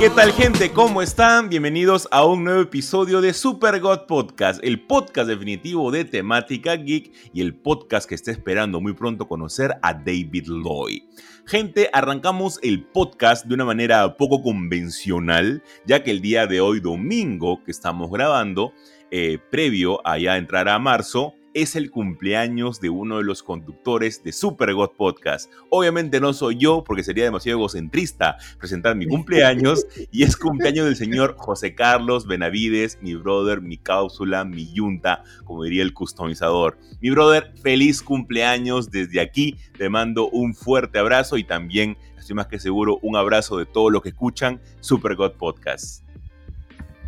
¿Qué 0.00 0.08
tal 0.08 0.32
gente? 0.32 0.72
¿Cómo 0.72 1.02
están? 1.02 1.50
Bienvenidos 1.50 2.08
a 2.10 2.24
un 2.24 2.42
nuevo 2.42 2.62
episodio 2.62 3.20
de 3.20 3.34
Super 3.34 3.80
God 3.80 4.06
Podcast, 4.06 4.58
el 4.64 4.80
podcast 4.86 5.28
definitivo 5.28 5.90
de 5.90 6.06
temática 6.06 6.74
geek 6.74 7.12
y 7.34 7.42
el 7.42 7.54
podcast 7.54 8.08
que 8.08 8.14
está 8.14 8.30
esperando 8.30 8.80
muy 8.80 8.94
pronto 8.94 9.28
conocer 9.28 9.74
a 9.82 9.92
David 9.92 10.46
Lloyd. 10.46 11.02
Gente, 11.44 11.90
arrancamos 11.92 12.58
el 12.62 12.82
podcast 12.82 13.44
de 13.44 13.52
una 13.52 13.66
manera 13.66 14.16
poco 14.16 14.42
convencional, 14.42 15.62
ya 15.84 16.02
que 16.02 16.12
el 16.12 16.22
día 16.22 16.46
de 16.46 16.62
hoy, 16.62 16.80
domingo, 16.80 17.62
que 17.62 17.70
estamos 17.70 18.10
grabando, 18.10 18.72
eh, 19.10 19.38
previo 19.50 20.00
a 20.08 20.16
ya 20.16 20.38
entrar 20.38 20.70
a 20.70 20.78
marzo, 20.78 21.34
es 21.54 21.76
el 21.76 21.90
cumpleaños 21.90 22.80
de 22.80 22.90
uno 22.90 23.18
de 23.18 23.24
los 23.24 23.42
conductores 23.42 24.22
de 24.22 24.32
Super 24.32 24.72
God 24.74 24.90
Podcast. 24.96 25.50
Obviamente 25.68 26.20
no 26.20 26.32
soy 26.32 26.56
yo, 26.58 26.84
porque 26.84 27.02
sería 27.02 27.24
demasiado 27.24 27.58
egocentrista 27.58 28.36
presentar 28.58 28.96
mi 28.96 29.06
cumpleaños, 29.06 29.86
y 30.10 30.22
es 30.22 30.36
cumpleaños 30.36 30.86
del 30.86 30.96
señor 30.96 31.34
José 31.38 31.74
Carlos 31.74 32.26
Benavides, 32.26 32.98
mi 33.00 33.14
brother, 33.14 33.60
mi 33.60 33.78
cápsula, 33.78 34.44
mi 34.44 34.72
yunta, 34.72 35.24
como 35.44 35.64
diría 35.64 35.82
el 35.82 35.94
customizador. 35.94 36.78
Mi 37.00 37.10
brother, 37.10 37.52
feliz 37.62 38.02
cumpleaños 38.02 38.90
desde 38.90 39.20
aquí, 39.20 39.56
te 39.76 39.88
mando 39.88 40.28
un 40.28 40.54
fuerte 40.54 40.98
abrazo 40.98 41.36
y 41.36 41.44
también, 41.44 41.96
estoy 42.18 42.36
más 42.36 42.46
que 42.46 42.58
seguro, 42.58 42.98
un 43.02 43.16
abrazo 43.16 43.58
de 43.58 43.66
todos 43.66 43.90
los 43.92 44.02
que 44.02 44.10
escuchan 44.10 44.60
Super 44.80 45.16
God 45.16 45.32
Podcast. 45.32 46.09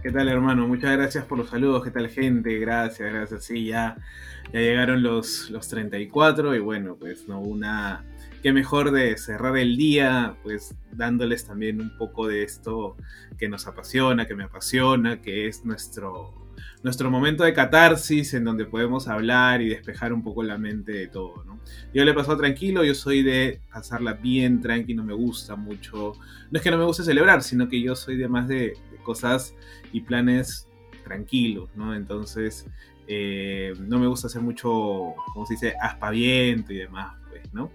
¿Qué 0.02 0.10
tal, 0.10 0.28
hermano? 0.28 0.66
Muchas 0.66 0.96
gracias 0.96 1.24
por 1.26 1.38
los 1.38 1.50
saludos. 1.50 1.84
¿Qué 1.84 1.92
tal, 1.92 2.08
gente? 2.08 2.58
Gracias, 2.58 3.08
gracias. 3.12 3.44
Sí, 3.44 3.66
ya, 3.66 3.96
ya 4.52 4.58
llegaron 4.58 5.00
los, 5.00 5.48
los 5.48 5.68
34 5.68 6.56
y 6.56 6.58
bueno, 6.58 6.96
pues 6.98 7.28
no 7.28 7.40
una... 7.40 8.04
Qué 8.42 8.52
mejor 8.52 8.90
de 8.90 9.16
cerrar 9.16 9.56
el 9.56 9.76
día, 9.76 10.34
pues 10.42 10.74
dándoles 10.90 11.46
también 11.46 11.80
un 11.80 11.96
poco 11.96 12.26
de 12.26 12.42
esto 12.42 12.96
que 13.38 13.48
nos 13.48 13.68
apasiona, 13.68 14.26
que 14.26 14.34
me 14.34 14.42
apasiona, 14.42 15.22
que 15.22 15.46
es 15.46 15.64
nuestro, 15.64 16.34
nuestro 16.82 17.08
momento 17.08 17.44
de 17.44 17.52
catarsis 17.52 18.34
en 18.34 18.42
donde 18.42 18.64
podemos 18.64 19.06
hablar 19.06 19.62
y 19.62 19.68
despejar 19.68 20.12
un 20.12 20.24
poco 20.24 20.42
la 20.42 20.58
mente 20.58 20.90
de 20.90 21.06
todo, 21.06 21.44
¿no? 21.44 21.60
Yo 21.94 22.04
le 22.04 22.10
he 22.10 22.14
pasado 22.14 22.38
tranquilo, 22.38 22.82
yo 22.82 22.96
soy 22.96 23.22
de 23.22 23.60
pasarla 23.72 24.14
bien 24.14 24.60
tranquilo, 24.60 25.02
no 25.02 25.06
me 25.06 25.14
gusta 25.14 25.54
mucho, 25.54 26.14
no 26.50 26.56
es 26.58 26.60
que 26.60 26.72
no 26.72 26.78
me 26.78 26.84
guste 26.84 27.04
celebrar, 27.04 27.44
sino 27.44 27.68
que 27.68 27.80
yo 27.80 27.94
soy 27.94 28.16
de 28.16 28.26
más 28.26 28.48
de, 28.48 28.74
cosas 29.02 29.54
y 29.92 30.00
planes 30.00 30.68
tranquilos, 31.04 31.70
¿no? 31.74 31.94
Entonces, 31.94 32.66
eh, 33.06 33.74
no 33.80 33.98
me 33.98 34.06
gusta 34.06 34.28
hacer 34.28 34.42
mucho, 34.42 35.14
como 35.32 35.46
se 35.46 35.54
dice, 35.54 35.74
aspaviento 35.80 36.72
y 36.72 36.78
demás, 36.78 37.16
pues, 37.28 37.52
¿no? 37.52 37.70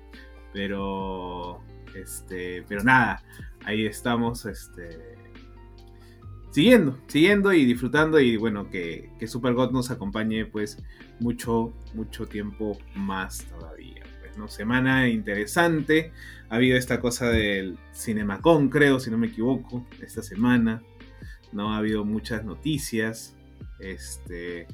Pero, 0.53 1.61
este, 1.95 2.64
pero 2.67 2.84
nada, 2.84 3.23
ahí 3.66 3.86
estamos, 3.86 4.45
este, 4.45 5.17
siguiendo, 6.52 6.97
siguiendo 7.08 7.53
y 7.53 7.66
disfrutando 7.66 8.19
y 8.19 8.38
bueno, 8.38 8.69
que, 8.69 9.12
que 9.19 9.28
Super 9.28 9.53
God 9.53 9.72
nos 9.72 9.91
acompañe 9.91 10.46
pues 10.46 10.81
mucho, 11.19 11.73
mucho 11.94 12.25
tiempo 12.25 12.78
más 12.96 13.46
todavía. 13.46 14.03
Pues, 14.22 14.38
¿no? 14.38 14.47
Semana 14.47 15.07
interesante, 15.07 16.12
ha 16.50 16.56
habido 16.56 16.78
esta 16.78 17.00
cosa 17.00 17.29
del 17.29 17.78
Cinemacon, 17.94 18.69
creo, 18.69 19.00
si 19.00 19.12
no 19.12 19.18
me 19.18 19.28
equivoco, 19.28 19.85
esta 20.02 20.23
semana. 20.23 20.81
¿No? 21.52 21.74
Ha 21.74 21.78
habido 21.78 22.06
muchas 22.06 22.46
noticias. 22.46 23.35
Este, 23.80 24.68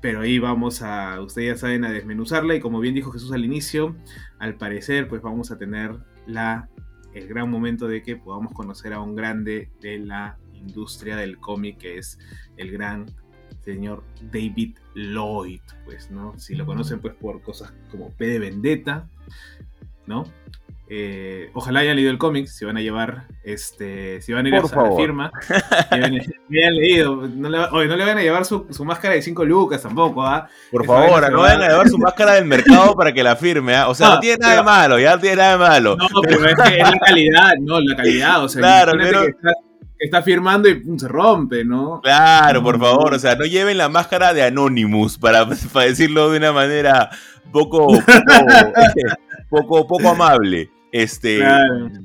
pero 0.00 0.20
ahí 0.20 0.38
vamos 0.38 0.82
a, 0.82 1.20
ustedes 1.20 1.54
ya 1.54 1.56
saben, 1.56 1.84
a 1.84 1.92
desmenuzarla. 1.92 2.54
Y 2.54 2.60
como 2.60 2.80
bien 2.80 2.94
dijo 2.94 3.10
Jesús 3.10 3.32
al 3.32 3.44
inicio, 3.44 3.96
al 4.38 4.56
parecer, 4.56 5.08
pues 5.08 5.22
vamos 5.22 5.50
a 5.50 5.58
tener 5.58 5.96
la, 6.26 6.68
el 7.14 7.26
gran 7.28 7.50
momento 7.50 7.88
de 7.88 8.02
que 8.02 8.16
podamos 8.16 8.52
conocer 8.52 8.92
a 8.92 9.00
un 9.00 9.14
grande 9.14 9.70
de 9.80 9.98
la 9.98 10.38
industria 10.52 11.16
del 11.16 11.38
cómic, 11.38 11.78
que 11.78 11.98
es 11.98 12.18
el 12.56 12.70
gran 12.70 13.06
señor 13.62 14.04
David 14.30 14.76
Lloyd, 14.94 15.60
pues, 15.86 16.10
¿no? 16.10 16.38
Si 16.38 16.54
lo 16.54 16.66
conocen, 16.66 17.00
pues, 17.00 17.14
por 17.14 17.40
cosas 17.40 17.72
como 17.90 18.10
P 18.10 18.26
de 18.26 18.38
Vendetta, 18.38 19.08
¿no? 20.06 20.24
Eh, 20.86 21.50
ojalá 21.54 21.80
hayan 21.80 21.96
leído 21.96 22.10
el 22.10 22.18
cómic, 22.18 22.46
si 22.46 22.66
van 22.66 22.76
a 22.76 22.80
llevar, 22.82 23.24
este, 23.42 24.20
si 24.20 24.34
van 24.34 24.44
a 24.44 24.48
ir 24.50 24.54
a, 24.56 24.60
la 24.60 24.96
firma, 24.96 25.32
leído, 26.50 27.26
no 27.26 27.48
le, 27.48 27.58
no 27.58 27.96
le 27.96 28.04
van 28.04 28.18
a 28.18 28.22
llevar 28.22 28.44
su, 28.44 28.66
máscara 28.84 29.14
de 29.14 29.22
5 29.22 29.46
lucas 29.46 29.80
tampoco, 29.80 30.22
¿ah? 30.22 30.46
Por 30.70 30.84
favor, 30.84 31.32
no 31.32 31.40
vayan 31.40 31.62
a 31.62 31.68
llevar 31.68 31.88
su 31.88 31.96
máscara 31.96 32.34
del 32.34 32.44
mercado 32.44 32.94
para 32.94 33.14
que 33.14 33.22
la 33.22 33.34
firme, 33.34 33.74
¿ah? 33.74 33.88
O 33.88 33.94
sea, 33.94 34.10
no, 34.10 34.20
tiene 34.20 34.36
nada 34.36 34.56
de 34.56 34.62
malo, 34.62 34.98
ya 34.98 35.14
no 35.14 35.20
tiene 35.22 35.36
nada 35.36 35.52
de 35.52 35.58
malo. 35.58 35.96
No, 35.96 36.06
pero 36.20 36.44
es 36.44 36.54
que 36.54 36.76
es 36.76 36.90
la 36.90 36.98
calidad, 36.98 37.52
no, 37.60 37.80
la 37.80 37.96
calidad, 37.96 38.44
o 38.44 38.48
sea, 38.50 38.60
claro, 38.60 38.92
pero... 38.98 39.22
que 39.22 39.32
está, 40.00 40.20
firmando 40.20 40.68
y 40.68 40.82
se 40.98 41.08
rompe, 41.08 41.64
¿no? 41.64 42.02
Claro, 42.02 42.62
por 42.62 42.78
favor, 42.78 43.14
o 43.14 43.18
sea, 43.18 43.36
no 43.36 43.46
lleven 43.46 43.78
la 43.78 43.88
máscara 43.88 44.34
de 44.34 44.42
Anonymous, 44.42 45.16
para, 45.16 45.46
para 45.72 45.86
decirlo 45.86 46.30
de 46.30 46.36
una 46.36 46.52
manera 46.52 47.08
poco, 47.50 47.86
poco, 47.86 48.02
poco, 49.48 49.86
poco 49.86 50.08
amable. 50.10 50.73
Este, 50.96 51.40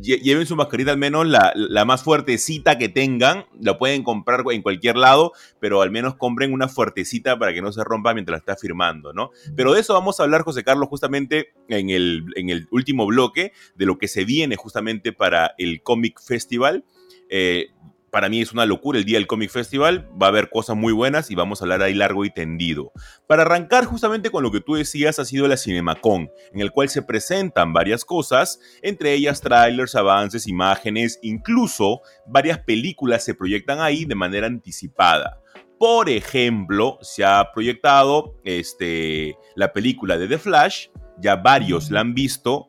lleven 0.02 0.48
su 0.48 0.56
mascarita 0.56 0.90
al 0.90 0.98
menos 0.98 1.28
la, 1.28 1.54
la, 1.54 1.86
más 1.86 2.02
fuertecita 2.02 2.80
que 2.80 2.90
tengan. 2.90 3.46
La 3.62 3.78
pueden 3.78 4.02
comprar 4.02 4.42
en 4.50 4.64
cualquier 4.64 4.96
lado, 4.96 5.32
pero 5.60 5.84
al 5.84 5.92
menos 5.92 6.16
compren 6.16 6.54
una 6.54 6.68
fuertecita 6.68 7.38
para 7.38 7.54
que 7.54 7.62
no 7.62 7.72
se 7.72 7.84
rompa 7.84 8.16
mientras 8.16 8.40
está 8.40 8.56
firmando, 8.56 9.14
¿no? 9.14 9.30
Pero 9.56 9.76
de 9.76 9.82
eso 9.82 9.94
vamos 9.94 10.20
a 10.20 10.24
hablar, 10.24 10.42
José 10.42 10.64
Carlos, 10.64 10.90
justamente 10.90 11.54
en 11.68 11.92
el, 11.92 12.26
en 12.36 12.50
el 12.50 12.68
último 12.72 13.06
bloque, 13.06 13.54
de 13.76 13.86
lo 13.86 14.00
que 14.00 14.08
se 14.08 14.26
viene 14.26 14.56
justamente 14.56 15.14
para 15.14 15.54
el 15.60 15.84
Comic 15.84 16.20
Festival. 16.20 16.84
Eh, 17.30 17.68
para 18.12 18.30
mí 18.30 18.42
es 18.42 18.52
una 18.52 18.66
locura 18.66 19.00
el 19.00 19.06
día 19.06 19.18
del 19.18 19.28
Comic 19.28 19.52
Festival. 19.52 20.10
Va 20.22 20.28
a 20.28 20.30
haber 20.30 20.50
cosas 20.50 20.76
muy 20.76 20.94
buenas 20.94 21.32
y 21.32 21.36
vamos 21.36 21.62
a 21.62 21.66
hablar 21.66 21.82
ahí 21.82 21.94
largo 21.94 22.26
y 22.26 22.30
tendido. 22.30 22.92
Para 23.28 23.44
arrancar 23.44 23.86
justamente 23.86 24.30
con 24.30 24.44
lo 24.44 24.52
que 24.52 24.62
tú 24.62 24.76
decías, 24.76 25.20
ha 25.20 25.26
sido 25.26 25.48
la 25.48 25.58
CinemaCon, 25.58 26.30
en 26.54 26.60
el 26.60 26.72
cual 26.72 26.90
se 26.90 27.02
presentan 27.02 27.74
varias 27.74 28.06
cosas, 28.06 28.60
entre 28.82 29.14
ellas 29.14 29.42
trailers, 29.42 29.96
avances, 29.96 30.48
imágenes, 30.48 31.20
incluso 31.22 32.02
varias 32.26 32.60
películas 32.60 33.24
se 33.24 33.36
proyectan 33.36 33.80
ahí 33.80 34.06
de 34.06 34.16
manera 34.16 34.48
anticipada. 34.48 35.42
Por 35.78 36.10
ejemplo, 36.10 36.98
se 37.02 37.24
ha 37.24 37.52
proyectado 37.54 38.36
este, 38.44 39.38
la 39.56 39.72
película 39.72 40.18
de 40.18 40.28
The 40.28 40.38
Flash, 40.38 40.88
ya 41.22 41.36
varios 41.36 41.92
la 41.92 42.02
han 42.02 42.14
visto, 42.14 42.69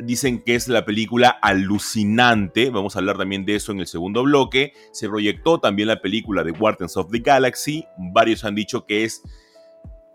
Dicen 0.00 0.42
que 0.42 0.54
es 0.54 0.68
la 0.68 0.84
película 0.84 1.28
alucinante, 1.28 2.70
vamos 2.70 2.94
a 2.94 3.00
hablar 3.00 3.18
también 3.18 3.44
de 3.44 3.56
eso 3.56 3.72
en 3.72 3.80
el 3.80 3.86
segundo 3.86 4.22
bloque. 4.22 4.72
Se 4.92 5.08
proyectó 5.08 5.58
también 5.58 5.88
la 5.88 6.00
película 6.00 6.44
de 6.44 6.52
Guardians 6.52 6.96
of 6.96 7.10
the 7.10 7.18
Galaxy, 7.18 7.84
varios 7.96 8.44
han 8.44 8.54
dicho 8.54 8.86
que 8.86 9.04
es 9.04 9.22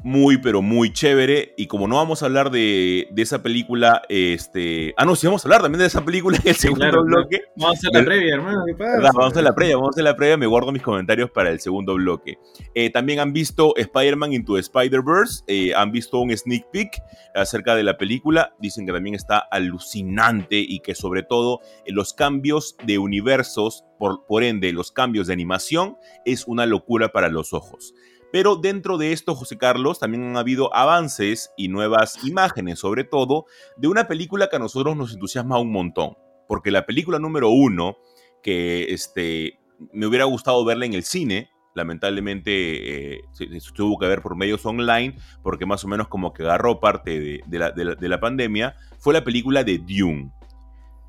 muy, 0.03 0.37
pero 0.37 0.61
muy 0.61 0.91
chévere. 0.91 1.53
Y 1.57 1.67
como 1.67 1.87
no 1.87 1.95
vamos 1.95 2.21
a 2.21 2.25
hablar 2.25 2.51
de, 2.51 3.07
esa 3.15 3.41
película, 3.41 4.01
este. 4.09 4.93
Ah, 4.97 5.05
no, 5.05 5.15
sí, 5.15 5.25
vamos 5.25 5.43
a 5.43 5.47
hablar 5.47 5.61
también 5.61 5.79
de 5.79 5.85
esa 5.87 6.03
película 6.03 6.37
en 6.43 6.49
el 6.49 6.55
segundo 6.55 7.03
bloque. 7.03 7.41
Vamos 7.55 7.77
a 7.77 7.79
hacer 7.79 7.89
la 7.93 8.05
previa, 8.05 8.35
hermano. 8.35 8.65
Vamos 8.77 9.23
a 9.23 9.27
hacer 9.27 9.43
la 9.43 9.55
previa, 9.55 9.75
vamos 9.77 9.89
a 9.89 9.91
hacer 9.91 10.03
la 10.03 10.15
previa. 10.15 10.37
Me 10.37 10.45
guardo 10.45 10.71
mis 10.71 10.81
comentarios 10.81 11.31
para 11.31 11.49
el 11.49 11.59
segundo 11.59 11.95
bloque. 11.95 12.37
Eh, 12.75 12.89
también 12.89 13.19
han 13.19 13.31
visto 13.31 13.75
Spider-Man 13.75 14.33
Into 14.33 14.57
Spider-Verse. 14.57 15.43
Eh, 15.47 15.73
han 15.73 15.91
visto 15.91 16.19
un 16.19 16.35
sneak 16.35 16.69
peek 16.71 17.01
acerca 17.33 17.73
de 17.75 17.83
la 17.83 17.97
película. 17.97 18.53
Dicen 18.59 18.85
que 18.85 18.91
también 18.91 19.15
está 19.15 19.37
alucinante 19.37 20.57
y 20.59 20.81
que, 20.81 20.95
sobre 20.95 21.23
todo, 21.23 21.61
los 21.87 22.13
cambios 22.13 22.75
de 22.85 22.97
universos, 22.97 23.85
por, 23.97 24.25
por 24.25 24.43
ende, 24.43 24.73
los 24.73 24.91
cambios 24.91 25.27
de 25.27 25.33
animación, 25.33 25.95
es 26.25 26.45
una 26.45 26.65
locura 26.65 27.13
para 27.13 27.29
los 27.29 27.53
ojos. 27.53 27.93
Pero 28.33 28.55
dentro 28.55 28.97
de 28.97 29.11
esto, 29.11 29.35
José 29.35 29.59
Carlos, 29.59 29.99
también 29.99 30.23
han 30.23 30.37
habido 30.37 30.75
avances 30.75 31.51
y 31.55 31.67
nuevas 31.67 32.25
imágenes, 32.25 32.79
sobre 32.79 33.03
todo, 33.03 33.45
de 33.77 33.87
una 33.87 34.07
película 34.07 34.49
que 34.49 34.55
a 34.55 34.59
nosotros 34.59 34.97
nos 34.97 35.13
entusiasma 35.13 35.59
un 35.59 35.71
montón. 35.71 36.15
Porque 36.47 36.71
la 36.71 36.87
película 36.87 37.19
número 37.19 37.49
uno, 37.49 37.95
que 38.41 38.85
este, 38.85 39.59
me 39.93 40.07
hubiera 40.07 40.25
gustado 40.25 40.65
verla 40.65 40.87
en 40.87 40.95
el 40.95 41.03
cine, 41.03 41.51
lamentablemente 41.75 43.17
eh, 43.17 43.21
se, 43.33 43.45
tuvo 43.71 43.99
que 43.99 44.07
ver 44.07 44.23
por 44.23 44.35
medios 44.35 44.65
online, 44.65 45.15
porque 45.43 45.67
más 45.67 45.83
o 45.83 45.87
menos 45.87 46.07
como 46.07 46.33
que 46.33 46.41
agarró 46.41 46.79
parte 46.79 47.43
de, 47.45 48.09
la, 48.09 48.19
pandemia, 48.19 48.75
fue 48.97 49.13
la 49.13 49.23
película 49.23 49.63
de 49.63 49.77
Dune, 49.77 50.31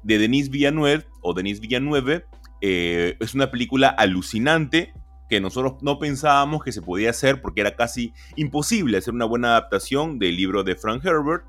de 0.02 0.18
Denis 0.18 0.50
Villeneuve, 0.50 1.06
o 1.22 1.32
Denis 1.32 1.60
Villeneuve. 1.60 2.26
Eh, 2.60 3.16
es 3.18 3.32
una 3.32 3.50
película 3.50 3.88
alucinante, 3.88 4.92
que 5.34 5.40
nosotros 5.40 5.82
no 5.82 5.98
pensábamos 5.98 6.62
que 6.62 6.70
se 6.70 6.80
podía 6.80 7.10
hacer 7.10 7.42
porque 7.42 7.60
era 7.60 7.74
casi 7.74 8.14
imposible 8.36 8.98
hacer 8.98 9.12
una 9.12 9.24
buena 9.24 9.48
adaptación 9.48 10.20
del 10.20 10.36
libro 10.36 10.62
de 10.62 10.76
Frank 10.76 11.04
Herbert, 11.04 11.44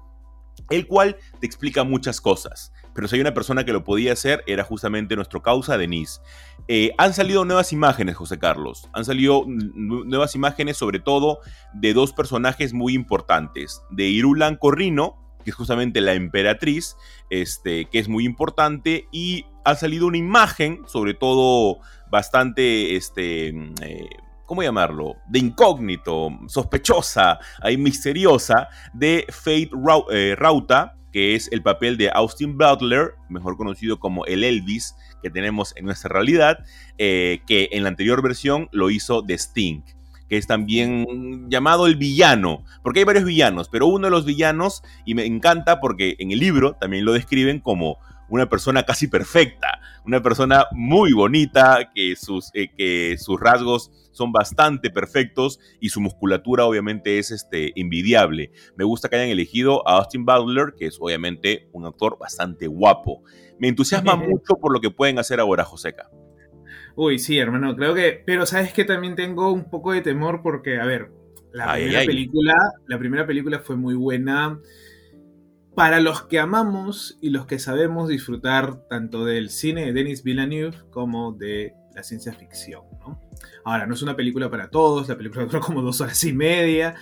el 0.71 0.87
cual 0.87 1.17
te 1.39 1.45
explica 1.45 1.83
muchas 1.83 2.19
cosas. 2.19 2.73
Pero 2.95 3.07
si 3.07 3.13
hay 3.13 3.21
una 3.21 3.35
persona 3.35 3.63
que 3.63 3.73
lo 3.73 3.83
podía 3.83 4.13
hacer, 4.13 4.43
era 4.47 4.63
justamente 4.63 5.15
nuestro 5.15 5.43
causa, 5.43 5.77
Denise. 5.77 6.19
Eh, 6.67 6.93
han 6.97 7.13
salido 7.13 7.45
nuevas 7.45 7.73
imágenes, 7.73 8.15
José 8.15 8.39
Carlos. 8.39 8.89
Han 8.93 9.05
salido 9.05 9.43
nuevas 9.45 10.33
imágenes, 10.33 10.77
sobre 10.77 10.99
todo, 10.99 11.41
de 11.75 11.93
dos 11.93 12.11
personajes 12.11 12.73
muy 12.73 12.95
importantes. 12.95 13.83
De 13.91 14.05
Irulan 14.05 14.55
Corrino, 14.55 15.15
que 15.45 15.51
es 15.51 15.55
justamente 15.55 16.01
la 16.01 16.13
emperatriz, 16.13 16.97
este, 17.29 17.85
que 17.85 17.99
es 17.99 18.09
muy 18.09 18.25
importante, 18.25 19.07
y 19.11 19.45
ha 19.63 19.75
salido 19.75 20.07
una 20.07 20.17
imagen, 20.17 20.81
sobre 20.87 21.13
todo 21.13 21.77
bastante, 22.09 22.95
este, 22.95 23.49
eh, 23.81 24.09
¿cómo 24.45 24.63
llamarlo? 24.63 25.15
De 25.29 25.39
incógnito, 25.39 26.29
sospechosa, 26.47 27.39
ahí 27.61 27.77
misteriosa, 27.77 28.67
de 28.93 29.25
Fate 29.29 29.69
eh, 30.11 30.35
Rauta, 30.37 30.95
que 31.13 31.35
es 31.35 31.49
el 31.53 31.61
papel 31.63 31.95
de 31.95 32.09
Austin 32.09 32.57
Butler, 32.57 33.13
mejor 33.29 33.55
conocido 33.55 33.99
como 33.99 34.25
el 34.25 34.43
Elvis 34.43 34.95
que 35.21 35.29
tenemos 35.29 35.73
en 35.77 35.85
nuestra 35.85 36.09
realidad, 36.09 36.65
eh, 36.97 37.39
que 37.47 37.69
en 37.71 37.83
la 37.83 37.89
anterior 37.89 38.21
versión 38.21 38.67
lo 38.71 38.89
hizo 38.89 39.21
de 39.21 39.35
Sting 39.35 39.81
que 40.29 40.37
es 40.37 40.47
también 40.47 41.49
llamado 41.49 41.87
el 41.87 41.95
villano, 41.95 42.63
porque 42.83 42.99
hay 42.99 43.05
varios 43.05 43.25
villanos, 43.25 43.69
pero 43.69 43.87
uno 43.87 44.07
de 44.07 44.11
los 44.11 44.25
villanos, 44.25 44.83
y 45.05 45.15
me 45.15 45.25
encanta 45.25 45.79
porque 45.79 46.15
en 46.19 46.31
el 46.31 46.39
libro 46.39 46.73
también 46.73 47.05
lo 47.05 47.13
describen 47.13 47.59
como 47.59 47.97
una 48.27 48.49
persona 48.49 48.83
casi 48.83 49.07
perfecta, 49.07 49.79
una 50.05 50.21
persona 50.21 50.65
muy 50.71 51.13
bonita, 51.13 51.91
que 51.93 52.15
sus, 52.15 52.49
eh, 52.53 52.69
que 52.75 53.17
sus 53.19 53.39
rasgos 53.39 53.91
son 54.11 54.31
bastante 54.31 54.89
perfectos 54.89 55.59
y 55.79 55.89
su 55.89 56.01
musculatura 56.01 56.65
obviamente 56.65 57.19
es 57.19 57.31
este, 57.31 57.79
envidiable. 57.79 58.51
Me 58.75 58.83
gusta 58.83 59.09
que 59.09 59.17
hayan 59.17 59.29
elegido 59.29 59.87
a 59.87 59.97
Austin 59.97 60.25
Butler, 60.25 60.73
que 60.77 60.87
es 60.87 60.97
obviamente 60.99 61.67
un 61.73 61.85
actor 61.85 62.17
bastante 62.17 62.67
guapo. 62.67 63.23
Me 63.59 63.67
entusiasma 63.67 64.15
mucho 64.15 64.55
por 64.55 64.73
lo 64.73 64.79
que 64.79 64.89
pueden 64.89 65.19
hacer 65.19 65.39
ahora, 65.39 65.63
Joseca. 65.63 66.09
Uy, 66.95 67.19
sí, 67.19 67.37
hermano, 67.37 67.75
creo 67.75 67.93
que. 67.93 68.23
Pero 68.25 68.45
sabes 68.45 68.73
que 68.73 68.85
también 68.85 69.15
tengo 69.15 69.51
un 69.51 69.69
poco 69.69 69.91
de 69.91 70.01
temor 70.01 70.41
porque, 70.41 70.79
a 70.79 70.85
ver, 70.85 71.11
la 71.51 71.73
primera 71.73 72.05
película. 72.05 72.53
La 72.87 72.99
primera 72.99 73.27
película 73.27 73.59
fue 73.59 73.75
muy 73.75 73.95
buena. 73.95 74.59
Para 75.75 75.99
los 75.99 76.23
que 76.23 76.39
amamos 76.39 77.17
y 77.21 77.31
los 77.31 77.47
que 77.47 77.59
sabemos 77.59 78.07
disfrutar 78.07 78.87
tanto 78.87 79.25
del 79.25 79.49
cine 79.49 79.85
de 79.85 79.93
Denis 79.93 80.23
Villeneuve 80.23 80.77
como 80.89 81.33
de 81.33 81.73
la 81.93 82.03
ciencia 82.03 82.33
ficción, 82.33 82.83
¿no? 82.99 83.19
Ahora, 83.65 83.85
no 83.85 83.93
es 83.93 84.01
una 84.01 84.15
película 84.15 84.49
para 84.49 84.69
todos, 84.69 85.09
la 85.09 85.17
película 85.17 85.45
duró 85.45 85.59
como 85.59 85.81
dos 85.81 85.99
horas 86.01 86.23
y 86.23 86.31
media, 86.31 86.95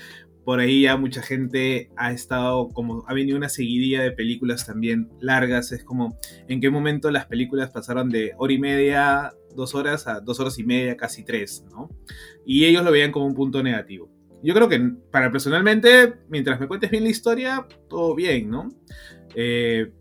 por 0.46 0.60
ahí 0.60 0.84
ya 0.84 0.98
mucha 0.98 1.22
gente 1.22 1.90
ha 1.96 2.12
estado 2.12 2.70
como, 2.70 3.04
ha 3.08 3.14
venido 3.14 3.38
una 3.38 3.50
seguidilla 3.50 4.02
de 4.02 4.12
películas 4.12 4.66
también 4.66 5.10
largas, 5.20 5.72
es 5.72 5.84
como 5.84 6.18
en 6.48 6.62
qué 6.62 6.70
momento 6.70 7.12
las 7.12 7.26
películas 7.26 7.72
pasaron 7.72 8.10
de 8.10 8.34
hora 8.38 8.54
y 8.54 8.60
media, 8.60 9.34
dos 9.56 9.76
horas 9.76 10.08
a 10.08 10.20
dos 10.20 10.40
horas 10.40 10.58
y 10.60 10.64
media, 10.64 10.98
casi 10.98 11.24
tres, 11.24 11.66
¿no? 11.72 11.90
Y 12.46 12.66
ellos 12.66 12.84
lo 12.84 12.92
veían 12.92 13.12
como 13.12 13.26
un 13.26 13.34
punto 13.34 13.62
negativo. 13.64 14.10
Yo 14.44 14.54
creo 14.54 14.68
que 14.68 14.80
para 15.12 15.32
personalmente, 15.32 16.16
mientras 16.28 16.60
me 16.60 16.68
cuentes 16.68 16.92
bien 16.92 17.04
la 17.04 17.10
historia, 17.10 17.68
todo 17.90 18.14
bien, 18.14 18.50
¿no? 18.50 18.70
Eh, 19.36 19.92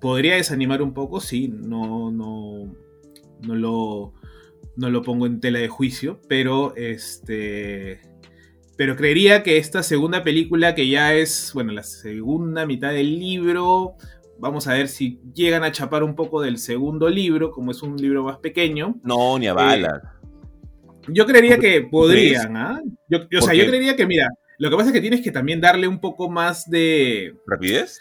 podría 0.00 0.36
desanimar 0.36 0.82
un 0.82 0.94
poco, 0.94 1.20
sí, 1.20 1.48
no, 1.48 2.10
no, 2.10 2.72
no 3.42 3.54
lo, 3.54 4.14
no 4.76 4.90
lo 4.90 5.02
pongo 5.02 5.26
en 5.26 5.40
tela 5.40 5.58
de 5.58 5.68
juicio, 5.68 6.20
pero 6.28 6.74
este 6.76 8.00
pero 8.76 8.94
creería 8.94 9.42
que 9.42 9.56
esta 9.56 9.82
segunda 9.82 10.22
película, 10.22 10.74
que 10.74 10.88
ya 10.88 11.14
es, 11.14 11.52
bueno, 11.54 11.72
la 11.72 11.82
segunda 11.82 12.66
mitad 12.66 12.92
del 12.92 13.18
libro, 13.18 13.94
vamos 14.38 14.66
a 14.66 14.74
ver 14.74 14.88
si 14.88 15.20
llegan 15.34 15.64
a 15.64 15.72
chapar 15.72 16.02
un 16.02 16.14
poco 16.14 16.40
del 16.40 16.58
segundo 16.58 17.08
libro, 17.08 17.50
como 17.50 17.70
es 17.70 17.82
un 17.82 17.96
libro 17.96 18.24
más 18.24 18.38
pequeño. 18.38 18.96
No, 19.02 19.38
ni 19.38 19.46
a 19.46 19.54
balas. 19.54 20.02
Eh, 20.02 21.08
yo 21.08 21.26
creería 21.26 21.58
que 21.58 21.82
podrían, 21.82 22.56
¿ah? 22.56 22.80
Yo, 23.08 23.20
o 23.38 23.42
sea, 23.42 23.54
yo 23.54 23.66
creería 23.66 23.96
que, 23.96 24.06
mira, 24.06 24.28
lo 24.58 24.70
que 24.70 24.76
pasa 24.76 24.88
es 24.88 24.92
que 24.94 25.00
tienes 25.00 25.20
que 25.20 25.30
también 25.30 25.60
darle 25.60 25.86
un 25.88 26.00
poco 26.00 26.28
más 26.30 26.68
de... 26.68 27.36
¿Rapidez? 27.46 28.00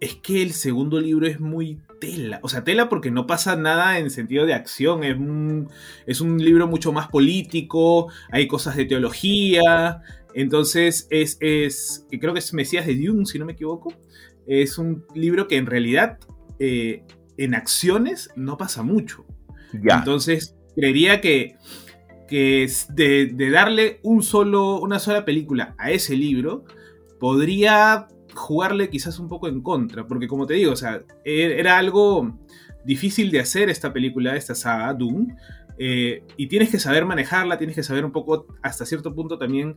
Es 0.00 0.16
que 0.16 0.42
el 0.42 0.52
segundo 0.52 1.00
libro 1.00 1.26
es 1.26 1.40
muy 1.40 1.80
tela. 2.00 2.40
O 2.42 2.48
sea, 2.48 2.64
tela 2.64 2.88
porque 2.88 3.10
no 3.10 3.26
pasa 3.26 3.54
nada 3.54 3.98
en 3.98 4.10
sentido 4.10 4.46
de 4.46 4.54
acción. 4.54 5.04
Es 5.04 5.16
un, 5.16 5.68
es 6.06 6.20
un 6.20 6.42
libro 6.42 6.66
mucho 6.66 6.92
más 6.92 7.08
político. 7.08 8.10
Hay 8.30 8.48
cosas 8.48 8.76
de 8.76 8.84
teología. 8.84 10.02
Entonces, 10.34 11.06
es, 11.10 11.36
es. 11.40 12.06
Creo 12.10 12.32
que 12.32 12.40
es 12.40 12.52
Mesías 12.52 12.86
de 12.86 12.96
Dune, 12.96 13.26
si 13.26 13.38
no 13.38 13.44
me 13.44 13.52
equivoco. 13.52 13.94
Es 14.46 14.78
un 14.78 15.04
libro 15.14 15.48
que 15.48 15.56
en 15.56 15.66
realidad. 15.66 16.18
Eh, 16.58 17.04
en 17.38 17.54
acciones 17.54 18.30
no 18.36 18.56
pasa 18.56 18.82
mucho. 18.82 19.24
Entonces, 19.72 20.54
creería 20.76 21.20
que. 21.20 21.56
que 22.28 22.70
de, 22.90 23.26
de 23.26 23.50
darle 23.50 24.00
un 24.02 24.22
solo, 24.22 24.80
una 24.80 24.98
sola 24.98 25.24
película 25.24 25.74
a 25.78 25.90
ese 25.90 26.14
libro. 26.14 26.64
Podría 27.18 28.08
jugarle 28.34 28.90
quizás 28.90 29.18
un 29.18 29.28
poco 29.28 29.48
en 29.48 29.60
contra, 29.60 30.06
porque 30.06 30.28
como 30.28 30.46
te 30.46 30.54
digo, 30.54 30.72
o 30.72 30.76
sea, 30.76 31.02
e-, 31.24 31.58
era 31.58 31.78
algo 31.78 32.38
difícil 32.84 33.30
de 33.30 33.40
hacer 33.40 33.68
esta 33.70 33.92
película, 33.92 34.36
esta 34.36 34.54
saga, 34.54 34.92
Doom, 34.94 35.28
eh, 35.78 36.22
y 36.36 36.46
tienes 36.48 36.70
que 36.70 36.78
saber 36.78 37.04
manejarla, 37.04 37.58
tienes 37.58 37.76
que 37.76 37.82
saber 37.82 38.04
un 38.04 38.12
poco, 38.12 38.46
hasta 38.62 38.86
cierto 38.86 39.14
punto 39.14 39.38
también 39.38 39.76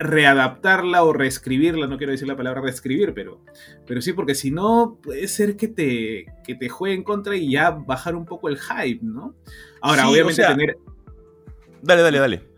readaptarla 0.00 1.04
o 1.04 1.12
reescribirla, 1.12 1.86
no 1.86 1.98
quiero 1.98 2.12
decir 2.12 2.26
la 2.26 2.36
palabra 2.36 2.62
reescribir, 2.62 3.12
pero, 3.14 3.44
pero 3.86 4.00
sí, 4.00 4.14
porque 4.14 4.34
si 4.34 4.50
no, 4.50 4.98
puede 5.02 5.28
ser 5.28 5.56
que 5.56 5.68
te, 5.68 6.24
que 6.42 6.54
te 6.54 6.70
juegue 6.70 6.96
en 6.96 7.04
contra 7.04 7.36
y 7.36 7.52
ya 7.52 7.70
bajar 7.70 8.16
un 8.16 8.24
poco 8.24 8.48
el 8.48 8.58
hype, 8.58 9.04
¿no? 9.04 9.34
Ahora, 9.82 10.08
obviamente 10.08 10.42
tener... 10.42 10.78
Dale, 11.82 12.02
dale, 12.02 12.18
dale. 12.18 12.48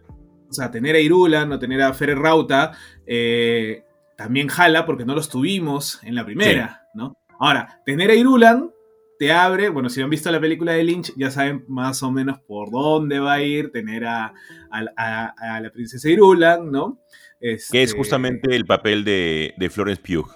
O 0.48 0.52
sea, 0.52 0.70
tener 0.70 0.94
a 0.94 1.00
Irulan 1.00 1.50
o 1.52 1.58
tener 1.58 1.82
a 1.82 1.92
Ferrer 1.92 2.18
Rauta, 2.18 2.72
eh, 3.06 3.82
también 4.16 4.46
jala 4.46 4.86
porque 4.86 5.04
no 5.04 5.14
los 5.14 5.28
tuvimos 5.28 5.98
en 6.04 6.14
la 6.14 6.24
primera, 6.24 6.86
¿no? 6.94 7.16
Ahora, 7.40 7.80
tener 7.84 8.10
a 8.10 8.14
Irulan 8.14 8.70
te 9.18 9.32
abre, 9.32 9.68
bueno, 9.68 9.88
si 9.88 10.00
han 10.00 10.10
visto 10.10 10.30
la 10.30 10.40
película 10.40 10.72
de 10.72 10.84
Lynch, 10.84 11.12
ya 11.16 11.30
saben 11.30 11.64
más 11.68 12.02
o 12.02 12.10
menos 12.10 12.40
por 12.40 12.70
dónde 12.70 13.18
va 13.18 13.34
a 13.34 13.42
ir 13.42 13.70
tener 13.70 14.04
a, 14.04 14.32
la 14.70 15.70
princesa 15.72 16.08
Irulan, 16.08 16.70
¿no? 16.70 16.98
Que 17.42 17.52
es 17.54 17.72
este, 17.72 17.96
justamente 17.96 18.54
el 18.54 18.64
papel 18.64 19.04
de, 19.04 19.70
Florence 19.70 20.02
Pugh. 20.02 20.30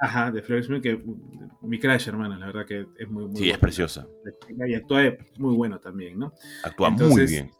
Ajá, 0.00 0.30
de 0.30 0.42
Florence 0.42 0.68
Pugh, 0.68 0.82
que 0.82 1.02
mi 1.62 1.78
crash, 1.78 2.08
hermana, 2.08 2.38
la 2.38 2.46
verdad 2.46 2.66
que 2.66 2.86
es 2.98 3.08
muy, 3.08 3.26
muy 3.26 3.36
Sí, 3.36 3.50
es 3.50 3.58
preciosa. 3.58 4.06
Y 4.66 4.74
actúa 4.74 5.02
muy 5.38 5.54
bueno 5.54 5.78
también, 5.78 6.18
¿no? 6.18 6.32
Actúa 6.64 6.90
muy 6.90 7.26
bien. 7.26 7.50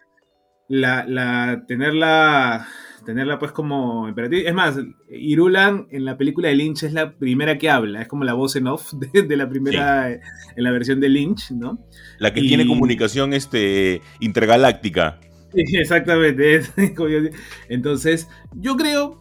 La, 0.68 1.04
la, 1.06 1.64
tenerla 1.68 2.66
tenerla 3.06 3.38
pues 3.38 3.52
como 3.52 4.06
emperatriz. 4.08 4.44
Es 4.46 4.52
más, 4.52 4.76
Irulan 5.08 5.86
en 5.90 6.04
la 6.04 6.18
película 6.18 6.48
de 6.48 6.56
Lynch 6.56 6.82
es 6.82 6.92
la 6.92 7.16
primera 7.16 7.56
que 7.56 7.70
habla, 7.70 8.02
es 8.02 8.08
como 8.08 8.24
la 8.24 8.34
voz 8.34 8.56
en 8.56 8.66
off 8.66 8.92
de, 9.12 9.36
la 9.36 9.48
primera, 9.48 10.12
en 10.12 10.20
la 10.56 10.70
versión 10.72 11.00
de 11.00 11.08
Lynch, 11.08 11.52
¿no? 11.52 11.78
La 12.18 12.34
que 12.34 12.42
tiene 12.42 12.66
comunicación 12.66 13.32
este, 13.32 14.02
intergaláctica. 14.20 15.20
Sí, 15.64 15.76
exactamente. 15.76 16.62
Entonces, 17.68 18.28
yo 18.54 18.76
creo, 18.76 19.16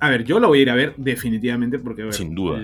a 0.00 0.10
ver, 0.10 0.24
yo 0.24 0.38
lo 0.38 0.48
voy 0.48 0.60
a 0.60 0.62
ir 0.62 0.70
a 0.70 0.74
ver 0.74 0.94
definitivamente 0.96 1.78
porque, 1.78 2.10
Sin 2.12 2.34
duda. 2.34 2.60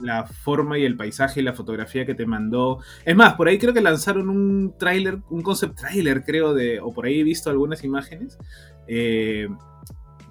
la 0.00 0.24
forma 0.24 0.78
y 0.78 0.84
el 0.84 0.96
paisaje 0.96 1.40
y 1.40 1.42
la 1.42 1.52
fotografía 1.52 2.06
que 2.06 2.14
te 2.14 2.26
mandó. 2.26 2.80
Es 3.04 3.16
más, 3.16 3.34
por 3.34 3.48
ahí 3.48 3.58
creo 3.58 3.74
que 3.74 3.80
lanzaron 3.80 4.28
un 4.28 4.74
tráiler, 4.78 5.18
un 5.30 5.42
concept 5.42 5.80
trailer, 5.80 6.24
creo, 6.24 6.54
de, 6.54 6.80
o 6.80 6.92
por 6.92 7.06
ahí 7.06 7.20
he 7.20 7.24
visto 7.24 7.50
algunas 7.50 7.84
imágenes. 7.84 8.38
Eh, 8.86 9.48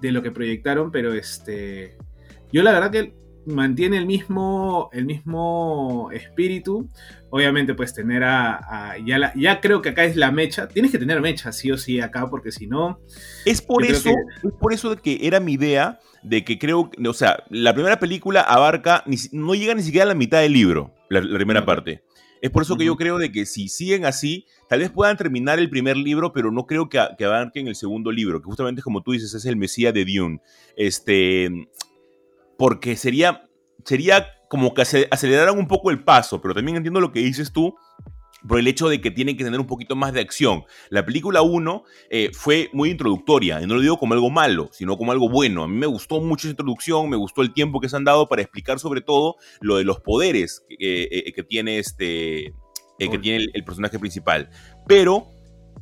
de 0.00 0.12
lo 0.12 0.22
que 0.22 0.30
proyectaron, 0.30 0.90
pero 0.90 1.14
este. 1.14 1.96
Yo 2.52 2.62
la 2.62 2.72
verdad 2.72 2.90
que 2.90 3.14
mantiene 3.46 3.98
el 3.98 4.06
mismo, 4.06 4.90
el 4.92 5.04
mismo 5.04 6.10
espíritu. 6.12 6.88
Obviamente, 7.30 7.74
pues 7.74 7.94
tener 7.94 8.22
a. 8.24 8.96
ya, 9.04 9.32
ya 9.34 9.60
creo 9.60 9.82
que 9.82 9.90
acá 9.90 10.04
es 10.04 10.16
la 10.16 10.30
mecha. 10.30 10.68
Tienes 10.68 10.92
que 10.92 10.98
tener 10.98 11.20
mecha, 11.20 11.52
sí 11.52 11.70
o 11.70 11.76
sí, 11.76 12.00
acá, 12.00 12.28
porque 12.30 12.52
si 12.52 12.66
no. 12.66 13.00
Es 13.44 13.60
por 13.60 13.84
eso, 13.84 14.10
es 14.10 14.52
por 14.60 14.72
eso 14.72 14.96
que 14.96 15.18
era 15.22 15.40
mi 15.40 15.54
idea 15.54 15.98
de 16.22 16.44
que 16.44 16.58
creo. 16.58 16.90
O 17.06 17.12
sea, 17.12 17.44
la 17.50 17.74
primera 17.74 17.98
película 17.98 18.40
abarca. 18.40 19.04
no 19.32 19.54
llega 19.54 19.74
ni 19.74 19.82
siquiera 19.82 20.04
a 20.04 20.08
la 20.08 20.14
mitad 20.14 20.40
del 20.40 20.52
libro, 20.52 20.94
la, 21.08 21.20
primera 21.20 21.64
parte. 21.64 22.02
Es 22.40 22.50
por 22.50 22.62
eso 22.62 22.76
que 22.76 22.84
yo 22.84 22.96
creo 22.96 23.16
de 23.16 23.32
que 23.32 23.46
si 23.46 23.68
siguen 23.68 24.04
así, 24.04 24.44
tal 24.68 24.80
vez 24.80 24.90
puedan 24.90 25.16
terminar 25.16 25.58
el 25.58 25.70
primer 25.70 25.96
libro, 25.96 26.34
pero 26.34 26.52
no 26.52 26.66
creo 26.66 26.90
que, 26.90 27.02
que 27.16 27.24
abarquen 27.24 27.68
el 27.68 27.74
segundo 27.74 28.12
libro, 28.12 28.40
que 28.40 28.44
justamente 28.44 28.82
como 28.82 29.02
tú 29.02 29.12
dices, 29.12 29.32
es 29.32 29.46
el 29.46 29.56
Mesías 29.56 29.94
de 29.94 30.04
Dune. 30.04 30.40
Este, 30.76 31.50
porque 32.58 32.96
sería, 32.96 33.48
sería 33.84 34.26
como 34.48 34.74
que 34.74 34.82
aceleraran 34.82 35.58
un 35.58 35.66
poco 35.66 35.90
el 35.90 36.04
paso, 36.04 36.40
pero 36.40 36.54
también 36.54 36.76
entiendo 36.76 37.00
lo 37.00 37.12
que 37.12 37.20
dices 37.20 37.52
tú, 37.52 37.74
por 38.46 38.58
el 38.58 38.66
hecho 38.66 38.88
de 38.88 39.00
que 39.00 39.10
tienen 39.10 39.36
que 39.36 39.44
tener 39.44 39.58
un 39.58 39.66
poquito 39.66 39.96
más 39.96 40.12
de 40.12 40.20
acción. 40.20 40.64
La 40.90 41.04
película 41.04 41.42
1 41.42 41.84
eh, 42.10 42.30
fue 42.32 42.70
muy 42.72 42.90
introductoria, 42.90 43.60
y 43.60 43.66
no 43.66 43.74
lo 43.74 43.80
digo 43.80 43.98
como 43.98 44.14
algo 44.14 44.30
malo, 44.30 44.68
sino 44.72 44.96
como 44.96 45.12
algo 45.12 45.28
bueno. 45.28 45.64
A 45.64 45.68
mí 45.68 45.76
me 45.76 45.86
gustó 45.86 46.20
mucho 46.20 46.46
esa 46.46 46.52
introducción, 46.52 47.08
me 47.08 47.16
gustó 47.16 47.42
el 47.42 47.52
tiempo 47.52 47.80
que 47.80 47.88
se 47.88 47.96
han 47.96 48.04
dado 48.04 48.28
para 48.28 48.42
explicar 48.42 48.78
sobre 48.78 49.00
todo 49.00 49.36
lo 49.60 49.76
de 49.76 49.84
los 49.84 50.00
poderes 50.00 50.64
que, 50.68 51.08
eh, 51.10 51.44
tiene, 51.48 51.78
este, 51.78 52.52
que 52.98 53.18
tiene 53.18 53.46
el, 53.52 53.64
personaje 53.64 53.98
principal. 53.98 54.50
Pero 54.86 55.28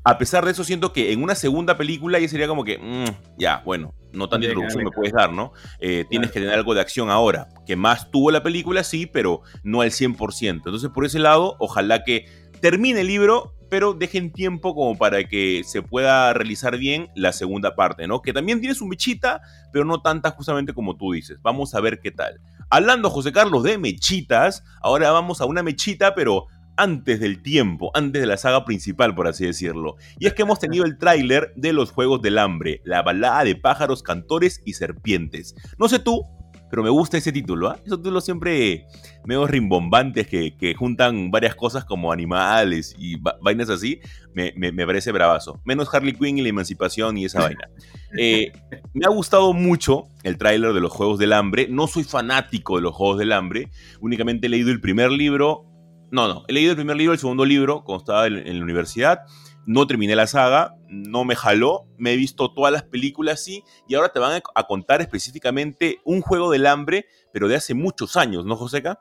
a 0.05 0.19
pesar 0.19 0.45
de 0.45 0.51
eso, 0.51 0.65
siento 0.65 0.93
que 0.93 1.13
en 1.13 1.23
una 1.23 1.35
segunda 1.35 1.77
película 1.77 2.19
ya 2.19 2.29
sería 2.29 2.49
como 2.49 2.65
que, 2.65 2.79
mm, 2.79 3.39
ya, 3.39 3.63
bueno, 3.65 3.95
no 4.13 4.29
tanta 4.29 4.47
introducción 4.47 4.85
me 4.85 4.91
puedes 4.91 5.13
dar, 5.13 5.33
¿no? 5.33 5.53
Eh, 5.79 6.05
tienes 6.11 6.31
que 6.31 6.41
tener 6.41 6.55
algo 6.55 6.75
de 6.75 6.81
acción 6.81 7.11
ahora. 7.11 7.49
Que 7.67 7.77
más 7.77 8.11
tuvo 8.11 8.31
la 8.31 8.43
película, 8.43 8.85
sí, 8.85 9.07
pero 9.07 9.43
no 9.63 9.81
al 9.81 9.91
100%. 9.91 10.69
Entonces, 10.69 10.91
por 10.91 11.05
ese 11.05 11.19
lado, 11.19 11.57
ojalá 11.59 12.05
que 12.05 12.27
termine 12.61 13.01
el 13.01 13.07
libro, 13.07 13.55
pero 13.71 13.95
dejen 13.95 14.33
tiempo 14.33 14.75
como 14.75 14.99
para 14.99 15.25
que 15.25 15.63
se 15.65 15.83
pueda 15.83 16.33
realizar 16.35 16.77
bien 16.77 17.09
la 17.15 17.33
segunda 17.33 17.75
parte, 17.75 18.07
¿no? 18.07 18.21
Que 18.21 18.33
también 18.33 18.61
tiene 18.61 18.75
su 18.75 18.87
mechita, 18.87 19.41
pero 19.73 19.85
no 19.85 20.03
tanta 20.03 20.31
justamente 20.33 20.75
como 20.75 20.97
tú 20.97 21.13
dices. 21.13 21.39
Vamos 21.43 21.75
a 21.75 21.81
ver 21.81 22.01
qué 22.01 22.11
tal. 22.11 22.41
Hablando, 22.69 23.09
José 23.09 23.33
Carlos, 23.33 23.63
de 23.63 23.79
mechitas, 23.79 24.63
ahora 24.83 25.11
vamos 25.11 25.41
a 25.41 25.47
una 25.47 25.63
mechita, 25.63 26.15
pero 26.15 26.49
antes 26.83 27.21
del 27.21 27.43
tiempo, 27.43 27.93
antes 27.95 28.21
de 28.21 28.27
la 28.27 28.37
saga 28.37 28.65
principal, 28.65 29.15
por 29.15 29.29
así 29.29 29.47
decirlo. 29.47 29.95
Y 30.19 30.27
es 30.27 30.35
que 30.35 30.43
hemos 30.43 30.59
tenido 30.59 30.85
el 30.85 30.99
tráiler 30.99 31.53
de 31.55 31.73
los 31.73 31.93
Juegos 31.93 32.21
del 32.23 32.39
Hambre, 32.39 32.81
la 32.85 33.03
balada 33.03 33.45
de 33.45 33.55
pájaros, 33.55 34.03
cantores 34.03 34.61
y 34.65 34.73
serpientes. 34.73 35.55
No 35.79 35.89
sé 35.89 36.01
tú, 36.01 36.27
pero 36.73 36.83
me 36.83 36.91
gusta 36.91 37.19
ese 37.19 37.31
título, 37.31 37.69
¿ah? 37.69 37.79
Esos 37.85 37.99
títulos 37.99 38.25
siempre 38.25 38.87
medio 39.25 39.47
rimbombantes 39.47 40.27
que, 40.27 40.75
juntan 40.77 41.31
varias 41.31 41.55
cosas 41.55 41.85
como 41.85 42.11
animales 42.11 42.97
y 42.99 43.17
vainas 43.41 43.71
así, 43.71 44.01
me, 44.35 44.73
parece 44.85 45.13
bravazo. 45.13 45.61
Menos 45.65 45.95
Harley 45.95 46.15
Quinn 46.15 46.39
y 46.39 46.43
la 46.43 46.49
emancipación 46.49 47.17
y 47.17 47.27
esa 47.27 47.43
vaina. 47.43 47.69
Eh, 48.19 48.53
me 48.93 49.07
ha 49.07 49.09
gustado 49.09 49.55
mucho 49.55 50.05
el 50.23 50.37
tráiler 50.37 50.75
de 50.75 50.81
los 50.81 50.93
Juegos 50.93 51.19
del 51.19 51.33
Hambre. 51.33 51.67
No 51.71 51.87
soy 51.87 52.05
fanático 52.05 52.77
de 52.77 52.83
los 52.83 52.95
Juegos 52.95 53.19
del 53.19 53.33
Hambre, 53.33 53.71
únicamente 54.01 54.49
he 54.49 54.51
leído 54.51 54.71
el 54.71 54.83
primer 54.83 55.11
libro 55.11 55.72
no, 56.13 56.29
no. 56.29 56.45
He 56.47 56.53
leído 56.53 56.73
el 56.73 56.77
primer 56.77 56.97
libro, 56.97 57.15
el 57.15 57.19
segundo 57.19 57.47
libro, 57.47 57.85
cuando 57.85 58.03
estaba 58.03 58.27
en, 58.27 58.59
la 58.59 58.63
universidad. 58.63 59.21
No 59.65 59.87
terminé 59.87 60.15
la 60.15 60.27
saga, 60.27 60.75
no 60.91 61.25
me 61.25 61.35
jaló. 61.35 61.87
Me 61.97 62.13
he 62.13 62.17
visto 62.17 62.53
todas 62.53 62.71
las 62.71 62.83
películas, 62.83 63.43
sí. 63.43 63.65
Y 63.89 63.95
ahora 63.95 64.11
te 64.11 64.19
van 64.19 64.43
a, 64.55 64.63
contar 64.65 65.01
específicamente 65.01 66.01
un 66.05 66.21
juego 66.21 66.51
del 66.51 66.67
hambre, 66.67 67.07
pero 67.33 67.49
de 67.49 67.57
hace 67.57 67.73
muchos 67.73 68.17
años, 68.19 68.45
¿no, 68.45 68.57
Joseca? 68.57 69.01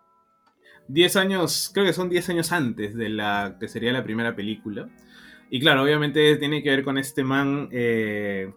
Diez 0.87 1.17
años, 1.17 1.69
creo 1.73 1.85
que 1.85 1.91
son 1.91 2.09
diez 2.09 2.29
años 2.29 2.53
antes 2.53 2.95
de 2.95 3.09
la 3.09 3.57
que 3.59 3.67
sería 3.67 3.91
la 3.91 4.05
primera 4.05 4.33
película. 4.33 4.87
Y 5.49 5.59
claro, 5.59 5.83
obviamente 5.83 6.37
tiene 6.37 6.63
que 6.63 6.69
ver 6.69 6.83
con 6.85 6.97
este 6.97 7.25
man. 7.25 7.67
Eh, 7.73 8.53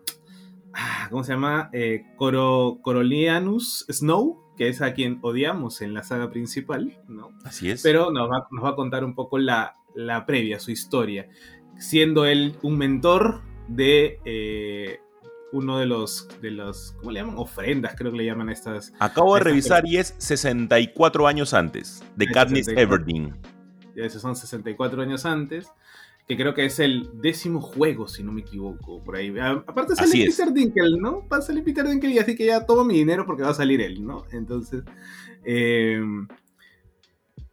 ah, 0.75 1.09
¿Cómo 1.11 1.25
se 1.25 1.33
llama? 1.33 1.71
Eh, 1.73 2.05
Corolianus 2.17 3.85
Snow 3.91 4.44
que 4.57 4.69
es 4.69 4.83
a 4.83 4.95
quien 4.95 5.19
odiamos 5.23 5.83
en 5.83 5.95
la 5.95 6.03
saga 6.03 6.31
principal, 6.31 6.97
¿no? 7.09 7.33
Así 7.45 7.71
es. 7.71 7.83
Pero 7.83 8.11
nos 8.11 8.31
va, 8.31 8.47
nos 8.51 8.65
va 8.65 8.71
a 8.71 8.77
contar 8.77 9.05
un 9.05 9.15
poco 9.15 9.39
la, 9.39 9.75
la, 9.95 10.27
previa, 10.27 10.61
su 10.61 10.71
historia, 10.71 11.29
siendo 11.79 12.27
él 12.27 12.57
un 12.63 12.79
mentor 12.79 13.43
de 13.69 14.21
eh, 14.25 15.01
uno 15.53 15.79
de 15.79 15.87
los, 15.87 16.29
de 16.41 16.51
los, 16.51 16.95
¿cómo 16.99 17.13
le 17.13 17.21
llaman? 17.21 17.39
Ofrendas, 17.39 17.95
creo 17.97 18.13
que 18.13 18.19
le 18.19 18.27
llaman 18.27 18.49
a 18.49 18.53
estas. 18.53 18.93
Acabo 18.99 19.35
de 19.35 19.41
revisar 19.41 19.87
y 19.87 19.97
es 19.97 20.15
64 20.19 21.27
años 21.27 21.55
antes, 21.55 22.03
de 22.17 22.27
Katniss 22.27 22.69
Everdeen. 22.69 23.37
Esos 23.97 24.23
son 24.23 24.35
64 24.35 25.03
años 25.03 25.25
antes 25.25 25.71
que 26.27 26.37
creo 26.37 26.55
que 26.55 26.65
es 26.65 26.79
el 26.79 27.11
décimo 27.21 27.61
juego, 27.61 28.09
si 28.09 28.23
no 28.23 28.33
me 28.33 28.41
equivoco, 28.41 29.03
por 29.03 29.17
ahí. 29.17 29.35
Aparte 29.39 29.95
sale 29.95 30.25
Peter 30.25 30.53
Dinkel, 30.53 30.99
¿no? 30.99 31.29
Va 31.29 31.39
a 31.39 31.43
salir 31.43 31.63
Peter 31.63 31.87
Dinkel 31.87 32.13
y 32.13 32.19
así 32.19 32.35
que 32.35 32.47
ya 32.47 32.65
tomo 32.65 32.85
mi 32.85 32.95
dinero 32.95 33.27
porque 33.27 33.43
va 33.43 33.51
a 33.51 33.55
salir 33.55 33.83
él, 33.83 34.05
¿no? 34.05 34.25
Entonces, 34.33 34.85
em, 35.45 36.27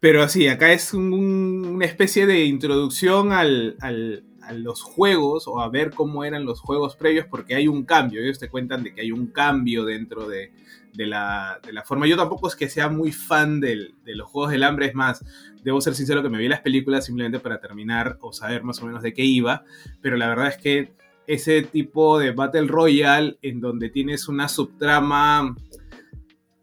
pero 0.00 0.22
así, 0.22 0.48
acá 0.48 0.72
es 0.72 0.94
una 0.94 1.84
especie 1.84 2.26
de 2.26 2.44
introducción 2.44 3.32
al, 3.32 3.76
a 3.80 4.52
los 4.52 4.82
juegos 4.82 5.46
o 5.46 5.60
a 5.60 5.68
ver 5.68 5.90
cómo 5.90 6.24
eran 6.24 6.46
los 6.46 6.60
juegos 6.60 6.96
previos 6.96 7.26
porque 7.26 7.54
hay 7.54 7.68
un 7.68 7.84
cambio. 7.84 8.22
Ellos 8.22 8.38
te 8.38 8.48
cuentan 8.48 8.82
de 8.82 8.94
que 8.94 9.02
hay 9.02 9.12
un 9.12 9.26
cambio 9.26 9.84
dentro 9.84 10.26
de, 10.28 10.50
de 10.92 11.06
la, 11.06 11.60
forma. 11.84 12.06
Yo 12.06 12.16
tampoco 12.16 12.48
es 12.48 12.56
que 12.56 12.68
sea 12.68 12.88
muy 12.88 13.12
fan 13.12 13.60
de 13.60 13.94
los 14.04 14.28
Juegos 14.28 14.50
del 14.52 14.62
Hambre, 14.62 14.86
es 14.86 14.94
más, 14.94 15.24
debo 15.62 15.80
ser 15.80 15.94
sincero 15.94 16.22
que 16.22 16.28
me 16.28 16.38
vi 16.38 16.48
las 16.48 16.60
películas 16.60 17.06
simplemente 17.06 17.38
para 17.38 17.60
terminar 17.60 18.18
o 18.20 18.32
saber 18.32 18.62
más 18.62 18.80
o 18.82 18.86
menos 18.86 19.02
de 19.02 19.12
qué 19.12 19.24
iba, 19.24 19.64
pero 20.00 20.16
la 20.16 20.28
verdad 20.28 20.48
es 20.48 20.56
que 20.56 20.92
ese 21.26 21.62
tipo 21.62 22.18
de 22.18 22.32
Battle 22.32 22.66
Royale 22.66 23.38
en 23.42 23.60
donde 23.60 23.90
tienes 23.90 24.28
una 24.28 24.48
subtrama, 24.48 25.54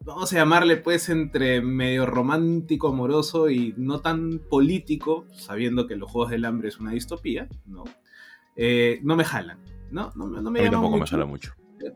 vamos 0.01 0.33
a 0.33 0.35
llamarle 0.35 0.77
pues 0.77 1.09
entre 1.09 1.61
medio 1.61 2.05
romántico, 2.05 2.89
amoroso 2.89 3.49
y 3.49 3.73
no 3.77 4.01
tan 4.01 4.39
político, 4.49 5.25
sabiendo 5.33 5.87
que 5.87 5.95
los 5.95 6.11
Juegos 6.11 6.31
del 6.31 6.45
Hambre 6.45 6.69
es 6.69 6.79
una 6.79 6.91
distopía, 6.91 7.47
¿no? 7.65 7.85
Eh, 8.55 8.99
no 9.03 9.15
me 9.15 9.23
jalan, 9.23 9.59
¿no? 9.91 10.11
No, 10.15 10.27
no 10.27 10.51
me 10.51 10.59
a 10.59 10.63
mí 10.63 10.69
tampoco 10.69 10.97
me 10.97 11.07
jala 11.07 11.25
mucho. 11.25 11.53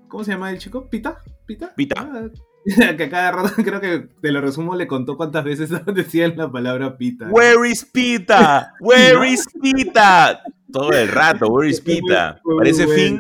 ¿Cómo 0.08 0.24
se 0.24 0.32
llama 0.32 0.52
el 0.52 0.60
chico? 0.60 0.90
¿Pita? 0.90 1.22
¿Pita? 1.46 1.74
Pita. 1.76 1.96
Ah, 1.98 2.30
que 2.98 3.10
cada 3.10 3.32
rato 3.32 3.52
creo 3.64 3.82
que 3.82 4.08
te 4.22 4.32
lo 4.32 4.42
resumo 4.42 4.76
le 4.76 4.88
contó 4.88 5.18
cuántas 5.18 5.44
veces 5.44 5.70
decían 5.94 6.34
la 6.38 6.52
palabra 6.52 6.98
pita. 6.98 7.28
Where 7.30 7.70
is 7.70 7.86
pita? 7.86 8.74
Where 8.80 9.28
is 9.30 9.46
pita? 9.62 10.42
Todo 10.72 10.92
el 10.92 11.08
rato, 11.08 11.48
where 11.48 11.70
is 11.70 11.82
pita? 11.82 12.42
Parece 12.58 12.88
fin, 12.88 13.20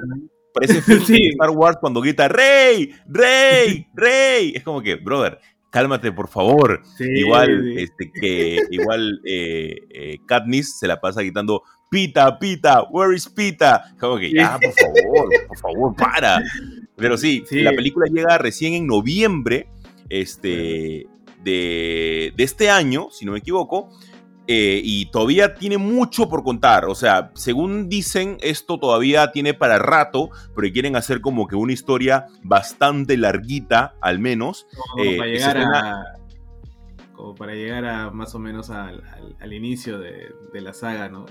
parece 0.53 0.81
fin 0.81 1.31
Star 1.33 1.51
Wars 1.51 1.77
cuando 1.79 2.01
grita 2.01 2.27
rey, 2.27 2.91
rey, 3.07 3.85
rey. 3.93 4.53
Es 4.55 4.63
como 4.63 4.81
que, 4.81 4.95
brother, 4.95 5.39
cálmate 5.69 6.11
por 6.11 6.29
favor. 6.29 6.81
igual, 6.99 7.77
este, 7.77 8.11
que 8.11 8.59
igual 8.71 9.21
eh, 9.23 9.75
eh, 9.89 10.17
Katniss 10.25 10.79
se 10.79 10.87
la 10.87 10.99
pasa 10.99 11.21
gritando 11.21 11.61
Pita, 11.93 12.39
Pita, 12.39 12.87
where 12.89 13.15
is 13.15 13.29
Pita? 13.29 13.93
Como 13.99 14.17
que 14.17 14.33
ya, 14.33 14.57
por 14.57 14.73
favor, 14.73 15.29
por 15.47 15.57
favor, 15.59 15.95
para. 15.95 16.41
Pero 16.95 17.17
sí, 17.17 17.43
la 17.51 17.71
película 17.71 18.07
llega 18.11 18.39
recién 18.39 18.73
en 18.73 18.87
noviembre 18.87 19.67
este, 20.09 21.05
de, 21.43 22.33
este 22.35 22.71
año, 22.71 23.09
si 23.11 23.25
no 23.25 23.33
me 23.33 23.37
equivoco. 23.37 23.89
Eh, 24.47 24.81
y 24.83 25.05
todavía 25.11 25.53
tiene 25.53 25.77
mucho 25.77 26.27
por 26.29 26.43
contar. 26.43 26.85
O 26.85 26.95
sea, 26.95 27.29
según 27.35 27.89
dicen, 27.89 28.37
esto 28.41 28.79
todavía 28.79 29.31
tiene 29.31 29.53
para 29.53 29.77
rato, 29.77 30.31
pero 30.55 30.73
quieren 30.73 30.95
hacer 30.95 31.21
como 31.21 31.47
que 31.47 31.55
una 31.55 31.73
historia 31.73 32.25
bastante 32.41 33.17
larguita, 33.17 33.93
al 34.01 34.17
menos. 34.17 34.65
Como, 34.95 35.15
para, 35.15 35.29
eh, 35.29 35.33
llegar 35.33 35.57
a, 35.59 36.17
como 37.13 37.35
para 37.35 37.53
llegar 37.53 37.85
a 37.85 38.09
más 38.09 38.33
o 38.33 38.39
menos 38.39 38.71
al, 38.71 39.03
inicio 39.53 39.99
de, 39.99 40.33
de, 40.51 40.61
la 40.61 40.73
saga, 40.73 41.07
¿no? 41.07 41.25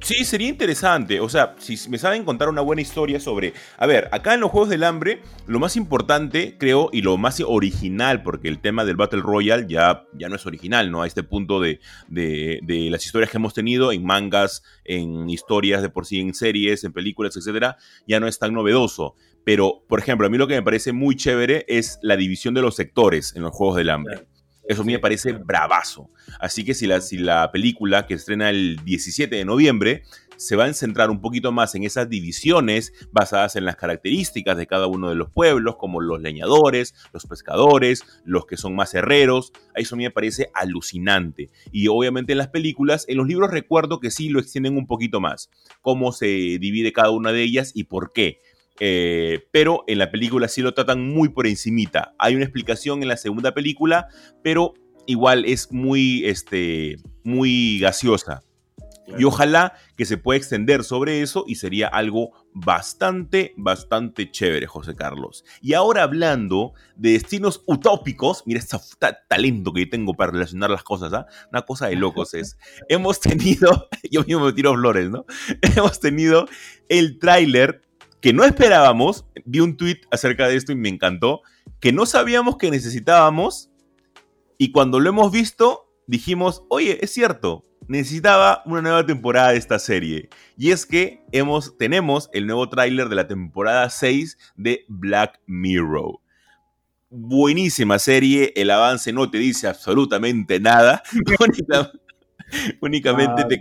Sí, 0.00 0.24
sería 0.24 0.48
interesante. 0.48 1.20
O 1.20 1.28
sea, 1.28 1.54
si 1.58 1.78
me 1.88 1.98
saben 1.98 2.24
contar 2.24 2.48
una 2.48 2.60
buena 2.60 2.82
historia 2.82 3.20
sobre. 3.20 3.54
A 3.78 3.86
ver, 3.86 4.08
acá 4.12 4.34
en 4.34 4.40
los 4.40 4.50
Juegos 4.50 4.68
del 4.68 4.84
Hambre, 4.84 5.22
lo 5.46 5.58
más 5.58 5.76
importante, 5.76 6.56
creo, 6.58 6.90
y 6.92 7.02
lo 7.02 7.16
más 7.16 7.40
original, 7.40 8.22
porque 8.22 8.48
el 8.48 8.60
tema 8.60 8.84
del 8.84 8.96
Battle 8.96 9.22
Royale 9.22 9.66
ya, 9.68 10.04
ya 10.14 10.28
no 10.28 10.36
es 10.36 10.46
original, 10.46 10.90
¿no? 10.90 11.02
A 11.02 11.06
este 11.06 11.22
punto 11.22 11.60
de, 11.60 11.80
de, 12.08 12.60
de 12.62 12.90
las 12.90 13.04
historias 13.04 13.30
que 13.30 13.38
hemos 13.38 13.54
tenido 13.54 13.92
en 13.92 14.04
mangas, 14.04 14.62
en 14.84 15.30
historias 15.30 15.82
de 15.82 15.88
por 15.88 16.06
sí, 16.06 16.20
en 16.20 16.34
series, 16.34 16.84
en 16.84 16.92
películas, 16.92 17.36
etcétera, 17.36 17.76
ya 18.06 18.20
no 18.20 18.26
es 18.26 18.38
tan 18.38 18.52
novedoso. 18.52 19.14
Pero, 19.44 19.84
por 19.88 19.98
ejemplo, 19.98 20.26
a 20.26 20.30
mí 20.30 20.38
lo 20.38 20.46
que 20.46 20.54
me 20.54 20.62
parece 20.62 20.92
muy 20.92 21.16
chévere 21.16 21.64
es 21.68 21.98
la 22.02 22.16
división 22.16 22.54
de 22.54 22.62
los 22.62 22.76
sectores 22.76 23.34
en 23.34 23.42
los 23.42 23.52
Juegos 23.52 23.76
del 23.76 23.90
Hambre. 23.90 24.26
Eso 24.64 24.82
a 24.82 24.84
mí 24.84 24.92
me 24.92 24.98
parece 24.98 25.32
bravazo. 25.32 26.10
Así 26.38 26.64
que 26.64 26.74
si 26.74 26.86
la, 26.86 27.00
si 27.00 27.18
la 27.18 27.50
película 27.50 28.06
que 28.06 28.14
estrena 28.14 28.50
el 28.50 28.78
17 28.84 29.34
de 29.34 29.44
noviembre 29.44 30.02
se 30.42 30.56
va 30.56 30.64
a 30.64 30.72
centrar 30.72 31.10
un 31.10 31.20
poquito 31.20 31.52
más 31.52 31.74
en 31.76 31.84
esas 31.84 32.08
divisiones 32.08 32.92
basadas 33.12 33.54
en 33.54 33.64
las 33.64 33.76
características 33.76 34.56
de 34.56 34.66
cada 34.66 34.88
uno 34.88 35.08
de 35.08 35.14
los 35.14 35.30
pueblos, 35.30 35.76
como 35.76 36.00
los 36.00 36.20
leñadores, 36.20 36.94
los 37.12 37.26
pescadores, 37.26 38.04
los 38.24 38.46
que 38.46 38.56
son 38.56 38.74
más 38.74 38.92
herreros. 38.94 39.52
Eso 39.76 39.94
a 39.94 39.98
mí 39.98 40.04
me 40.04 40.10
parece 40.10 40.50
alucinante. 40.52 41.50
Y 41.70 41.86
obviamente 41.86 42.32
en 42.32 42.38
las 42.38 42.48
películas, 42.48 43.04
en 43.08 43.18
los 43.18 43.28
libros 43.28 43.52
recuerdo 43.52 44.00
que 44.00 44.10
sí 44.10 44.30
lo 44.30 44.40
extienden 44.40 44.76
un 44.76 44.88
poquito 44.88 45.20
más. 45.20 45.48
Cómo 45.80 46.10
se 46.10 46.26
divide 46.26 46.92
cada 46.92 47.10
una 47.10 47.30
de 47.30 47.42
ellas 47.42 47.70
y 47.74 47.84
por 47.84 48.12
qué. 48.12 48.40
Eh, 48.80 49.46
pero 49.50 49.84
en 49.86 49.98
la 49.98 50.10
película 50.10 50.48
sí 50.48 50.62
lo 50.62 50.74
tratan 50.74 51.08
muy 51.08 51.28
por 51.28 51.46
encimita. 51.46 52.14
Hay 52.18 52.34
una 52.34 52.44
explicación 52.44 53.02
en 53.02 53.08
la 53.08 53.16
segunda 53.16 53.52
película, 53.54 54.08
pero 54.42 54.74
igual 55.06 55.44
es 55.44 55.70
muy, 55.72 56.24
este, 56.26 56.96
muy 57.24 57.78
gaseosa. 57.78 58.42
Y 59.18 59.24
ojalá 59.24 59.74
que 59.96 60.04
se 60.04 60.16
pueda 60.16 60.38
extender 60.38 60.84
sobre 60.84 61.22
eso 61.22 61.44
y 61.46 61.56
sería 61.56 61.88
algo 61.88 62.32
bastante, 62.54 63.52
bastante 63.56 64.30
chévere, 64.30 64.66
José 64.66 64.94
Carlos. 64.94 65.44
Y 65.60 65.74
ahora 65.74 66.04
hablando 66.04 66.72
de 66.96 67.12
destinos 67.12 67.62
utópicos, 67.66 68.44
mira 68.46 68.60
este 68.60 68.78
talento 69.28 69.72
que 69.72 69.86
tengo 69.86 70.14
para 70.14 70.32
relacionar 70.32 70.70
las 70.70 70.84
cosas, 70.84 71.12
¿ah? 71.12 71.26
Una 71.50 71.62
cosa 71.62 71.88
de 71.88 71.96
locos 71.96 72.32
es. 72.34 72.56
Hemos 72.88 73.20
tenido, 73.20 73.88
yo 74.10 74.22
mismo 74.22 74.46
me 74.46 74.52
tiro 74.52 74.74
flores, 74.74 75.10
¿no? 75.10 75.26
Hemos 75.76 76.00
tenido 76.00 76.46
el 76.88 77.18
tráiler 77.18 77.82
que 78.22 78.32
no 78.32 78.44
esperábamos, 78.44 79.26
vi 79.44 79.60
un 79.60 79.76
tweet 79.76 80.00
acerca 80.12 80.48
de 80.48 80.56
esto 80.56 80.70
y 80.72 80.76
me 80.76 80.88
encantó, 80.88 81.42
que 81.80 81.92
no 81.92 82.06
sabíamos 82.06 82.56
que 82.56 82.70
necesitábamos 82.70 83.70
y 84.56 84.70
cuando 84.70 85.00
lo 85.00 85.10
hemos 85.10 85.32
visto 85.32 85.92
dijimos, 86.06 86.62
oye, 86.68 87.04
es 87.04 87.12
cierto, 87.12 87.66
necesitaba 87.88 88.62
una 88.64 88.80
nueva 88.80 89.04
temporada 89.04 89.50
de 89.50 89.58
esta 89.58 89.80
serie. 89.80 90.28
Y 90.56 90.70
es 90.70 90.86
que 90.86 91.24
hemos, 91.32 91.76
tenemos 91.76 92.30
el 92.32 92.46
nuevo 92.46 92.68
tráiler 92.68 93.08
de 93.08 93.16
la 93.16 93.26
temporada 93.26 93.90
6 93.90 94.38
de 94.54 94.84
Black 94.86 95.40
Mirror. 95.46 96.20
Buenísima 97.10 97.98
serie, 97.98 98.52
el 98.54 98.70
avance 98.70 99.12
no 99.12 99.28
te 99.30 99.38
dice 99.38 99.66
absolutamente 99.66 100.60
nada, 100.60 101.02
únicamente 102.80 103.44
te, 103.44 103.60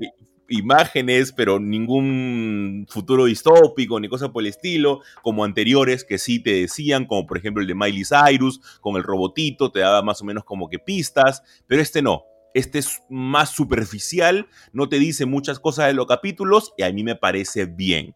imágenes, 0.51 1.31
pero 1.31 1.60
ningún 1.60 2.86
futuro 2.89 3.25
distópico 3.25 4.00
ni 4.00 4.08
cosa 4.08 4.31
por 4.31 4.43
el 4.43 4.50
estilo, 4.50 5.01
como 5.22 5.43
anteriores 5.43 6.03
que 6.03 6.17
sí 6.17 6.39
te 6.39 6.53
decían, 6.53 7.05
como 7.05 7.25
por 7.25 7.38
ejemplo 7.38 7.62
el 7.62 7.67
de 7.67 7.75
Miley 7.75 8.03
Cyrus, 8.03 8.62
con 8.81 8.96
el 8.98 9.03
robotito, 9.03 9.72
te 9.72 9.79
daba 9.79 10.01
más 10.01 10.22
o 10.22 10.25
menos 10.25 10.43
como 10.43 10.70
que 10.70 10.79
pistas, 10.79 11.41
pero 11.67 11.81
este 11.81 12.01
no. 12.01 12.24
Este 12.53 12.79
es 12.79 13.01
más 13.10 13.50
superficial, 13.50 14.48
no 14.74 14.89
te 14.89 15.00
dice 15.00 15.25
muchas 15.25 15.60
cosas 15.60 15.88
de 15.88 15.93
los 15.93 16.05
capítulos 16.05 16.74
y 16.77 16.84
a 16.84 16.91
mí 16.91 17.03
me 17.03 17.15
parece 17.15 17.65
bien. 17.65 18.13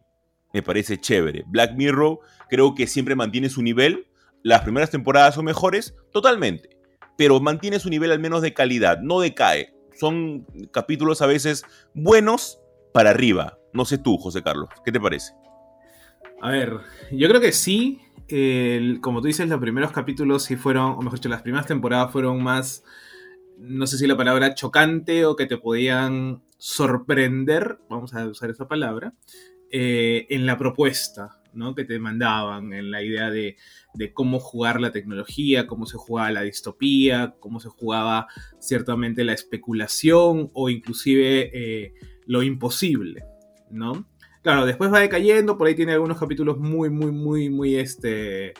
Me 0.52 0.62
parece 0.62 1.00
chévere. 1.00 1.44
Black 1.46 1.74
Mirror 1.74 2.18
creo 2.50 2.74
que 2.74 2.86
siempre 2.86 3.14
mantiene 3.14 3.48
su 3.48 3.62
nivel. 3.62 4.06
Las 4.42 4.60
primeras 4.60 4.90
temporadas 4.90 5.34
son 5.34 5.46
mejores, 5.46 5.94
totalmente. 6.12 6.78
Pero 7.16 7.40
mantiene 7.40 7.78
su 7.78 7.88
nivel 7.88 8.12
al 8.12 8.20
menos 8.20 8.42
de 8.42 8.52
calidad, 8.52 8.98
no 9.00 9.20
decae 9.20 9.75
son 9.98 10.46
capítulos 10.72 11.22
a 11.22 11.26
veces 11.26 11.64
buenos 11.94 12.60
para 12.92 13.10
arriba. 13.10 13.58
No 13.72 13.84
sé 13.84 13.98
tú, 13.98 14.16
José 14.16 14.42
Carlos, 14.42 14.68
¿qué 14.84 14.92
te 14.92 15.00
parece? 15.00 15.32
A 16.40 16.50
ver, 16.50 16.78
yo 17.12 17.28
creo 17.28 17.40
que 17.40 17.52
sí. 17.52 18.00
como 19.00 19.20
tú 19.20 19.26
dices, 19.26 19.48
los 19.48 19.60
primeros 19.60 19.92
capítulos 19.92 20.44
sí 20.44 20.56
fueron, 20.56 20.92
o 20.92 20.98
mejor 20.98 21.18
dicho, 21.18 21.28
las 21.28 21.42
primeras 21.42 21.66
temporadas 21.66 22.12
fueron 22.12 22.42
más, 22.42 22.84
no 23.58 23.86
sé 23.86 23.98
si 23.98 24.06
la 24.06 24.16
palabra 24.16 24.54
chocante 24.54 25.24
o 25.24 25.36
que 25.36 25.46
te 25.46 25.56
podían 25.56 26.42
sorprender, 26.58 27.78
vamos 27.88 28.14
a 28.14 28.26
usar 28.26 28.50
esa 28.50 28.68
palabra, 28.68 29.14
eh, 29.70 30.26
en 30.30 30.46
la 30.46 30.58
propuesta. 30.58 31.35
Que 31.74 31.84
te 31.84 31.98
mandaban 31.98 32.74
en 32.74 32.90
la 32.90 33.02
idea 33.02 33.30
de, 33.30 33.56
cómo 34.12 34.38
jugar 34.38 34.78
la 34.78 34.92
tecnología, 34.92 35.66
cómo 35.66 35.86
se 35.86 35.96
jugaba 35.96 36.30
la 36.30 36.42
distopía, 36.42 37.34
cómo 37.40 37.60
se 37.60 37.70
jugaba 37.70 38.26
ciertamente 38.58 39.24
la 39.24 39.32
especulación 39.32 40.50
o 40.52 40.68
inclusive 40.68 41.50
eh, 41.54 41.94
lo 42.26 42.42
imposible, 42.42 43.24
¿no? 43.70 44.06
Claro, 44.42 44.66
después 44.66 44.92
va 44.92 45.00
decayendo, 45.00 45.56
por 45.56 45.66
ahí 45.66 45.74
tiene 45.74 45.92
algunos 45.92 46.18
capítulos 46.18 46.58
muy, 46.58 46.90
muy, 46.90 47.10
muy, 47.10 47.48
muy, 47.48 47.76
este, 47.76 48.52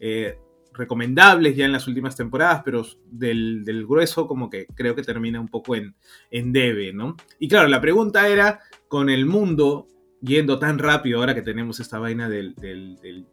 eh, 0.00 0.36
recomendables 0.72 1.56
ya 1.56 1.66
en 1.66 1.72
las 1.72 1.86
últimas 1.86 2.16
temporadas, 2.16 2.62
pero 2.64 2.84
del, 3.06 3.86
grueso 3.86 4.26
como 4.26 4.50
que 4.50 4.66
creo 4.74 4.96
que 4.96 5.02
termina 5.02 5.40
un 5.40 5.48
poco 5.48 5.76
en, 5.76 5.94
en 6.32 6.52
debe, 6.52 6.92
¿no? 6.92 7.16
Y 7.38 7.48
claro, 7.48 7.68
la 7.68 7.80
pregunta 7.80 8.28
era, 8.28 8.58
con 8.88 9.08
el 9.08 9.24
mundo 9.24 9.86
yendo 10.22 10.58
tan 10.58 10.78
rápido 10.78 11.18
ahora 11.18 11.34
que 11.34 11.42
tenemos 11.42 11.80
esta 11.80 11.98
vaina 11.98 12.28
del, 12.28 12.54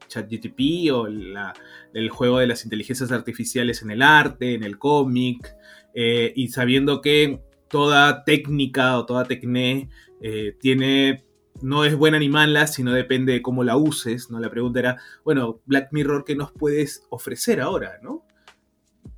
chat 0.07 0.29
GTP 0.29 0.91
o 0.93 1.07
el 1.07 2.09
juego 2.09 2.39
de 2.39 2.47
las 2.47 2.63
inteligencias 2.63 3.11
artificiales 3.11 3.81
en 3.81 3.91
el 3.91 4.01
arte, 4.01 4.53
en 4.53 4.63
el 4.63 4.77
cómic, 4.77 5.53
eh, 5.93 6.31
y 6.35 6.49
sabiendo 6.49 7.01
que 7.01 7.41
toda 7.69 8.23
técnica 8.23 8.97
o 8.97 9.05
toda 9.05 9.25
tecné 9.25 9.89
eh, 10.21 10.55
tiene 10.59 11.23
no 11.61 11.85
es 11.85 11.95
buena 11.95 12.19
ni 12.19 12.29
mala, 12.29 12.67
sino 12.67 12.93
depende 12.93 13.33
de 13.33 13.41
cómo 13.41 13.63
la 13.63 13.77
uses, 13.77 14.29
¿no? 14.29 14.39
La 14.39 14.51
pregunta 14.51 14.79
era, 14.79 14.97
bueno, 15.25 15.59
Black 15.65 15.89
Mirror, 15.91 16.23
¿qué 16.23 16.35
nos 16.35 16.51
puedes 16.51 17.07
ofrecer 17.09 17.61
ahora, 17.61 17.97
no? 18.03 18.25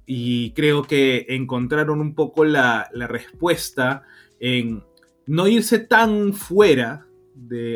Y 0.05 0.51
creo 0.51 0.83
que 0.83 1.25
encontraron 1.27 1.99
un 1.99 2.15
poco 2.15 2.45
la, 2.45 2.89
la 2.93 3.07
respuesta 3.07 4.03
en 4.39 4.83
no 5.27 5.47
irse 5.47 5.79
tan 5.79 6.33
fuera 6.33 7.08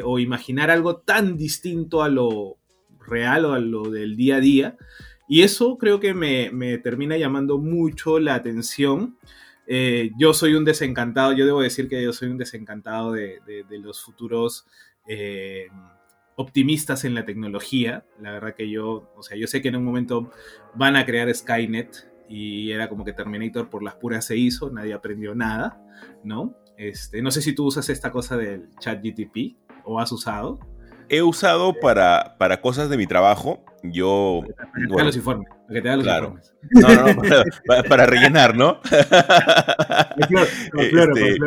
o 0.04 0.20
imaginar 0.20 0.70
algo 0.70 0.98
tan 0.98 1.38
distinto 1.38 2.04
a 2.04 2.10
lo 2.10 2.58
real 3.06 3.46
o 3.46 3.54
a 3.54 3.60
lo 3.60 3.90
del 3.90 4.16
día 4.16 4.38
a 4.38 4.40
día. 4.40 4.78
Y 5.28 5.42
eso 5.42 5.78
creo 5.78 6.00
que 6.00 6.14
me, 6.14 6.78
termina 6.80 7.18
llamando 7.18 7.58
mucho 7.58 8.20
la 8.20 8.36
atención. 8.36 9.18
Eh, 9.68 10.12
yo 10.18 10.34
soy 10.34 10.56
un 10.56 10.66
desencantado, 10.66 11.34
yo 11.34 11.46
debo 11.46 11.62
decir 11.62 11.88
que 11.88 12.04
yo 12.04 12.12
soy 12.14 12.30
un 12.30 12.38
desencantado 12.38 13.14
de, 13.14 13.40
los 13.70 14.04
futuros 14.04 14.68
eh, 15.08 15.68
optimistas 16.36 17.06
en 17.06 17.16
la 17.16 17.26
tecnología. 17.26 18.06
La 18.20 18.32
verdad 18.32 18.56
que 18.56 18.70
yo, 18.70 19.12
o 19.16 19.24
sea, 19.24 19.38
yo 19.38 19.48
sé 19.48 19.62
que 19.62 19.70
en 19.70 19.78
un 19.78 19.86
momento 19.86 20.32
van 20.76 20.96
a 20.96 21.06
crear 21.06 21.34
Skynet 21.34 22.10
y 22.30 22.72
era 22.72 22.90
como 22.90 23.06
que 23.06 23.14
Terminator 23.14 23.70
por 23.70 23.84
las 23.84 23.96
puras 23.96 24.26
se 24.26 24.36
hizo, 24.38 24.70
nadie 24.70 24.94
aprendió 24.94 25.36
nada, 25.36 25.82
¿no? 26.24 26.56
Este, 26.78 27.22
no 27.22 27.32
sé 27.32 27.42
si 27.42 27.54
tú 27.54 27.66
usas 27.66 27.90
esta 27.90 28.12
cosa 28.12 28.38
del 28.38 28.70
chat 28.80 29.04
GTP 29.04 29.58
o 29.86 30.00
has 30.00 30.12
usado. 30.12 30.60
He 31.10 31.22
usado 31.22 31.74
para, 31.80 32.36
para 32.38 32.62
cosas 32.62 32.90
de 32.90 32.98
mi 32.98 33.08
trabajo. 33.08 33.64
Yo. 33.84 34.42
Para 34.56 34.72
que 34.72 34.96
te 34.96 35.04
los 35.04 35.16
informes. 35.16 35.50
Para 35.50 35.74
que 35.74 35.82
te 35.82 35.98
los 35.98 36.06
informes. 36.06 36.54
No, 36.72 37.14
no, 37.14 37.84
para, 37.90 38.06
rellenar, 38.06 38.56
¿no? 38.56 38.80
claro, 38.82 40.48
claro, 40.90 41.16
este, 41.16 41.38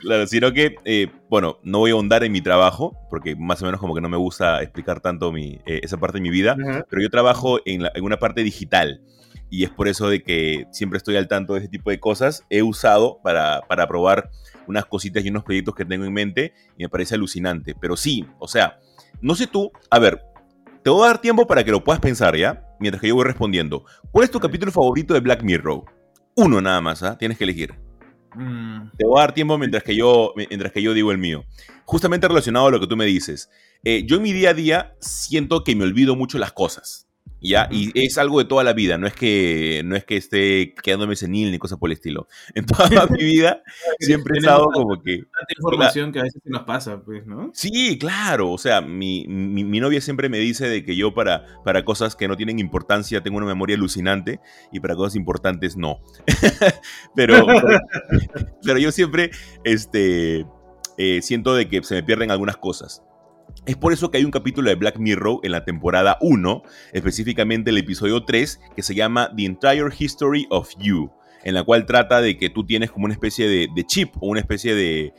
Claro, 0.00 0.26
sino 0.26 0.52
que, 0.52 0.76
eh, 0.84 1.08
bueno, 1.28 1.58
no 1.62 1.78
voy 1.78 1.90
a 1.90 1.94
ahondar 1.94 2.24
en 2.24 2.32
mi 2.32 2.40
trabajo, 2.40 2.96
porque 3.10 3.36
más 3.36 3.62
o 3.62 3.64
menos 3.64 3.80
como 3.80 3.94
que 3.94 4.00
no 4.00 4.08
me 4.08 4.16
gusta 4.16 4.62
explicar 4.62 5.00
tanto 5.00 5.32
mi, 5.32 5.60
eh, 5.66 5.80
esa 5.82 5.96
parte 5.98 6.18
de 6.18 6.22
mi 6.22 6.30
vida, 6.30 6.56
pero 6.90 7.00
yo 7.00 7.10
trabajo 7.10 7.58
en, 7.64 7.86
en, 7.94 8.04
una 8.04 8.18
parte 8.18 8.42
digital 8.42 9.00
y 9.50 9.64
es 9.64 9.70
por 9.70 9.86
eso 9.86 10.08
de 10.08 10.22
que 10.22 10.66
siempre 10.72 10.96
estoy 10.96 11.16
al 11.16 11.28
tanto 11.28 11.54
de 11.54 11.60
ese 11.60 11.68
tipo 11.68 11.90
de 11.90 12.00
cosas. 12.00 12.44
He 12.50 12.62
usado 12.62 13.20
para, 13.22 13.60
para 13.68 13.86
probar 13.86 14.30
unas 14.66 14.86
cositas 14.86 15.24
y 15.24 15.30
unos 15.30 15.44
proyectos 15.44 15.74
que 15.74 15.84
tengo 15.84 16.04
en 16.04 16.12
mente 16.12 16.52
y 16.76 16.84
me 16.84 16.88
parece 16.88 17.14
alucinante. 17.14 17.74
Pero 17.74 17.96
sí, 17.96 18.26
o 18.38 18.48
sea, 18.48 18.78
no 19.20 19.34
sé 19.34 19.46
tú, 19.46 19.70
a 19.90 19.98
ver, 19.98 20.22
te 20.82 20.90
voy 20.90 21.04
a 21.04 21.08
dar 21.08 21.20
tiempo 21.20 21.46
para 21.46 21.64
que 21.64 21.70
lo 21.70 21.82
puedas 21.82 22.00
pensar, 22.00 22.36
¿ya? 22.36 22.68
Mientras 22.78 23.00
que 23.00 23.08
yo 23.08 23.14
voy 23.14 23.24
respondiendo. 23.24 23.84
¿Cuál 24.10 24.24
es 24.24 24.30
tu 24.30 24.38
capítulo 24.40 24.70
favorito 24.70 25.14
de 25.14 25.20
Black 25.20 25.42
Mirror? 25.42 25.84
Uno 26.36 26.60
nada 26.60 26.80
más, 26.80 27.02
¿ah? 27.02 27.16
Tienes 27.16 27.38
que 27.38 27.44
elegir. 27.44 27.74
Mm. 28.34 28.90
Te 28.96 29.06
voy 29.06 29.18
a 29.18 29.22
dar 29.22 29.34
tiempo 29.34 29.56
mientras 29.56 29.82
que, 29.82 29.96
yo, 29.96 30.34
mientras 30.36 30.72
que 30.72 30.82
yo 30.82 30.92
digo 30.92 31.12
el 31.12 31.18
mío. 31.18 31.44
Justamente 31.84 32.28
relacionado 32.28 32.66
a 32.66 32.70
lo 32.70 32.80
que 32.80 32.86
tú 32.86 32.96
me 32.96 33.06
dices. 33.06 33.50
Eh, 33.84 34.04
yo 34.06 34.16
en 34.16 34.22
mi 34.22 34.32
día 34.32 34.50
a 34.50 34.54
día 34.54 34.96
siento 35.00 35.64
que 35.64 35.76
me 35.76 35.84
olvido 35.84 36.16
mucho 36.16 36.38
las 36.38 36.52
cosas. 36.52 37.08
¿Ya? 37.44 37.68
Y 37.70 37.92
es 37.94 38.18
algo 38.18 38.38
de 38.38 38.46
toda 38.46 38.64
la 38.64 38.72
vida, 38.72 38.98
no 38.98 39.06
es 39.06 39.14
que, 39.14 39.82
no 39.84 39.96
es 39.96 40.04
que 40.04 40.16
esté 40.16 40.74
quedándome 40.82 41.16
senil 41.16 41.50
ni 41.50 41.58
cosas 41.58 41.78
por 41.78 41.90
el 41.90 41.94
estilo. 41.94 42.26
En 42.54 42.66
toda 42.66 43.06
mi 43.06 43.24
vida 43.24 43.62
siempre 43.98 44.36
he 44.36 44.38
estado 44.38 44.66
como 44.72 45.02
que... 45.02 45.16
Tanta 45.16 45.54
información 45.56 46.12
que 46.12 46.20
a 46.20 46.22
veces 46.22 46.40
se 46.42 46.50
nos 46.50 46.62
pasa, 46.62 47.02
pues, 47.02 47.26
¿no? 47.26 47.50
Sí, 47.52 47.98
claro, 47.98 48.50
o 48.50 48.58
sea, 48.58 48.80
mi, 48.80 49.26
mi, 49.26 49.80
novia 49.80 50.00
siempre 50.00 50.28
me 50.28 50.38
dice 50.38 50.68
de 50.68 50.84
que 50.84 50.96
yo 50.96 51.14
para, 51.14 51.44
para 51.64 51.84
cosas 51.84 52.16
que 52.16 52.28
no 52.28 52.36
tienen 52.36 52.58
importancia 52.58 53.22
tengo 53.22 53.36
una 53.38 53.46
memoria 53.46 53.76
alucinante 53.76 54.40
y 54.72 54.80
para 54.80 54.94
cosas 54.94 55.16
importantes 55.16 55.76
no. 55.76 56.00
pero, 57.14 57.46
pero, 58.64 58.78
yo 58.78 58.92
siempre 58.92 59.30
este, 59.64 60.46
eh, 60.96 61.20
siento 61.22 61.54
de 61.54 61.68
que 61.68 61.82
se 61.82 61.96
me 61.96 62.02
pierden 62.02 62.30
algunas 62.30 62.56
cosas. 62.56 63.02
Es 63.66 63.76
por 63.76 63.94
eso 63.94 64.10
que 64.10 64.18
hay 64.18 64.24
un 64.24 64.30
capítulo 64.30 64.68
de 64.68 64.76
Black 64.76 64.98
Mirror 64.98 65.40
en 65.42 65.52
la 65.52 65.64
temporada 65.64 66.18
1, 66.20 66.62
específicamente 66.92 67.70
el 67.70 67.78
episodio 67.78 68.24
3, 68.24 68.60
que 68.76 68.82
se 68.82 68.94
llama 68.94 69.30
The 69.34 69.46
Entire 69.46 69.88
History 69.98 70.46
of 70.50 70.74
You, 70.78 71.10
en 71.44 71.54
la 71.54 71.64
cual 71.64 71.86
trata 71.86 72.20
de 72.20 72.36
que 72.36 72.50
tú 72.50 72.66
tienes 72.66 72.90
como 72.90 73.06
una 73.06 73.14
especie 73.14 73.48
de, 73.48 73.84
chip 73.86 74.16
o 74.20 74.26
una 74.26 74.40
especie 74.40 74.74
de, 74.74 75.14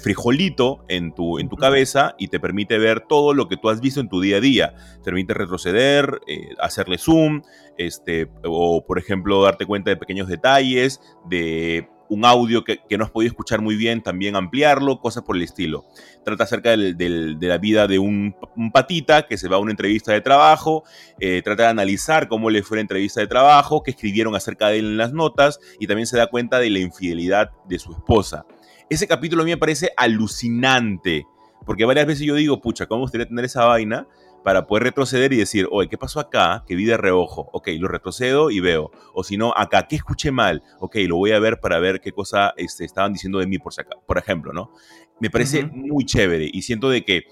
frijolito 0.00 0.84
en 0.88 1.14
tu, 1.14 1.38
en 1.38 1.48
tu, 1.48 1.56
cabeza 1.56 2.16
y 2.18 2.26
te 2.26 2.40
permite 2.40 2.78
ver 2.78 3.00
todo 3.00 3.32
lo 3.32 3.46
que 3.46 3.56
tú 3.56 3.70
has 3.70 3.80
visto 3.80 4.00
en 4.00 4.08
tu 4.08 4.20
día 4.20 4.38
a 4.38 4.40
día. 4.40 4.74
Te 4.96 5.04
permite 5.04 5.32
retroceder, 5.32 6.20
eh, 6.26 6.48
hacerle 6.58 6.98
zoom, 6.98 7.42
este, 7.78 8.28
o 8.42 8.84
por 8.84 8.98
ejemplo 8.98 9.40
darte 9.40 9.66
cuenta 9.66 9.90
de 9.90 9.96
pequeños 9.96 10.26
detalles, 10.26 11.00
de 11.28 11.88
un 12.08 12.24
audio 12.24 12.64
que, 12.64 12.80
no 12.96 13.04
has 13.04 13.10
podido 13.10 13.30
escuchar 13.30 13.60
muy 13.60 13.76
bien, 13.76 14.02
también 14.02 14.36
ampliarlo, 14.36 15.00
cosas 15.00 15.22
por 15.22 15.36
el 15.36 15.42
estilo. 15.42 15.84
Trata 16.24 16.44
acerca 16.44 16.76
de 16.76 17.36
la 17.40 17.58
vida 17.58 17.86
de 17.86 17.98
un, 17.98 18.34
patita 18.72 19.26
que 19.26 19.36
se 19.36 19.48
va 19.48 19.56
a 19.56 19.58
una 19.60 19.70
entrevista 19.70 20.12
de 20.12 20.20
trabajo, 20.20 20.84
eh, 21.20 21.42
trata 21.42 21.64
de 21.64 21.68
analizar 21.70 22.28
cómo 22.28 22.50
le 22.50 22.62
fue 22.62 22.78
la 22.78 22.82
entrevista 22.82 23.20
de 23.20 23.26
trabajo, 23.26 23.82
qué 23.82 23.90
escribieron 23.92 24.34
acerca 24.34 24.68
de 24.68 24.78
él 24.78 24.86
en 24.86 24.96
las 24.96 25.12
notas 25.12 25.60
y 25.78 25.86
también 25.86 26.06
se 26.06 26.16
da 26.16 26.26
cuenta 26.28 26.58
de 26.58 26.70
la 26.70 26.78
infidelidad 26.78 27.50
de 27.68 27.78
su 27.78 27.92
esposa. 27.92 28.46
Ese 28.90 29.06
capítulo 29.06 29.42
a 29.42 29.44
mí 29.44 29.50
me 29.50 29.56
parece 29.56 29.92
alucinante 29.96 31.26
Porque 31.64 31.86
varias 31.86 32.06
veces 32.06 32.26
yo 32.26 32.34
digo, 32.34 32.60
pucha, 32.60 32.86
¿cómo 32.86 33.00
gustaría 33.02 33.26
tener 33.26 33.46
esa 33.46 33.64
vaina? 33.64 34.06
Para 34.44 34.66
poder 34.66 34.84
retroceder 34.84 35.32
y 35.32 35.38
decir, 35.38 35.66
oye, 35.72 35.88
¿qué 35.88 35.96
pasó 35.96 36.20
acá? 36.20 36.64
Que 36.68 36.76
vi 36.76 36.84
de 36.84 36.98
reojo. 36.98 37.48
Ok, 37.52 37.68
lo 37.78 37.88
retrocedo 37.88 38.50
y 38.50 38.60
veo. 38.60 38.90
O 39.14 39.24
si 39.24 39.38
no, 39.38 39.54
acá, 39.56 39.88
¿qué 39.88 39.96
escuché 39.96 40.30
mal? 40.30 40.62
Ok, 40.80 40.96
lo 41.08 41.16
voy 41.16 41.32
a 41.32 41.38
ver 41.38 41.60
para 41.60 41.78
ver 41.78 42.02
qué 42.02 42.12
cosa 42.12 42.52
este, 42.58 42.84
estaban 42.84 43.14
diciendo 43.14 43.38
de 43.38 43.46
mí, 43.46 43.58
por, 43.58 43.72
acá, 43.72 43.96
por 44.06 44.18
ejemplo, 44.18 44.52
¿no? 44.52 44.70
Me 45.18 45.30
parece 45.30 45.64
muy 45.64 46.04
chévere 46.04 46.50
y 46.52 46.62
siento 46.62 46.90
de 46.90 47.04
que 47.04 47.22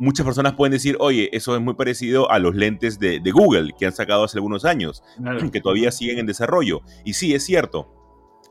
muchas 0.00 0.26
personas 0.26 0.54
pueden 0.54 0.72
decir, 0.72 0.96
oye, 0.98 1.30
eso 1.32 1.54
es 1.54 1.62
muy 1.62 1.74
parecido 1.74 2.28
a 2.30 2.40
los 2.40 2.56
lentes 2.56 2.98
de, 2.98 3.20
Google 3.30 3.72
que 3.78 3.86
han 3.86 3.92
sacado 3.92 4.24
hace 4.24 4.38
algunos 4.38 4.64
años, 4.64 5.04
que 5.52 5.60
todavía 5.60 5.92
siguen 5.92 6.18
en 6.18 6.26
desarrollo. 6.26 6.82
Y 7.04 7.12
sí, 7.12 7.34
es 7.34 7.44
cierto, 7.44 8.07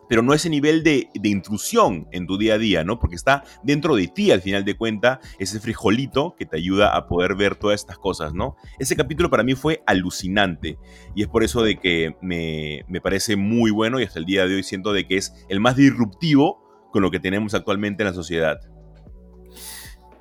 pero 0.07 0.21
no 0.21 0.33
ese 0.33 0.49
nivel 0.49 0.83
de, 0.83 1.09
intrusión 1.23 2.07
en 2.11 2.25
tu 2.27 2.37
día 2.37 2.55
a 2.55 2.57
día, 2.57 2.83
¿no? 2.83 2.99
Porque 2.99 3.15
está 3.15 3.43
dentro 3.63 3.95
de 3.95 4.07
ti 4.07 4.31
al 4.31 4.41
final 4.41 4.65
de 4.65 4.77
cuenta 4.77 5.19
ese 5.39 5.59
frijolito 5.59 6.35
que 6.37 6.45
te 6.45 6.57
ayuda 6.57 6.95
a 6.95 7.07
poder 7.07 7.35
ver 7.35 7.55
todas 7.55 7.79
estas 7.79 7.97
cosas, 7.97 8.33
¿no? 8.33 8.55
Ese 8.79 8.95
capítulo 8.95 9.29
para 9.29 9.43
mí 9.43 9.55
fue 9.55 9.83
alucinante 9.85 10.77
y 11.15 11.23
es 11.23 11.27
por 11.27 11.43
eso 11.43 11.63
de 11.63 11.77
que 11.77 12.15
me, 12.21 12.83
me 12.87 13.01
parece 13.01 13.35
muy 13.35 13.71
bueno 13.71 13.99
y 13.99 14.03
hasta 14.03 14.19
el 14.19 14.25
día 14.25 14.47
de 14.47 14.55
hoy 14.55 14.63
siento 14.63 14.93
de 14.93 15.07
que 15.07 15.17
es 15.17 15.33
el 15.49 15.59
más 15.59 15.75
disruptivo 15.75 16.63
con 16.91 17.01
lo 17.01 17.11
que 17.11 17.19
tenemos 17.19 17.53
actualmente 17.53 18.03
en 18.03 18.07
la 18.07 18.13
sociedad. 18.13 18.59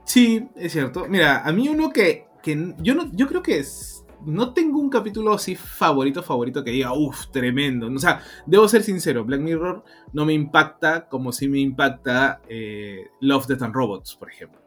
Sí, 0.05 0.49
es 0.57 0.72
cierto. 0.72 1.07
Mira, 1.09 1.42
a 1.44 1.53
mí 1.53 1.68
uno 1.68 1.90
que, 1.90 2.27
que 2.42 2.75
yo, 2.79 2.94
no, 2.94 3.11
yo 3.12 3.27
creo 3.27 3.42
que 3.42 3.59
es 3.59 3.95
no 4.26 4.52
tengo 4.52 4.78
un 4.80 4.90
capítulo 4.90 5.32
así 5.32 5.54
favorito, 5.54 6.22
favorito 6.22 6.62
que 6.64 6.72
diga, 6.72 6.92
uff, 6.92 7.28
tremendo. 7.28 7.86
O 7.86 7.98
sea, 7.98 8.22
debo 8.44 8.68
ser 8.68 8.82
sincero, 8.82 9.24
Black 9.24 9.40
Mirror 9.40 9.84
no 10.12 10.26
me 10.26 10.32
impacta 10.32 11.08
como 11.08 11.32
si 11.32 11.48
me 11.48 11.60
impacta 11.60 12.40
eh, 12.48 13.06
Love, 13.20 13.46
Death 13.46 13.62
and 13.62 13.74
Robots, 13.74 14.16
por 14.16 14.30
ejemplo. 14.30 14.60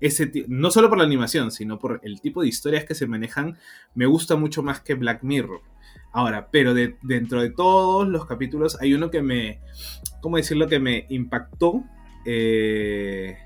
Ese 0.00 0.30
no 0.48 0.70
solo 0.70 0.88
por 0.88 0.98
la 0.98 1.04
animación, 1.04 1.50
sino 1.50 1.78
por 1.78 2.00
el 2.02 2.20
tipo 2.20 2.42
de 2.42 2.48
historias 2.48 2.84
que 2.84 2.94
se 2.94 3.06
manejan, 3.06 3.56
me 3.94 4.06
gusta 4.06 4.36
mucho 4.36 4.62
más 4.62 4.80
que 4.80 4.94
Black 4.94 5.22
Mirror. 5.22 5.62
Ahora, 6.12 6.48
pero 6.50 6.74
dentro 6.74 7.40
de 7.40 7.50
todos 7.50 8.06
los 8.06 8.26
capítulos 8.26 8.76
hay 8.80 8.94
uno 8.94 9.10
que 9.10 9.22
me, 9.22 9.60
¿cómo 10.20 10.36
decirlo? 10.36 10.68
Que 10.68 10.80
me 10.80 11.06
impactó. 11.08 11.84
Eh, 12.26 13.36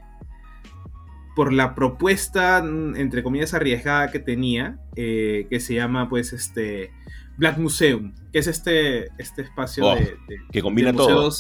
por 1.39 1.53
la 1.53 1.77
propuesta, 1.77 2.61
mm, 2.61 2.97
entre 2.97 3.23
comillas, 3.23 3.55
arriesgada 3.55 4.11
que 4.11 4.19
tenía, 4.19 4.81
eh, 4.97 5.47
que 5.49 5.61
se 5.61 5.73
llama, 5.73 6.09
pues, 6.09 6.33
este 6.33 6.91
Black 7.37 7.59
Museum, 7.59 8.13
que 8.33 8.41
es 8.41 8.49
este, 8.49 9.05
este 9.19 9.43
espacio 9.43 9.87
oh, 9.87 9.95
de, 9.95 10.17
que 10.51 10.61
combina 10.63 10.93
todo. 10.93 11.31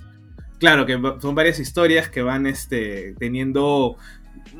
Claro, 0.60 0.86
que 0.86 0.96
son 1.20 1.34
varias 1.34 1.58
historias 1.58 2.08
que 2.08 2.22
van 2.22 2.46
este, 2.46 3.16
teniendo 3.18 3.96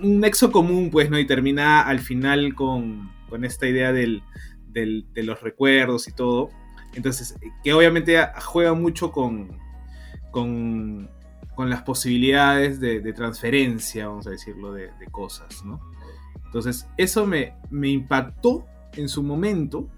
un 0.03 0.19
nexo 0.19 0.51
común, 0.51 0.91
pues, 0.91 1.09
¿no? 1.09 1.21
Y 1.21 1.25
termina 1.25 1.83
al 1.83 2.01
final 2.01 2.57
con, 2.57 3.09
con 3.29 3.45
esta 3.45 3.69
idea 3.69 3.93
del, 3.93 4.25
del, 4.67 5.07
de 5.13 5.23
los 5.23 5.41
recuerdos 5.41 6.09
y 6.09 6.13
todo. 6.17 6.51
Entonces, 6.95 7.37
que 7.63 7.73
obviamente 7.75 8.19
juega 8.41 8.75
mucho 8.75 9.13
con, 9.13 9.57
con 10.33 11.09
con 11.59 11.71
las 11.71 11.83
posibilidades 11.83 12.79
de, 12.79 13.13
transferencia, 13.13 14.07
vamos 14.07 14.29
a 14.29 14.31
decirlo, 14.31 14.73
de, 14.75 14.93
cosas, 15.11 15.65
¿no? 15.65 15.81
Entonces, 16.45 16.87
eso 16.97 17.27
me, 17.27 17.57
impactó 17.73 18.65
en 18.93 19.09
su 19.09 19.25
momento. 19.25 19.89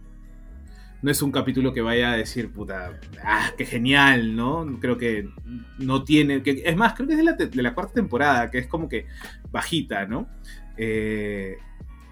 No 1.02 1.10
es 1.10 1.20
un 1.20 1.30
capítulo 1.30 1.74
que 1.74 1.82
vaya 1.82 2.12
a 2.12 2.16
decir, 2.16 2.50
puta, 2.50 2.98
ah, 3.22 3.50
qué 3.58 3.66
genial, 3.66 4.34
¿no? 4.34 4.78
Creo 4.80 4.96
que 4.96 5.28
no 5.76 6.02
tiene. 6.02 6.42
Que, 6.42 6.62
es 6.64 6.76
más, 6.78 6.94
creo 6.94 7.06
que 7.06 7.12
es 7.12 7.18
de 7.18 7.24
la, 7.24 7.32
de 7.34 7.62
la 7.62 7.74
cuarta 7.74 7.92
temporada, 7.92 8.50
que 8.50 8.56
es 8.56 8.66
como 8.66 8.88
que 8.88 9.04
bajita, 9.50 10.06
¿no? 10.06 10.30
Eh, 10.78 11.58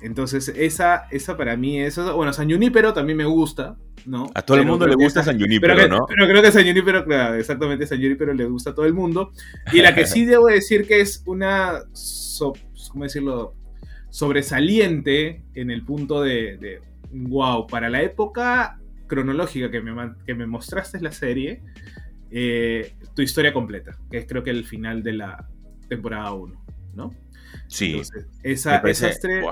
entonces, 0.00 0.48
esa, 0.56 1.06
esa 1.10 1.36
para 1.36 1.56
mí 1.56 1.80
es. 1.80 1.96
Bueno, 1.96 2.32
San 2.32 2.50
Junipero 2.50 2.92
también 2.92 3.16
me 3.18 3.24
gusta, 3.24 3.76
¿no? 4.06 4.30
A 4.34 4.42
todo 4.42 4.58
el 4.58 4.66
mundo 4.66 4.86
le 4.86 4.94
gusta 4.94 5.22
San 5.22 5.38
Junipero, 5.38 5.74
¿no? 5.88 6.06
Pero 6.06 6.26
creo 6.26 6.42
que 6.42 6.52
San 6.52 6.64
Junipero, 6.64 7.04
claro, 7.04 7.34
exactamente, 7.34 7.86
San 7.86 7.98
Junipero 7.98 8.32
le 8.32 8.44
gusta 8.44 8.70
a 8.70 8.74
todo 8.74 8.86
el 8.86 8.94
mundo. 8.94 9.32
Y 9.72 9.80
la 9.80 9.94
que 9.94 10.06
sí 10.06 10.24
debo 10.26 10.46
decir 10.46 10.86
que 10.86 11.00
es 11.00 11.22
una. 11.26 11.82
¿Cómo 12.90 13.04
decirlo? 13.04 13.54
Sobresaliente 14.10 15.42
en 15.54 15.70
el 15.70 15.84
punto 15.84 16.22
de. 16.22 16.80
wow, 17.10 17.66
para 17.66 17.88
la 17.88 18.02
época 18.02 18.78
cronológica 19.06 19.70
que 19.70 19.80
me, 19.80 20.12
que 20.24 20.34
me 20.34 20.46
mostraste 20.46 21.00
la 21.00 21.12
serie, 21.12 21.62
eh, 22.30 22.94
tu 23.14 23.22
historia 23.22 23.52
completa, 23.52 23.96
que 24.10 24.18
es 24.18 24.26
creo 24.26 24.44
que 24.44 24.50
el 24.50 24.64
final 24.64 25.02
de 25.02 25.14
la 25.14 25.48
temporada 25.88 26.32
1, 26.32 26.64
¿no? 26.94 27.14
Sí. 27.66 28.00
esa, 28.42 28.76
esas 28.78 29.20
tres. 29.20 29.44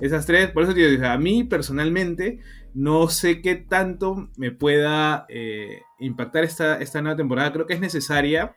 Esas 0.00 0.26
tres, 0.26 0.50
por 0.50 0.64
eso 0.64 0.74
te 0.74 0.88
digo, 0.88 1.06
a 1.06 1.18
mí 1.18 1.44
personalmente 1.44 2.40
no 2.74 3.08
sé 3.08 3.40
qué 3.40 3.54
tanto 3.54 4.28
me 4.36 4.50
pueda 4.50 5.26
eh, 5.28 5.82
impactar 6.00 6.44
esta, 6.44 6.78
esta 6.80 7.00
nueva 7.00 7.16
temporada. 7.16 7.52
Creo 7.52 7.66
que 7.66 7.74
es 7.74 7.80
necesaria, 7.80 8.52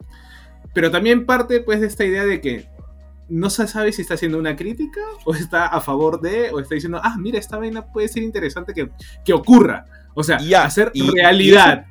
pero 0.73 0.89
también 0.89 1.25
parte 1.25 1.61
pues 1.61 1.81
de 1.81 1.87
esta 1.87 2.05
idea 2.05 2.25
de 2.25 2.41
que 2.41 2.67
no 3.29 3.49
se 3.49 3.67
sabe 3.67 3.91
si 3.91 4.01
está 4.01 4.13
haciendo 4.13 4.37
una 4.37 4.55
crítica 4.55 5.01
o 5.25 5.35
está 5.35 5.65
a 5.65 5.81
favor 5.81 6.21
de, 6.21 6.51
o 6.51 6.59
está 6.59 6.75
diciendo, 6.75 6.99
ah, 7.03 7.15
mira, 7.19 7.39
esta 7.39 7.57
vaina 7.57 7.85
puede 7.85 8.07
ser 8.07 8.23
interesante 8.23 8.73
que, 8.73 8.89
que 9.25 9.33
ocurra. 9.33 9.85
O 10.19 10.23
sea, 10.23 10.39
hacer 10.63 10.91
realidad. 11.13 11.85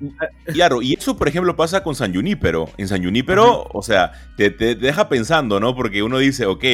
claro, 0.46 0.82
y 0.82 0.94
eso, 0.94 1.16
por 1.16 1.28
ejemplo, 1.28 1.54
pasa 1.54 1.84
con 1.84 1.94
San 1.94 2.12
Junípero. 2.12 2.68
En 2.76 2.88
San 2.88 3.04
Junípero, 3.04 3.68
o 3.72 3.82
sea, 3.82 4.10
te, 4.36 4.50
deja 4.50 5.08
pensando, 5.08 5.60
¿no? 5.60 5.76
Porque 5.76 6.02
uno 6.02 6.18
dice, 6.18 6.44
ok, 6.44 6.64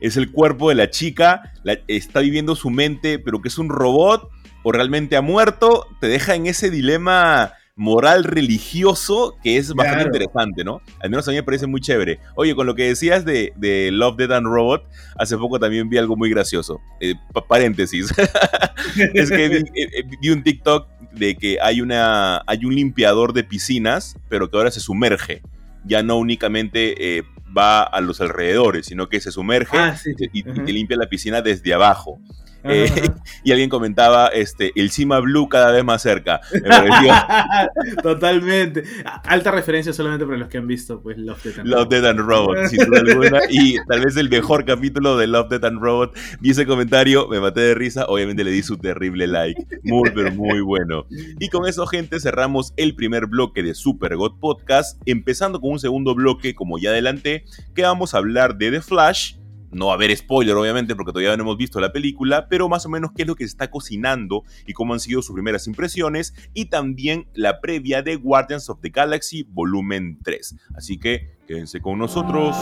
es 0.00 0.16
el 0.16 0.32
cuerpo 0.32 0.70
de 0.70 0.76
la 0.76 0.88
chica, 0.88 1.52
está 1.88 2.20
viviendo 2.20 2.56
su 2.56 2.70
mente, 2.70 3.18
pero 3.18 3.42
que 3.42 3.48
es 3.48 3.58
un 3.58 3.68
robot 3.68 4.30
o 4.62 4.72
realmente 4.72 5.16
ha 5.16 5.20
muerto, 5.20 5.86
te 6.00 6.08
deja 6.08 6.36
en 6.36 6.46
ese 6.46 6.70
dilema 6.70 7.52
moral 7.76 8.22
religioso 8.22 9.36
que 9.42 9.56
es 9.56 9.74
bastante 9.74 10.04
interesante, 10.04 10.62
¿no? 10.64 10.80
Al 11.00 11.10
menos 11.10 11.26
a 11.26 11.32
mí 11.32 11.36
me 11.36 11.42
parece 11.42 11.66
muy 11.66 11.80
chévere. 11.80 12.20
Oye, 12.36 12.54
con 12.54 12.66
lo 12.66 12.74
que 12.74 12.84
decías 12.84 13.24
de, 13.24 13.52
Love, 13.92 14.16
Dead 14.16 14.32
and 14.32 14.46
Robot, 14.46 14.84
hace 15.18 15.36
poco 15.36 15.58
también 15.58 15.88
vi 15.88 15.98
algo 15.98 16.16
muy 16.16 16.30
gracioso. 16.30 16.80
Eh, 17.00 17.14
paréntesis. 17.48 18.12
es 19.14 19.30
que 19.30 19.48
vi, 19.48 19.56
eh, 19.74 19.88
eh, 19.92 20.04
vi, 20.20 20.30
un 20.30 20.42
TikTok 20.42 20.88
de 21.12 21.36
que 21.36 21.58
hay, 21.60 21.80
una, 21.80 22.42
hay 22.46 22.64
un 22.64 22.74
limpiador 22.74 23.32
de 23.32 23.42
piscinas, 23.42 24.16
pero 24.28 24.50
que 24.50 24.56
ahora 24.56 24.70
se 24.70 24.80
sumerge. 24.80 25.42
Ya 25.84 26.02
no 26.02 26.16
únicamente 26.16 27.24
va 27.56 27.82
a 27.82 28.00
los 28.00 28.20
alrededores, 28.20 28.86
sino 28.86 29.08
que 29.08 29.20
se 29.20 29.30
sumerge 29.30 29.76
ah, 29.76 29.96
y, 30.32 30.42
te 30.42 30.72
limpia 30.72 30.96
la 30.96 31.08
piscina 31.08 31.42
desde 31.42 31.74
abajo. 31.74 32.18
Eh, 32.64 32.90
y 33.44 33.52
alguien 33.52 33.68
comentaba, 33.68 34.28
este, 34.28 34.72
el 34.74 34.90
Cima 34.90 35.20
Blue 35.20 35.48
cada 35.48 35.70
vez 35.70 35.84
más 35.84 36.02
cerca. 36.02 36.40
Totalmente. 38.02 38.84
Alta 39.24 39.50
referencia 39.50 39.92
solamente 39.92 40.24
para 40.24 40.38
los 40.38 40.48
que 40.48 40.58
han 40.58 40.66
visto, 40.66 41.00
pues, 41.00 41.18
Love, 41.18 41.42
Death 41.42 41.58
and 41.58 41.68
Love, 41.68 41.88
Death 41.88 42.04
and 42.04 42.20
Robot, 42.20 42.66
sin 42.68 42.84
duda 42.84 43.00
alguna. 43.06 43.40
Y 43.50 43.76
tal 43.86 44.04
vez 44.04 44.16
el 44.16 44.30
mejor 44.30 44.64
capítulo 44.64 45.16
de 45.16 45.26
Love, 45.26 45.48
Death 45.50 45.64
and 45.64 45.80
Robot. 45.80 46.16
Vi 46.40 46.50
ese 46.50 46.66
comentario, 46.66 47.28
me 47.28 47.40
maté 47.40 47.60
de 47.60 47.74
risa. 47.74 48.06
Obviamente 48.06 48.44
le 48.44 48.50
di 48.50 48.62
su 48.62 48.78
terrible 48.78 49.26
like. 49.26 49.66
Muy, 49.82 50.10
pero 50.14 50.32
muy 50.32 50.60
bueno. 50.60 51.06
Y 51.38 51.48
con 51.48 51.66
eso, 51.66 51.86
gente, 51.86 52.18
cerramos 52.20 52.72
el 52.76 52.94
primer 52.94 53.26
bloque 53.26 53.62
de 53.62 53.74
Super 53.74 54.16
God 54.16 54.38
Podcast. 54.40 55.00
Empezando 55.06 55.60
con 55.60 55.72
un 55.72 55.78
segundo 55.78 56.14
bloque, 56.14 56.54
como 56.54 56.78
ya 56.78 56.90
adelanté, 56.90 57.44
que 57.74 57.82
vamos 57.82 58.14
a 58.14 58.18
hablar 58.18 58.56
de 58.56 58.70
The 58.70 58.80
Flash 58.80 59.36
no 59.74 59.86
va 59.86 59.92
a 59.92 59.94
haber 59.96 60.16
spoiler, 60.16 60.54
obviamente, 60.54 60.94
porque 60.94 61.12
todavía 61.12 61.36
no 61.36 61.42
hemos 61.42 61.56
visto 61.56 61.80
la 61.80 61.92
película, 61.92 62.48
pero 62.48 62.68
más 62.68 62.86
o 62.86 62.88
menos 62.88 63.10
qué 63.14 63.22
es 63.22 63.28
lo 63.28 63.34
que 63.34 63.44
se 63.44 63.50
está 63.50 63.70
cocinando 63.70 64.44
y 64.66 64.72
cómo 64.72 64.94
han 64.94 65.00
sido 65.00 65.22
sus 65.22 65.34
primeras 65.34 65.66
impresiones, 65.66 66.34
y 66.54 66.66
también 66.66 67.26
la 67.34 67.60
previa 67.60 68.02
de 68.02 68.16
Guardians 68.16 68.68
of 68.70 68.80
the 68.80 68.90
Galaxy 68.90 69.42
Volumen 69.42 70.18
3. 70.22 70.56
Así 70.74 70.98
que 70.98 71.36
quédense 71.46 71.80
con 71.80 71.98
nosotros. 71.98 72.56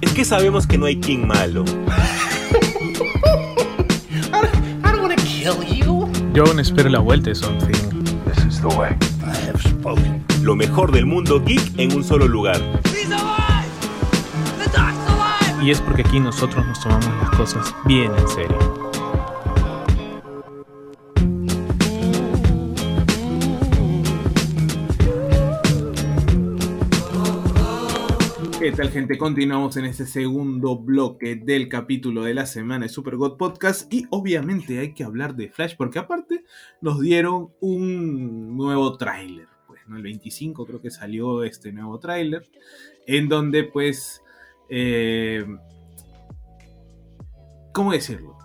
Es 0.00 0.12
que 0.12 0.24
sabemos 0.24 0.66
que 0.66 0.78
no 0.78 0.86
hay 0.86 1.00
King 1.00 1.26
malo. 1.26 1.64
Yo 6.32 6.44
aún 6.44 6.60
espero 6.60 6.88
la 6.88 7.00
vuelta 7.00 7.30
de 7.30 7.34
Something. 7.34 8.04
This 8.24 8.44
is 8.44 8.60
the 8.60 8.68
way. 8.68 8.96
I 9.24 9.34
have 9.46 9.60
spoken 9.60 10.29
lo 10.42 10.56
mejor 10.56 10.90
del 10.90 11.06
mundo 11.06 11.42
geek 11.44 11.78
en 11.78 11.94
un 11.94 12.04
solo 12.04 12.26
lugar. 12.26 12.60
Y 15.62 15.70
es 15.70 15.80
porque 15.82 16.00
aquí 16.00 16.18
nosotros 16.18 16.66
nos 16.66 16.80
tomamos 16.80 17.06
las 17.06 17.30
cosas 17.36 17.74
bien 17.84 18.10
en 18.16 18.28
serio. 18.28 18.90
¿Qué 28.58 28.72
tal 28.72 28.90
gente? 28.90 29.18
Continuamos 29.18 29.76
en 29.76 29.84
este 29.84 30.06
segundo 30.06 30.78
bloque 30.78 31.34
del 31.34 31.68
capítulo 31.68 32.22
de 32.22 32.34
la 32.34 32.46
semana 32.46 32.86
de 32.86 32.88
Super 32.88 33.16
God 33.16 33.36
Podcast 33.36 33.92
y 33.92 34.06
obviamente 34.10 34.78
hay 34.78 34.94
que 34.94 35.04
hablar 35.04 35.34
de 35.34 35.48
Flash 35.48 35.74
porque 35.76 35.98
aparte 35.98 36.44
nos 36.80 37.00
dieron 37.00 37.50
un 37.60 38.56
nuevo 38.56 38.96
tráiler. 38.96 39.49
¿No? 39.90 39.96
El 39.96 40.02
25 40.02 40.64
creo 40.64 40.80
que 40.80 40.90
salió 40.90 41.44
este 41.44 41.72
nuevo 41.72 41.98
tráiler, 41.98 42.48
en 43.06 43.28
donde 43.28 43.64
pues... 43.64 44.22
Eh, 44.68 45.44
¿Cómo 47.72 47.92
decirlo? 47.92 48.40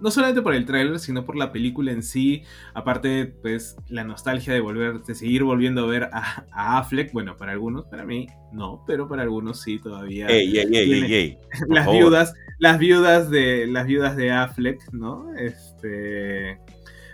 no 0.00 0.10
solamente 0.10 0.42
por 0.42 0.54
el 0.54 0.64
tráiler, 0.64 0.98
sino 0.98 1.24
por 1.24 1.36
la 1.36 1.52
película 1.52 1.92
en 1.92 2.02
sí. 2.02 2.44
Aparte, 2.74 3.26
pues, 3.42 3.76
la 3.88 4.04
nostalgia 4.04 4.52
de 4.52 4.60
volver, 4.60 5.02
de 5.02 5.14
seguir 5.14 5.44
volviendo 5.44 5.84
a 5.84 5.86
ver 5.86 6.10
a, 6.12 6.78
Affleck. 6.78 7.12
Bueno, 7.12 7.36
para 7.36 7.52
algunos, 7.52 7.86
para 7.86 8.04
mí, 8.04 8.26
no, 8.52 8.84
pero 8.86 9.08
para 9.08 9.22
algunos 9.22 9.60
sí 9.60 9.78
todavía. 9.78 10.26
Ey, 10.26 10.56
ey, 10.56 10.68
ey, 10.72 11.12
ey, 11.14 11.38
las 11.68 11.90
viudas, 11.90 12.34
las 12.58 12.78
viudas 12.78 13.30
de, 13.30 13.66
las 13.66 13.86
viudas 13.86 14.16
de 14.16 14.30
Affleck, 14.30 14.80
¿no? 14.92 15.34
Este. 15.36 16.58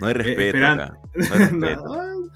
No 0.00 0.08
hay 0.08 0.12
eh, 0.12 0.14
respeto. 0.14 0.66
acá. 0.66 0.98
No 1.14 1.22
hay 1.22 1.38
respeto. 1.38 2.10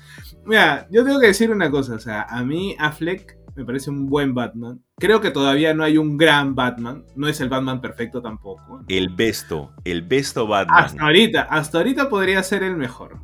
mira, 0.49 0.89
yo 0.91 1.05
tengo 1.05 1.21
que 1.21 1.29
decir 1.29 1.51
una 1.51 1.71
cosa, 1.71 1.95
o 1.95 1.99
sea, 1.99 2.23
a 2.23 2.43
mí 2.43 2.75
Affleck 2.79 3.39
me 3.55 3.65
parece 3.65 3.91
un 3.91 4.07
buen 4.07 4.35
Batman. 4.35 4.81
Creo 4.97 5.21
que 5.21 5.31
todavía 5.31 5.75
no 5.75 5.83
hay 5.83 5.99
un 5.99 6.17
gran 6.17 6.55
Batman, 6.55 7.05
no 7.17 7.29
es 7.29 7.41
el 7.41 7.49
Batman 7.49 7.81
perfecto 7.81 8.23
tampoco. 8.23 8.85
El 8.89 9.09
besto, 9.09 9.73
el 9.85 10.03
besto 10.03 10.47
Batman. 10.47 10.85
Hasta 10.85 11.03
ahorita, 11.03 11.43
hasta 11.43 11.79
ahorita 11.79 12.09
podría 12.09 12.43
ser 12.43 12.63
el 12.63 12.77
mejor. 12.77 13.19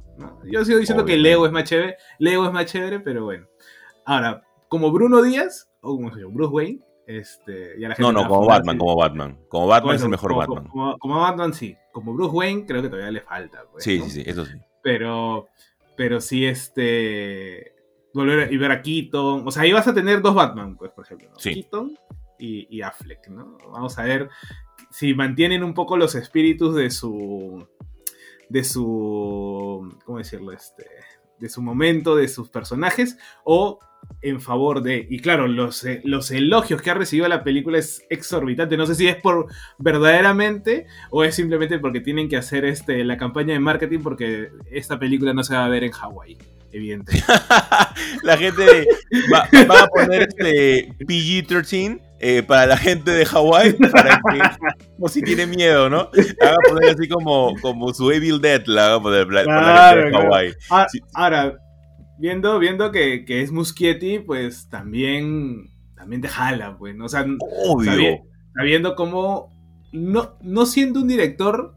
Yo 0.44 0.64
sigo 0.64 0.78
diciendo 0.78 1.04
que 1.04 1.16
Lego 1.16 1.46
es 1.46 1.52
más 1.52 1.64
chévere, 1.64 1.96
Lego 2.18 2.46
es 2.46 2.52
más 2.52 2.66
chévere, 2.66 3.00
pero 3.00 3.24
bueno. 3.24 3.46
Ahora, 4.04 4.42
como 4.68 4.90
Bruno 4.92 5.22
Díaz, 5.22 5.70
o 5.80 5.96
como 5.96 6.12
se 6.12 6.20
llama, 6.20 6.34
Bruce 6.34 6.52
Wayne, 6.52 6.80
este, 7.06 7.78
ya 7.78 7.88
la 7.88 7.94
gente 7.94 8.12
no, 8.12 8.22
no, 8.22 8.28
como 8.28 8.46
Batman, 8.46 8.78
como 8.78 8.96
Batman. 8.96 9.38
Como 9.48 9.66
Batman 9.66 9.96
es 9.96 10.02
el 10.02 10.08
mejor 10.08 10.34
Batman. 10.34 10.66
Como, 10.66 11.20
Batman 11.20 11.54
sí. 11.54 11.76
Como 11.92 12.12
Bruce 12.12 12.34
Wayne 12.34 12.66
creo 12.66 12.82
que 12.82 12.88
todavía 12.88 13.12
le 13.12 13.20
falta. 13.20 13.64
Pues, 13.70 13.84
sí, 13.84 14.00
sí, 14.00 14.10
sí, 14.10 14.22
eso 14.26 14.44
sí. 14.44 14.54
Pero, 14.82 15.48
pero 15.96 16.20
sí, 16.20 16.46
este 16.46 17.74
volver 18.14 18.52
y 18.52 18.57
ver 18.57 18.70
a 18.70 18.80
Keaton. 18.80 19.46
O 19.46 19.50
sea, 19.50 19.62
ahí 19.62 19.72
vas 19.72 19.88
a 19.88 19.94
tener 19.94 20.22
dos 20.22 20.35
Batman, 20.35 20.76
pues, 20.76 20.92
por 20.92 21.04
ejemplo. 21.04 21.30
Keaton 21.42 21.98
y, 22.38 22.80
Affleck, 22.83 23.28
¿no? 23.28 23.59
Vamos 23.72 23.98
a 23.98 24.04
ver 24.04 24.28
si 24.90 25.14
mantienen 25.14 25.64
un 25.64 25.74
poco 25.74 25.96
los 25.96 26.14
espíritus 26.14 26.74
de 26.74 26.90
su. 26.90 27.66
de 28.48 28.64
su. 28.64 29.96
¿cómo 30.04 30.18
decirlo? 30.18 30.52
Este. 30.52 30.87
de 31.38 31.48
su 31.48 31.61
momento, 31.61 32.16
de 32.16 32.28
sus 32.28 32.48
personajes, 32.48 33.18
o 33.44 33.78
en 34.22 34.40
favor 34.40 34.82
de. 34.82 35.06
Y 35.08 35.20
claro, 35.20 35.46
los, 35.46 35.84
eh, 35.84 36.00
los 36.04 36.30
elogios 36.30 36.80
que 36.82 36.90
ha 36.90 36.94
recibido 36.94 37.28
la 37.28 37.44
película 37.44 37.78
es 37.78 38.04
exorbitante. 38.10 38.76
No 38.76 38.86
sé 38.86 38.94
si 38.94 39.08
es 39.08 39.16
por 39.16 39.46
verdaderamente 39.78 40.86
o 41.10 41.24
es 41.24 41.34
simplemente 41.34 41.78
porque 41.78 42.00
tienen 42.00 42.28
que 42.28 42.36
hacer 42.36 42.64
este, 42.64 43.04
la 43.04 43.16
campaña 43.16 43.52
de 43.52 43.60
marketing 43.60 44.00
porque 44.00 44.50
esta 44.70 44.98
película 44.98 45.34
no 45.34 45.44
se 45.44 45.54
va 45.54 45.64
a 45.64 45.68
ver 45.68 45.84
en 45.84 45.92
Hawái 45.92 46.38
evidente. 46.74 47.12
la 48.22 48.36
gente 48.36 48.86
va, 49.32 49.80
a 49.80 49.86
poner 49.86 50.22
este 50.22 50.88
PG-13 50.98 52.00
eh, 52.18 52.42
para 52.42 52.66
la 52.66 52.76
gente 52.76 53.10
de 53.12 53.24
Hawái, 53.24 53.74
para 53.74 54.16
que, 54.16 54.66
como 54.96 55.08
si 55.08 55.22
tiene 55.22 55.46
miedo, 55.46 55.88
¿no? 55.88 56.10
La 56.40 56.50
a 56.50 56.56
poner 56.68 56.90
así 56.90 57.08
como, 57.08 57.54
como 57.60 57.94
su 57.94 58.10
Evil 58.10 58.40
Dead, 58.40 58.64
la 58.66 58.88
va 58.88 58.94
a 58.96 59.02
poner 59.02 59.26
para 59.26 59.44
la 59.44 59.90
gente 59.90 60.04
de 60.04 60.12
Hawái. 60.12 60.54
Ah, 60.70 60.86
ahora, 61.14 61.54
viendo, 62.18 62.59
viendo 62.59 62.92
que, 62.92 63.24
que, 63.24 63.42
es 63.42 63.53
Muschietti, 63.53 64.18
pues 64.18 64.68
también, 64.68 65.70
también 65.96 66.22
te 66.22 66.29
jala, 66.29 66.77
pues, 66.79 66.94
¿no? 66.94 67.07
O 67.07 67.09
sea, 67.09 67.24
Obvio. 67.66 68.18
sabiendo 68.55 68.94
cómo, 68.94 69.48
no, 69.92 70.37
no 70.42 70.66
siendo 70.66 71.00
un 71.00 71.09
director 71.09 71.74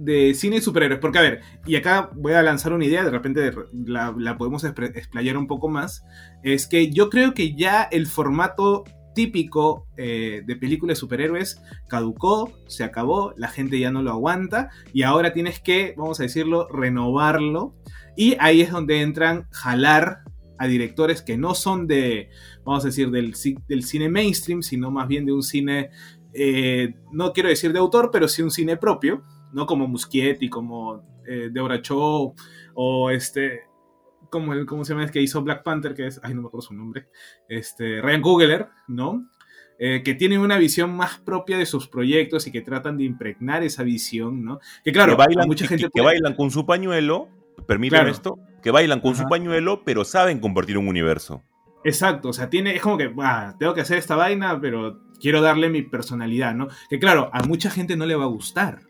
de 0.00 0.34
cine 0.34 0.56
y 0.56 0.60
superhéroes. 0.60 1.00
Porque, 1.00 1.18
a 1.18 1.22
ver, 1.22 1.40
y 1.66 1.76
acá 1.76 2.10
voy 2.14 2.32
a 2.32 2.42
lanzar 2.42 2.72
una 2.72 2.84
idea, 2.84 3.04
de 3.04 3.10
repente 3.10 3.52
la, 3.72 4.36
podemos 4.38 4.64
explayar 4.64 5.36
un 5.36 5.46
poco 5.46 5.68
más. 5.68 6.04
Es 6.42 6.66
que 6.66 6.90
yo 6.90 7.10
creo 7.10 7.34
que 7.34 7.54
ya 7.54 7.82
el 7.82 8.06
formato 8.06 8.84
típico 9.14 9.86
eh, 9.96 10.42
de 10.46 10.56
película 10.56 10.92
de 10.92 10.96
superhéroes 10.96 11.60
caducó, 11.88 12.52
se 12.66 12.84
acabó, 12.84 13.34
la 13.36 13.48
gente 13.48 13.78
ya 13.78 13.90
no 13.90 14.02
lo 14.02 14.12
aguanta 14.12 14.70
y 14.92 15.02
ahora 15.02 15.32
tienes 15.32 15.60
que, 15.60 15.94
vamos 15.96 16.20
a 16.20 16.24
decirlo, 16.24 16.68
renovarlo. 16.68 17.74
Y 18.16 18.36
ahí 18.38 18.60
es 18.60 18.70
donde 18.70 19.00
entran 19.00 19.46
jalar 19.50 20.20
a 20.58 20.66
directores 20.66 21.22
que 21.22 21.36
no 21.36 21.54
son 21.54 21.86
de, 21.86 22.28
vamos 22.64 22.84
a 22.84 22.88
decir, 22.88 23.10
del, 23.10 23.34
del 23.66 23.84
cine 23.84 24.08
mainstream, 24.08 24.62
sino 24.62 24.90
más 24.90 25.08
bien 25.08 25.24
de 25.24 25.32
un 25.32 25.42
cine, 25.42 25.90
eh, 26.34 26.94
no 27.12 27.32
quiero 27.32 27.48
decir 27.48 27.72
de 27.72 27.78
autor, 27.78 28.10
pero 28.12 28.28
sí 28.28 28.42
un 28.42 28.50
cine 28.50 28.76
propio 28.76 29.24
¿no? 29.52 29.66
Como 29.66 29.88
Muschietti, 29.88 30.48
como 30.48 31.22
eh, 31.26 31.50
Deborah 31.52 31.82
Cho, 31.82 32.34
o 32.74 33.10
este, 33.10 33.62
como 34.30 34.52
el, 34.52 34.66
¿cómo 34.66 34.84
se 34.84 34.92
llama? 34.92 35.04
Es 35.04 35.10
que 35.10 35.20
hizo 35.20 35.42
Black 35.42 35.62
Panther, 35.62 35.94
que 35.94 36.06
es, 36.06 36.20
ay, 36.22 36.34
no 36.34 36.42
me 36.42 36.48
acuerdo 36.48 36.66
su 36.68 36.74
nombre, 36.74 37.08
este, 37.48 38.00
Ryan 38.00 38.22
Coogler, 38.22 38.68
¿no? 38.88 39.28
Eh, 39.78 40.02
que 40.04 40.14
tienen 40.14 40.40
una 40.40 40.58
visión 40.58 40.94
más 40.94 41.18
propia 41.20 41.56
de 41.56 41.64
sus 41.64 41.88
proyectos 41.88 42.46
y 42.46 42.52
que 42.52 42.60
tratan 42.60 42.98
de 42.98 43.04
impregnar 43.04 43.62
esa 43.62 43.82
visión, 43.82 44.44
¿no? 44.44 44.60
Que 44.84 44.92
claro, 44.92 45.16
bailan, 45.16 45.48
mucha 45.48 45.66
gente 45.66 45.88
que, 45.92 46.02
bailan 46.02 46.34
con 46.34 46.50
su 46.50 46.66
pañuelo, 46.66 47.28
permítanme 47.66 48.10
esto, 48.10 48.38
que 48.62 48.70
bailan 48.70 49.00
con 49.00 49.14
su 49.14 49.24
pañuelo, 49.24 49.82
pero 49.84 50.04
saben 50.04 50.40
compartir 50.40 50.78
un 50.78 50.88
universo. 50.88 51.42
Exacto, 51.84 52.28
o 52.28 52.32
sea, 52.32 52.50
tiene, 52.50 52.76
es 52.76 52.82
como 52.82 52.98
que, 52.98 53.10
tengo 53.58 53.74
que 53.74 53.80
hacer 53.80 53.96
esta 53.96 54.16
vaina, 54.16 54.60
pero 54.60 55.00
quiero 55.18 55.40
darle 55.40 55.70
mi 55.70 55.82
personalidad, 55.82 56.54
¿no? 56.54 56.68
Que 56.90 56.98
claro, 56.98 57.30
a 57.32 57.42
mucha 57.42 57.70
gente 57.70 57.96
no 57.96 58.04
le 58.04 58.16
va 58.16 58.24
a 58.24 58.28
gustar, 58.28 58.80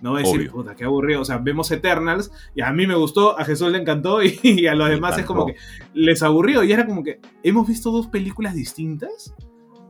no 0.00 0.12
va 0.12 0.20
a 0.20 0.22
decir, 0.22 0.50
puta, 0.50 0.74
qué 0.74 0.84
aburrido. 0.84 1.20
O 1.20 1.24
sea, 1.24 1.38
vemos 1.38 1.70
Eternals 1.70 2.30
y 2.54 2.62
a 2.62 2.72
mí 2.72 2.86
me 2.86 2.94
gustó, 2.94 3.38
a 3.38 3.44
Jesús 3.44 3.70
le 3.72 3.78
encantó 3.78 4.22
y, 4.22 4.66
a 4.66 4.74
los 4.74 4.88
demás 4.88 5.18
es 5.18 5.24
como 5.24 5.46
que 5.46 5.56
les 5.94 6.22
aburrió. 6.22 6.62
Y 6.62 6.72
era 6.72 6.86
como 6.86 7.02
que, 7.02 7.20
¿hemos 7.42 7.66
visto 7.66 7.90
dos 7.90 8.06
películas 8.06 8.54
distintas? 8.54 9.34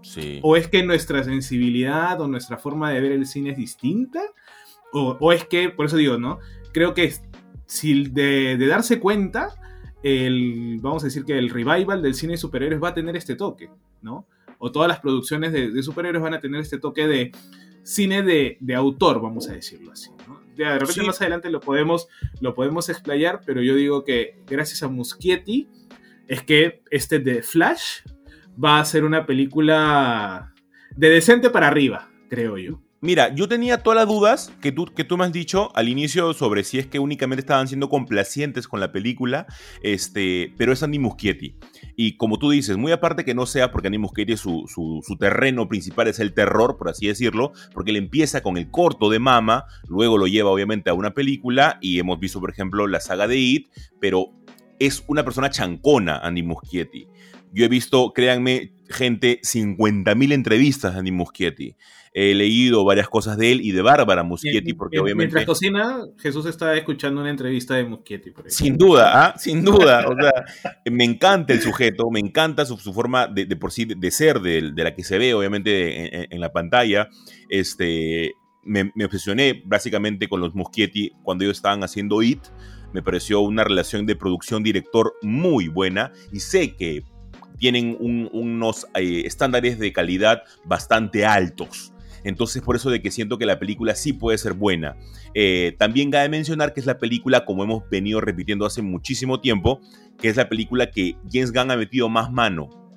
Sí. 0.03 0.41
¿O 0.43 0.57
es 0.57 0.69
que 0.69 0.83
nuestra 0.83 1.23
sensibilidad 1.25 2.21
o 2.21 2.29
nuestra 2.29 2.57
forma 2.57 2.91
de 2.91 3.01
ver 3.01 3.13
el 3.13 3.27
cine 3.27 3.51
es 3.51 3.57
distinta? 3.57 4.21
¿O, 4.93 5.33
es 5.33 5.45
que, 5.45 5.69
por 5.69 5.85
eso 5.85 5.97
digo, 5.97 6.17
¿no? 6.17 6.39
Creo 6.73 6.95
que 6.95 7.13
si 7.69 8.09
de, 8.09 8.57
darse 8.67 8.99
cuenta, 8.99 9.51
el, 10.03 10.79
vamos 10.81 11.05
a 11.05 11.07
decir 11.07 11.25
que 11.25 11.39
el 11.39 11.51
revival 11.51 12.03
del 12.03 12.15
cine 12.15 12.33
de 12.33 12.39
superhéroes 12.39 12.83
va 12.83 12.89
a 12.89 12.95
tener 12.95 13.15
este 13.15 13.37
toque, 13.37 13.71
¿no? 14.03 14.27
O 14.59 14.73
todas 14.73 14.89
las 14.89 14.99
producciones 14.99 15.53
de, 15.53 15.71
de 15.71 15.83
superhéroes 15.85 16.23
van 16.23 16.35
a 16.35 16.41
tener 16.41 16.61
este 16.61 16.79
toque 16.79 17.07
de 17.07 17.31
cine 17.89 18.23
de, 18.23 18.75
autor, 18.75 19.21
vamos 19.21 19.49
a 19.49 19.53
decirlo 19.53 19.93
así. 19.93 20.11
De 20.57 20.79
repente 20.79 21.03
más 21.05 21.21
adelante 21.21 21.51
lo 21.51 21.61
podemos, 21.61 22.09
lo 22.41 22.55
podemos 22.55 22.89
explayar, 22.89 23.41
pero 23.47 23.63
yo 23.63 23.75
digo 23.77 24.05
que 24.05 24.43
gracias 24.47 24.83
a 24.83 24.89
Muschietti 24.89 25.69
es 26.27 26.43
que 26.43 26.83
este 26.91 27.19
de 27.19 27.43
Flash 27.43 28.01
va 28.63 28.81
a 28.81 28.85
ser 28.85 29.05
una 29.05 29.25
película 29.25 30.53
de 30.97 31.11
decente 31.11 31.49
para 31.49 31.69
arriba, 31.69 32.11
creo 32.29 32.59
yo. 32.59 32.83
Mira, 33.01 33.33
yo 33.33 33.47
tenía 33.47 33.85
todas 33.85 33.97
las 33.97 34.09
dudas 34.09 34.53
que 34.61 34.73
tú, 34.73 34.87
que 34.87 35.05
tú 35.05 35.17
me 35.17 35.25
has 35.25 35.33
dicho 35.33 35.71
al 35.77 35.89
inicio 35.89 36.35
sobre 36.35 36.65
si 36.65 36.81
es 36.81 36.89
que 36.89 36.99
únicamente 36.99 37.43
estaban 37.43 37.69
siendo 37.69 37.89
complacientes 37.89 38.67
con 38.67 38.81
la 38.81 38.91
película, 38.91 39.47
este, 39.85 40.53
pero 40.59 40.73
es 40.73 40.83
Andy 40.83 40.99
Muschietti. 40.99 41.55
Y 41.95 42.17
como 42.17 42.41
tú 42.41 42.51
dices, 42.51 42.77
muy 42.77 42.91
aparte 42.91 43.25
que 43.25 43.37
no 43.37 43.47
sea 43.47 43.71
porque 43.71 43.87
Andy 43.87 43.99
Muschietti 43.99 44.37
su, 44.37 44.65
su, 44.67 45.17
terreno 45.17 45.69
principal 45.69 46.09
es 46.09 46.19
el 46.19 46.35
terror, 46.35 46.77
por 46.77 46.89
así 46.89 47.07
decirlo, 47.07 47.53
porque 47.73 47.93
él 47.93 47.99
empieza 47.99 48.41
con 48.41 48.57
el 48.57 48.69
corto 48.69 49.11
de 49.11 49.21
Mama, 49.21 49.67
luego 49.87 50.19
lo 50.19 50.27
lleva 50.27 50.51
obviamente 50.51 50.91
a 50.91 50.95
una 50.95 51.15
película 51.15 51.79
y 51.81 52.01
hemos 52.01 52.19
visto, 52.19 52.41
por 52.41 52.51
ejemplo, 52.51 52.89
la 52.89 52.99
saga 52.99 53.29
de 53.29 53.37
It, 53.37 53.69
pero 54.01 54.33
es 54.81 55.05
una 55.07 55.25
persona 55.25 55.51
chancona, 55.51 56.19
Andy 56.19 56.43
Muschietti. 56.43 57.07
Yo 57.53 57.65
he 57.65 57.69
visto, 57.69 58.13
créanme, 58.13 58.73
gente, 58.89 59.41
50.000 59.43 60.33
entrevistas 60.33 60.97
a 60.97 60.99
Andy 60.99 61.13
Muschietti 61.13 61.77
he 62.21 62.35
leído 62.35 62.85
varias 62.85 63.09
cosas 63.09 63.37
de 63.37 63.53
él 63.53 63.61
y 63.63 63.71
de 63.71 63.81
Bárbara 63.81 64.25
Muschietti, 64.25 64.73
porque 64.73 64.99
obviamente... 64.99 65.35
Mientras 65.35 65.47
cocina, 65.47 66.01
Jesús 66.19 66.47
está 66.47 66.75
escuchando 66.75 67.21
una 67.21 67.31
entrevista 67.31 67.77
de 67.77 67.85
Muschietti. 67.85 68.33
sin 68.49 68.77
duda, 68.77 69.25
¿ah? 69.25 69.35
sin 69.39 69.65
duda. 69.65 70.05
O 70.09 70.17
sea, 70.21 70.83
me 70.91 71.05
encanta 71.05 71.53
el 71.53 71.61
sujeto, 71.61 72.11
me 72.11 72.19
encanta 72.19 72.67
su, 72.67 72.77
forma 72.93 73.29
de, 73.29 73.47
por 73.57 73.71
sí 73.71 73.85
de, 73.85 74.11
ser, 74.11 74.41
de, 74.41 74.73
la 74.75 74.95
que 74.95 75.05
se 75.05 75.17
ve 75.17 75.33
obviamente 75.33 76.35
en, 76.35 76.41
la 76.41 76.53
pantalla. 76.53 77.09
Este, 77.49 78.35
me, 78.65 78.91
me, 78.97 79.05
obsesioné 79.05 79.63
básicamente 79.65 80.29
con 80.29 80.41
los 80.41 80.55
Muschietti 80.55 81.13
cuando 81.23 81.45
ellos 81.45 81.59
estaban 81.59 81.85
haciendo 81.85 82.21
IT. 82.23 82.43
Me 82.93 83.03
pareció 83.03 83.41
una 83.43 83.63
relación 83.63 84.07
de 84.07 84.17
producción-director 84.17 85.15
muy 85.23 85.69
buena 85.69 86.13
y 86.33 86.41
sé 86.41 86.75
que 86.75 87.05
tienen 87.59 87.97
unos 88.01 88.87
eh, 88.95 89.23
estándares 89.25 89.79
de 89.79 89.93
calidad 89.93 90.43
bastante 90.65 91.27
altos. 91.27 91.93
Entonces, 92.25 92.63
por 92.63 92.77
eso 92.77 92.91
de 92.91 93.01
que 93.03 93.11
siento 93.11 93.39
que 93.39 93.47
la 93.47 93.59
película 93.59 93.95
sí 93.95 94.13
puede 94.13 94.39
ser 94.39 94.55
buena. 94.55 94.97
Eh, 95.35 95.75
también 95.79 96.11
cabe 96.11 96.29
mencionar 96.29 96.75
que 96.75 96.81
es 96.81 96.87
la 96.87 96.99
película, 96.99 97.45
como 97.45 97.65
hemos 97.65 97.89
venido 97.91 98.21
repitiendo 98.21 98.67
hace 98.67 98.83
muchísimo 98.83 99.41
tiempo, 99.41 99.81
que 100.21 100.29
es 100.29 100.37
la 100.37 100.49
película 100.49 100.91
que 100.91 101.17
James 101.31 101.53
Gunn 101.53 101.71
ha 101.71 101.77
metido 101.77 102.09
más 102.09 102.31
mano 102.31 102.88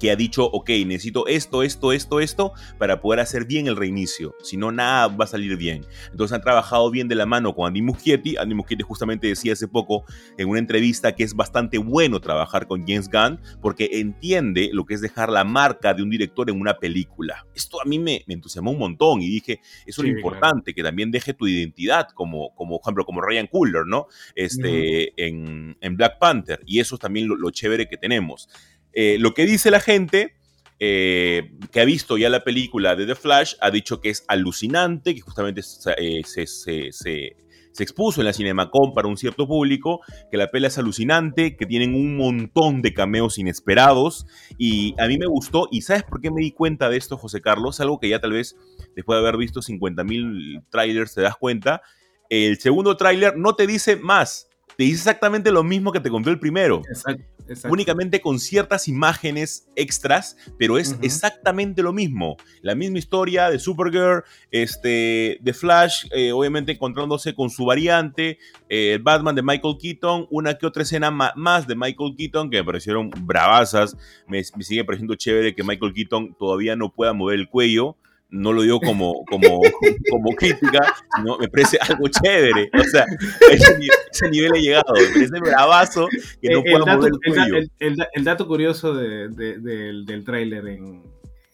que 0.00 0.10
ha 0.10 0.16
dicho, 0.16 0.44
ok, 0.44 0.70
necesito 0.86 1.26
esto, 1.28 1.62
esto, 1.62 1.92
esto, 1.92 2.20
esto, 2.20 2.52
para 2.78 3.00
poder 3.00 3.20
hacer 3.20 3.44
bien 3.44 3.68
el 3.68 3.76
reinicio. 3.76 4.34
Si 4.42 4.56
no, 4.56 4.72
nada 4.72 5.08
va 5.08 5.24
a 5.24 5.28
salir 5.28 5.56
bien. 5.56 5.86
Entonces 6.10 6.34
han 6.34 6.40
trabajado 6.40 6.90
bien 6.90 7.06
de 7.06 7.14
la 7.14 7.26
mano 7.26 7.54
con 7.54 7.68
Andy 7.68 7.82
Muschietti. 7.82 8.36
Andy 8.36 8.54
Muschietti 8.54 8.82
justamente 8.82 9.28
decía 9.28 9.52
hace 9.52 9.68
poco 9.68 10.04
en 10.38 10.48
una 10.48 10.58
entrevista 10.58 11.14
que 11.14 11.22
es 11.22 11.34
bastante 11.34 11.78
bueno 11.78 12.20
trabajar 12.20 12.66
con 12.66 12.86
James 12.86 13.08
Gunn 13.08 13.38
porque 13.60 13.90
entiende 13.92 14.70
lo 14.72 14.86
que 14.86 14.94
es 14.94 15.02
dejar 15.02 15.30
la 15.30 15.44
marca 15.44 15.92
de 15.92 16.02
un 16.02 16.10
director 16.10 16.48
en 16.48 16.60
una 16.60 16.78
película. 16.78 17.46
Esto 17.54 17.80
a 17.80 17.84
mí 17.84 17.98
me, 17.98 18.24
entusiasmó 18.26 18.70
un 18.70 18.78
montón 18.78 19.20
y 19.20 19.28
dije, 19.28 19.60
eso 19.86 20.02
es 20.02 20.08
lo 20.08 20.16
importante, 20.16 20.72
que 20.72 20.82
también 20.82 21.10
deje 21.10 21.34
tu 21.34 21.46
identidad 21.46 22.08
como, 22.14 22.54
como 22.54 22.80
ejemplo, 22.82 23.04
como 23.04 23.20
Ryan 23.20 23.46
Cooler, 23.46 23.86
¿no? 23.86 24.06
Este, 24.34 25.12
en, 25.16 25.76
Black 25.96 26.18
Panther. 26.18 26.60
Y 26.64 26.80
eso 26.80 26.94
es 26.94 27.00
también 27.00 27.28
lo 27.28 27.50
chévere 27.50 27.86
que 27.86 27.98
tenemos. 27.98 28.48
Eh, 28.92 29.16
lo 29.18 29.34
que 29.34 29.46
dice 29.46 29.70
la 29.70 29.80
gente 29.80 30.34
eh, 30.82 31.52
que 31.70 31.80
ha 31.82 31.84
visto 31.84 32.16
ya 32.16 32.30
la 32.30 32.42
película 32.42 32.96
de 32.96 33.04
The 33.04 33.14
Flash 33.14 33.54
ha 33.60 33.70
dicho 33.70 34.00
que 34.00 34.08
es 34.08 34.24
alucinante, 34.28 35.14
que 35.14 35.20
justamente 35.20 35.60
eh, 35.98 36.22
se, 36.24 37.36
expuso 37.78 38.22
en 38.22 38.24
la 38.24 38.32
Cinemacom 38.32 38.94
para 38.94 39.06
un 39.06 39.18
cierto 39.18 39.46
público, 39.46 40.00
que 40.30 40.38
la 40.38 40.50
pela 40.50 40.68
es 40.68 40.78
alucinante, 40.78 41.54
que 41.58 41.66
tienen 41.66 41.94
un 41.94 42.16
montón 42.16 42.80
de 42.80 42.94
cameos 42.94 43.38
inesperados 43.38 44.26
y 44.56 44.94
a 44.98 45.06
mí 45.06 45.18
me 45.18 45.26
gustó 45.26 45.68
y 45.70 45.82
¿sabes 45.82 46.02
por 46.02 46.22
qué 46.22 46.30
me 46.30 46.40
di 46.40 46.52
cuenta 46.52 46.88
de 46.88 46.96
esto, 46.96 47.18
José 47.18 47.42
Carlos? 47.42 47.78
Algo 47.80 48.00
que 48.00 48.08
ya 48.08 48.18
tal 48.18 48.32
vez 48.32 48.56
después 48.96 49.16
de 49.16 49.20
haber 49.20 49.36
visto 49.36 49.60
50.000 49.60 50.64
trailers 50.70 51.14
te 51.14 51.20
das 51.20 51.36
cuenta. 51.36 51.82
El 52.30 52.58
segundo 52.58 52.96
tráiler 52.96 53.36
no 53.36 53.54
te 53.54 53.66
dice 53.66 53.96
más, 53.96 54.49
te 54.76 54.84
dice 54.84 54.96
exactamente 54.96 55.50
lo 55.50 55.62
mismo 55.62 55.92
que 55.92 56.00
te 56.00 56.10
contó 56.10 56.30
el 56.30 56.38
primero. 56.38 56.82
Exacto 56.88 57.24
únicamente 57.68 58.20
con 58.20 58.38
ciertas 58.38 58.88
imágenes 58.88 59.68
extras, 59.76 60.36
pero 60.58 60.78
es 60.78 60.96
exactamente 61.02 61.82
lo 61.82 61.92
mismo. 61.92 62.36
La 62.62 62.74
misma 62.74 62.98
historia 62.98 63.50
de 63.50 63.58
Supergirl, 63.58 64.24
este, 64.50 65.38
de 65.40 65.52
Flash, 65.52 66.06
eh, 66.12 66.32
obviamente 66.32 66.72
encontrándose 66.72 67.34
con 67.34 67.50
su 67.50 67.64
variante, 67.64 68.38
eh, 68.68 68.94
el 68.94 69.02
Batman 69.02 69.34
de 69.34 69.42
Michael 69.42 69.76
Keaton, 69.80 70.26
una 70.30 70.54
que 70.54 70.66
otra 70.66 70.82
escena 70.82 71.10
más 71.10 71.66
de 71.66 71.74
Michael 71.74 72.14
Keaton 72.16 72.50
que 72.50 72.58
me 72.58 72.64
parecieron 72.64 73.10
bravasas. 73.10 73.96
Me, 74.28 74.42
me 74.56 74.62
sigue 74.62 74.84
pareciendo 74.84 75.14
chévere 75.14 75.54
que 75.54 75.64
Michael 75.64 75.92
Keaton 75.92 76.36
todavía 76.38 76.76
no 76.76 76.92
pueda 76.92 77.12
mover 77.12 77.38
el 77.38 77.48
cuello 77.48 77.96
no 78.30 78.52
lo 78.52 78.62
digo 78.62 78.80
como, 78.80 79.24
como, 79.28 79.60
como 80.10 80.30
crítica, 80.36 80.94
sino 81.16 81.38
me 81.38 81.48
parece 81.48 81.78
algo 81.80 82.08
chévere. 82.08 82.70
O 82.78 82.84
sea, 82.84 83.04
ese, 83.50 83.78
ese 84.10 84.30
nivel 84.30 84.56
he 84.56 84.60
llegado, 84.60 84.94
me 84.94 85.06
parece 85.06 85.40
bravazo 85.40 86.08
que 86.40 86.48
no 86.50 86.62
pueda 86.62 86.96
mover 86.96 87.12
el 87.12 87.32
cuello. 87.34 87.68
El, 87.78 88.24
dato 88.24 88.46
curioso 88.46 88.94
del, 88.94 89.34
del 89.34 90.24
tráiler 90.24 90.66
en, 90.68 91.02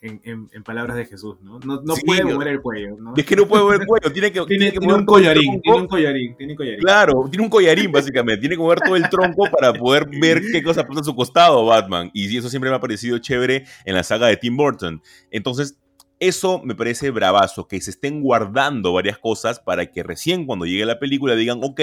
en, 0.03 0.49
en, 0.53 0.63
palabras 0.63 0.97
de 0.97 1.07
Jesús, 1.07 1.37
¿no? 1.43 1.59
No, 1.61 1.81
no 1.83 1.95
puede 2.05 2.25
mover 2.25 2.49
el 2.49 2.61
cuello, 2.61 2.97
¿no? 3.01 3.15
Es 3.17 3.25
que 3.25 3.35
no 3.35 3.47
puede 3.47 3.63
mover 3.63 3.81
el 3.81 3.87
cuello, 3.87 4.13
tiene 4.13 4.31
que, 4.31 4.45
tiene, 4.45 4.71
tiene, 4.71 4.95
un 4.95 5.05
collarín, 5.05 5.61
tiene 5.63 5.79
un 5.79 5.87
collarín, 5.87 6.37
tiene 6.37 6.53
un 6.53 6.57
collarín. 6.57 6.81
Claro, 6.81 7.25
tiene 7.31 7.45
un 7.45 7.51
collarín 7.51 7.93
básicamente, 7.93 8.41
tiene 8.41 8.57
que 8.57 8.63
mover 8.63 8.81
todo 8.81 8.97
el 8.97 9.09
tronco 9.09 9.49
para 9.51 9.73
poder 9.73 10.07
ver 10.21 10.43
qué 10.53 10.63
cosa 10.63 10.87
pasa 10.87 11.01
a 11.01 11.05
su 11.05 11.15
costado 11.15 11.65
Batman, 11.65 12.11
y 12.13 12.37
eso 12.37 12.49
siempre 12.49 12.71
me 12.71 12.77
ha 12.77 12.81
parecido 12.81 13.19
chévere 13.19 13.65
en 13.85 13.95
la 13.95 14.03
saga 14.03 14.27
de 14.27 14.37
Tim 14.37 14.57
Burton. 14.57 15.03
Entonces, 15.31 15.79
eso 16.21 16.61
me 16.63 16.75
parece 16.75 17.11
bravazo, 17.11 17.69
que 17.69 17.81
se 17.81 17.91
estén 17.91 18.23
guardando 18.23 18.93
varias 18.93 19.19
cosas 19.19 19.61
para 19.61 19.87
que 19.87 20.03
recién 20.03 20.47
cuando 20.47 20.67
llegue 20.67 20.85
la 20.87 20.99
película 20.99 21.35
digan, 21.35 21.61
ok, 21.63 21.81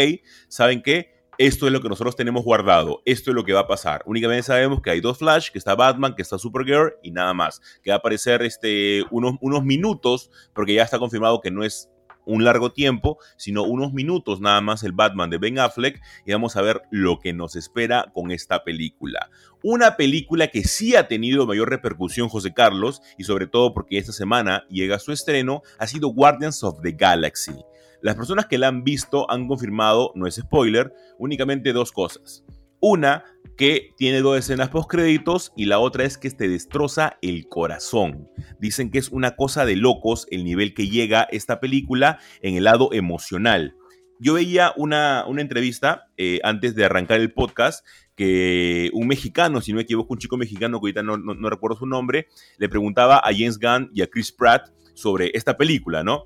¿saben 0.47 0.81
qué? 0.81 1.13
Esto 1.39 1.65
es 1.65 1.73
lo 1.73 1.81
que 1.81 1.89
nosotros 1.89 2.15
tenemos 2.15 2.43
guardado, 2.43 3.01
esto 3.05 3.31
es 3.31 3.35
lo 3.35 3.43
que 3.43 3.53
va 3.53 3.61
a 3.61 3.67
pasar. 3.67 4.03
Únicamente 4.05 4.43
sabemos 4.43 4.81
que 4.81 4.91
hay 4.91 5.01
dos 5.01 5.17
Flash, 5.17 5.49
que 5.49 5.57
está 5.57 5.73
Batman, 5.73 6.13
que 6.15 6.21
está 6.21 6.37
Supergirl 6.37 6.93
y 7.01 7.09
nada 7.09 7.33
más. 7.33 7.59
Que 7.81 7.89
va 7.89 7.95
a 7.95 7.97
aparecer 7.99 8.43
este, 8.43 9.03
unos, 9.09 9.35
unos 9.41 9.63
minutos, 9.63 10.29
porque 10.53 10.75
ya 10.75 10.83
está 10.83 10.99
confirmado 10.99 11.41
que 11.41 11.49
no 11.49 11.63
es 11.63 11.89
un 12.25 12.43
largo 12.43 12.71
tiempo, 12.71 13.17
sino 13.37 13.63
unos 13.63 13.93
minutos 13.93 14.41
nada 14.41 14.61
más 14.61 14.83
el 14.83 14.91
Batman 14.91 15.29
de 15.29 15.37
Ben 15.37 15.59
Affleck 15.59 16.01
y 16.25 16.31
vamos 16.31 16.55
a 16.55 16.61
ver 16.61 16.81
lo 16.91 17.19
que 17.19 17.33
nos 17.33 17.55
espera 17.55 18.11
con 18.13 18.31
esta 18.31 18.63
película. 18.63 19.29
Una 19.61 19.95
película 19.95 20.47
que 20.47 20.63
sí 20.63 20.95
ha 20.95 21.07
tenido 21.07 21.47
mayor 21.47 21.69
repercusión, 21.69 22.29
José 22.29 22.53
Carlos, 22.53 23.01
y 23.17 23.23
sobre 23.23 23.47
todo 23.47 23.73
porque 23.73 23.97
esta 23.97 24.11
semana 24.11 24.65
llega 24.69 24.99
su 24.99 25.11
estreno, 25.11 25.61
ha 25.79 25.87
sido 25.87 26.09
Guardians 26.09 26.63
of 26.63 26.81
the 26.81 26.91
Galaxy. 26.91 27.55
Las 28.01 28.15
personas 28.15 28.47
que 28.47 28.57
la 28.57 28.67
han 28.67 28.83
visto 28.83 29.31
han 29.31 29.47
confirmado, 29.47 30.11
no 30.15 30.27
es 30.27 30.35
spoiler, 30.35 30.93
únicamente 31.17 31.71
dos 31.71 31.93
cosas. 31.93 32.43
Una, 32.81 33.23
que 33.57 33.93
tiene 33.97 34.21
dos 34.21 34.37
escenas 34.37 34.69
post 34.69 34.89
créditos 34.89 35.53
y 35.55 35.65
la 35.65 35.79
otra 35.79 36.05
es 36.05 36.17
que 36.17 36.29
te 36.31 36.47
destroza 36.47 37.17
el 37.21 37.47
corazón. 37.47 38.29
Dicen 38.59 38.89
que 38.89 38.99
es 38.99 39.09
una 39.09 39.35
cosa 39.35 39.65
de 39.65 39.75
locos 39.75 40.27
el 40.31 40.43
nivel 40.43 40.73
que 40.73 40.87
llega 40.87 41.27
esta 41.31 41.59
película 41.59 42.19
en 42.41 42.55
el 42.55 42.63
lado 42.63 42.89
emocional. 42.93 43.75
Yo 44.19 44.33
veía 44.35 44.73
una, 44.77 45.25
una 45.27 45.41
entrevista 45.41 46.07
eh, 46.17 46.39
antes 46.43 46.75
de 46.75 46.85
arrancar 46.85 47.19
el 47.19 47.33
podcast 47.33 47.85
que 48.15 48.89
un 48.93 49.07
mexicano, 49.07 49.59
si 49.61 49.71
no 49.71 49.77
me 49.77 49.83
equivoco, 49.83 50.13
un 50.13 50.19
chico 50.19 50.37
mexicano 50.37 50.79
que 50.79 50.85
ahorita 50.85 51.03
no, 51.03 51.49
recuerdo 51.49 51.77
su 51.77 51.85
nombre, 51.85 52.27
le 52.57 52.69
preguntaba 52.69 53.17
a 53.17 53.31
James 53.31 53.59
Gunn 53.59 53.89
y 53.93 54.01
a 54.01 54.07
Chris 54.07 54.31
Pratt 54.31 54.69
sobre 54.93 55.31
esta 55.33 55.57
película, 55.57 56.03
¿no? 56.03 56.25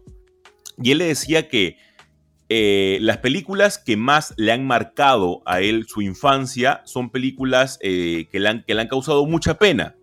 Y 0.82 0.92
él 0.92 1.00
le 1.00 1.06
decía 1.06 1.48
que 1.48 1.78
eh, 2.50 2.98
las 3.02 3.18
películas 3.18 3.78
que 3.78 3.98
más 3.98 4.34
le 4.38 4.54
han 4.54 4.66
marcado 4.66 5.42
a 5.46 5.60
él 5.60 5.86
su 5.88 6.02
infancia 6.02 6.82
son 6.86 7.10
películas 7.10 7.78
eh, 7.82 8.28
que, 8.32 8.40
le 8.40 8.48
han, 8.48 8.64
que 8.64 8.74
le 8.74 8.82
han 8.82 8.88
causado 8.88 9.26
mucha 9.26 9.58
pena, 9.58 9.96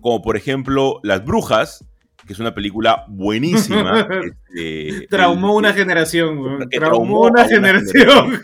como 0.00 0.22
por 0.22 0.36
ejemplo 0.36 1.00
Las 1.02 1.24
Brujas, 1.24 1.84
que 2.26 2.32
es 2.32 2.38
una 2.38 2.54
película 2.54 3.04
buenísima. 3.08 4.06
este, 4.54 5.08
traumó 5.08 5.56
una 5.56 5.72
generación, 5.72 6.68
Traumó, 6.70 7.22
una, 7.22 7.48
generación. 7.48 8.40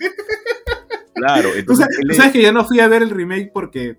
claro. 1.15 1.51
Entonces, 1.57 1.87
¿Tú 2.01 2.15
sabes 2.15 2.33
que 2.33 2.43
yo 2.43 2.53
no 2.53 2.65
fui 2.65 2.81
a 2.81 2.89
ver 2.89 3.03
el 3.03 3.11
remake 3.11 3.53
porque 3.55 3.97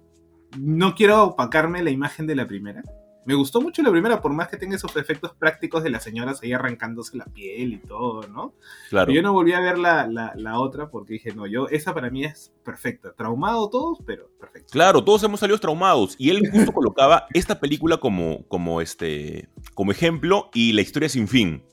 no 0.60 0.94
quiero 0.94 1.24
opacarme 1.24 1.84
la 1.84 1.90
imagen 1.90 2.28
de 2.28 2.36
la 2.36 2.48
primera? 2.48 2.84
Me 3.28 3.36
gustó 3.36 3.60
mucho 3.60 3.84
la 3.84 3.92
primera, 3.92 4.22
por 4.22 4.32
más 4.32 4.48
que 4.48 4.56
tenga 4.56 4.78
esos 4.78 4.96
efectos 4.96 5.34
prácticos 5.38 5.84
de 5.84 5.90
las 5.90 6.02
señoras 6.02 6.42
ahí 6.42 6.54
arrancándose 6.54 7.18
la 7.18 7.26
piel 7.26 7.74
y 7.74 7.78
todo, 7.78 8.26
¿no? 8.30 8.54
Claro. 8.90 9.12
yo 9.12 9.22
no 9.22 9.34
volví 9.34 9.52
a 9.52 9.60
ver 9.60 9.78
la, 9.78 10.08
la, 10.08 10.60
otra 10.62 10.90
porque 10.90 11.16
dije, 11.16 11.34
no, 11.36 11.46
yo, 11.46 11.68
esa 11.68 11.94
para 11.94 12.10
mí 12.10 12.24
es 12.24 12.54
perfecta. 12.64 13.12
Traumado 13.12 13.70
todos, 13.70 14.00
pero 14.06 14.30
perfecto. 14.40 14.70
Claro, 14.72 15.04
todos 15.04 15.24
hemos 15.24 15.42
salido 15.42 15.60
traumados. 15.60 16.16
Y 16.18 16.30
él 16.30 16.50
justo 16.50 16.72
colocaba 16.72 17.28
esta 17.34 17.60
película 17.60 17.98
como, 17.98 18.48
como, 18.48 18.80
este, 18.80 19.50
como 19.74 19.92
ejemplo 19.92 20.50
y 20.54 20.72
la 20.72 20.80
historia 20.80 21.10
sin 21.10 21.28
fin. 21.28 21.64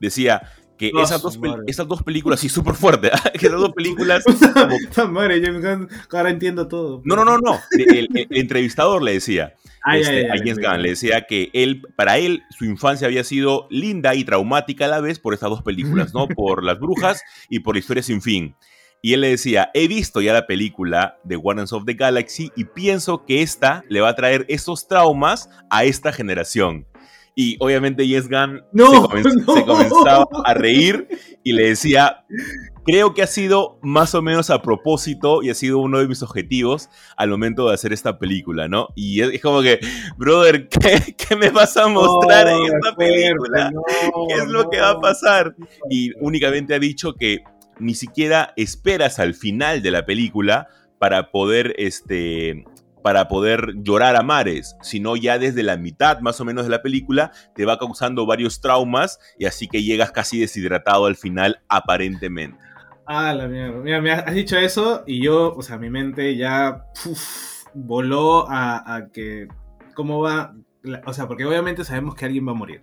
Decía, 0.00 0.40
que 0.78 0.90
esas, 1.00 1.22
dos 1.22 1.38
esas 1.66 1.86
dos 1.86 2.02
películas, 2.02 2.40
sí, 2.40 2.48
súper 2.48 2.74
fuerte, 2.74 3.10
¿ah? 3.12 3.30
que 3.38 3.46
esas 3.46 3.60
dos 3.60 3.72
películas... 3.72 4.24
madre, 5.10 5.40
yo 5.40 5.52
ahora 6.12 6.30
entiendo 6.30 6.66
todo. 6.66 7.00
No, 7.04 7.14
no, 7.14 7.24
no, 7.24 7.38
no. 7.38 7.60
El, 7.72 8.08
entrevistador 8.30 9.02
le 9.02 9.12
decía, 9.12 9.54
este, 9.92 10.30
a 10.30 10.36
James 10.36 10.58
Gunn, 10.58 10.82
le 10.82 10.90
decía 10.90 11.26
que 11.26 11.50
él, 11.52 11.82
para 11.96 12.18
él, 12.18 12.42
su 12.50 12.64
infancia 12.64 13.06
había 13.06 13.24
sido 13.24 13.66
linda 13.70 14.14
y 14.14 14.24
traumática 14.24 14.86
a 14.86 14.88
la 14.88 15.00
vez 15.00 15.18
por 15.18 15.34
esas 15.34 15.50
dos 15.50 15.62
películas, 15.62 16.14
¿no? 16.14 16.26
Por 16.34 16.64
Las 16.64 16.78
Brujas 16.78 17.22
y 17.48 17.60
por 17.60 17.76
Historia 17.76 18.02
Sin 18.02 18.22
Fin. 18.22 18.56
Y 19.02 19.12
él 19.12 19.20
le 19.20 19.28
decía, 19.28 19.70
he 19.74 19.86
visto 19.86 20.22
ya 20.22 20.32
la 20.32 20.46
película 20.46 21.18
de 21.24 21.36
Guardians 21.36 21.74
of 21.74 21.84
the 21.84 21.92
Galaxy 21.92 22.50
y 22.56 22.64
pienso 22.64 23.26
que 23.26 23.42
esta 23.42 23.84
le 23.90 24.00
va 24.00 24.08
a 24.08 24.14
traer 24.14 24.46
esos 24.48 24.88
traumas 24.88 25.50
a 25.68 25.84
esta 25.84 26.10
generación. 26.10 26.86
Y 27.34 27.56
obviamente 27.60 28.06
Yes 28.06 28.28
Gunn 28.28 28.62
se, 29.54 29.64
comenzaba 29.66 30.26
a 30.44 30.54
reír 30.54 31.06
y 31.42 31.52
le 31.52 31.68
decía, 31.68 32.24
creo 32.84 33.14
que 33.14 33.22
ha 33.22 33.26
sido 33.26 33.78
más 33.82 34.14
o 34.14 34.22
menos 34.22 34.50
a 34.50 34.62
propósito 34.62 35.42
y 35.42 35.50
ha 35.50 35.54
sido 35.54 35.78
uno 35.78 35.98
de 35.98 36.08
mis 36.08 36.22
objetivos 36.22 36.88
al 37.16 37.30
momento 37.30 37.68
de 37.68 37.74
hacer 37.74 37.92
esta 37.92 38.18
película, 38.18 38.68
¿no? 38.68 38.88
Y 38.94 39.20
es, 39.20 39.40
como 39.40 39.62
que, 39.62 39.80
brother, 40.16 40.68
¿qué, 40.68 41.36
me 41.36 41.50
vas 41.50 41.76
a 41.76 41.88
mostrar 41.88 42.48
en 42.48 42.64
esta 42.66 42.94
película? 42.94 43.72
¿Qué 44.28 44.34
es 44.34 44.46
lo 44.46 44.68
que 44.70 44.80
va 44.80 44.90
a 44.90 45.00
pasar? 45.00 45.54
Y 45.90 46.12
únicamente 46.20 46.74
ha 46.74 46.78
dicho 46.78 47.14
que 47.14 47.42
ni 47.78 47.94
siquiera 47.94 48.52
esperas 48.56 49.18
al 49.18 49.34
final 49.34 49.82
de 49.82 49.90
la 49.90 50.06
película 50.06 50.68
para 50.98 51.30
poder 51.30 51.74
este, 51.78 52.64
para 53.02 53.28
poder 53.28 53.74
llorar 53.82 54.16
a 54.16 54.22
mares, 54.22 54.76
sino 54.80 55.16
ya 55.16 55.38
desde 55.38 55.62
la 55.62 55.76
mitad 55.76 56.20
más 56.20 56.40
o 56.40 56.44
menos 56.44 56.64
de 56.64 56.70
la 56.70 56.82
película 56.82 57.32
te 57.54 57.66
va 57.66 57.78
causando 57.78 58.24
varios 58.24 58.60
traumas 58.60 59.18
y 59.38 59.44
así 59.44 59.68
que 59.68 59.82
llegas 59.82 60.12
casi 60.12 60.40
deshidratado 60.40 61.06
al 61.06 61.16
final 61.16 61.60
aparentemente. 61.68 62.58
Ah, 63.06 63.34
la 63.34 63.48
mierda. 63.48 63.78
Mira, 63.80 64.00
me 64.00 64.12
has 64.12 64.34
dicho 64.34 64.56
eso 64.56 65.04
y 65.06 65.22
yo, 65.22 65.54
o 65.54 65.62
sea, 65.62 65.78
mi 65.78 65.90
mente 65.90 66.36
ya 66.36 66.86
voló 67.74 68.46
a, 68.48 69.08
que 69.12 69.48
cómo 69.94 70.20
va, 70.20 70.54
o 71.06 71.12
sea, 71.12 71.28
porque 71.28 71.44
obviamente 71.44 71.84
sabemos 71.84 72.14
que 72.14 72.24
alguien 72.24 72.46
va 72.46 72.52
a 72.52 72.56
morir. 72.56 72.82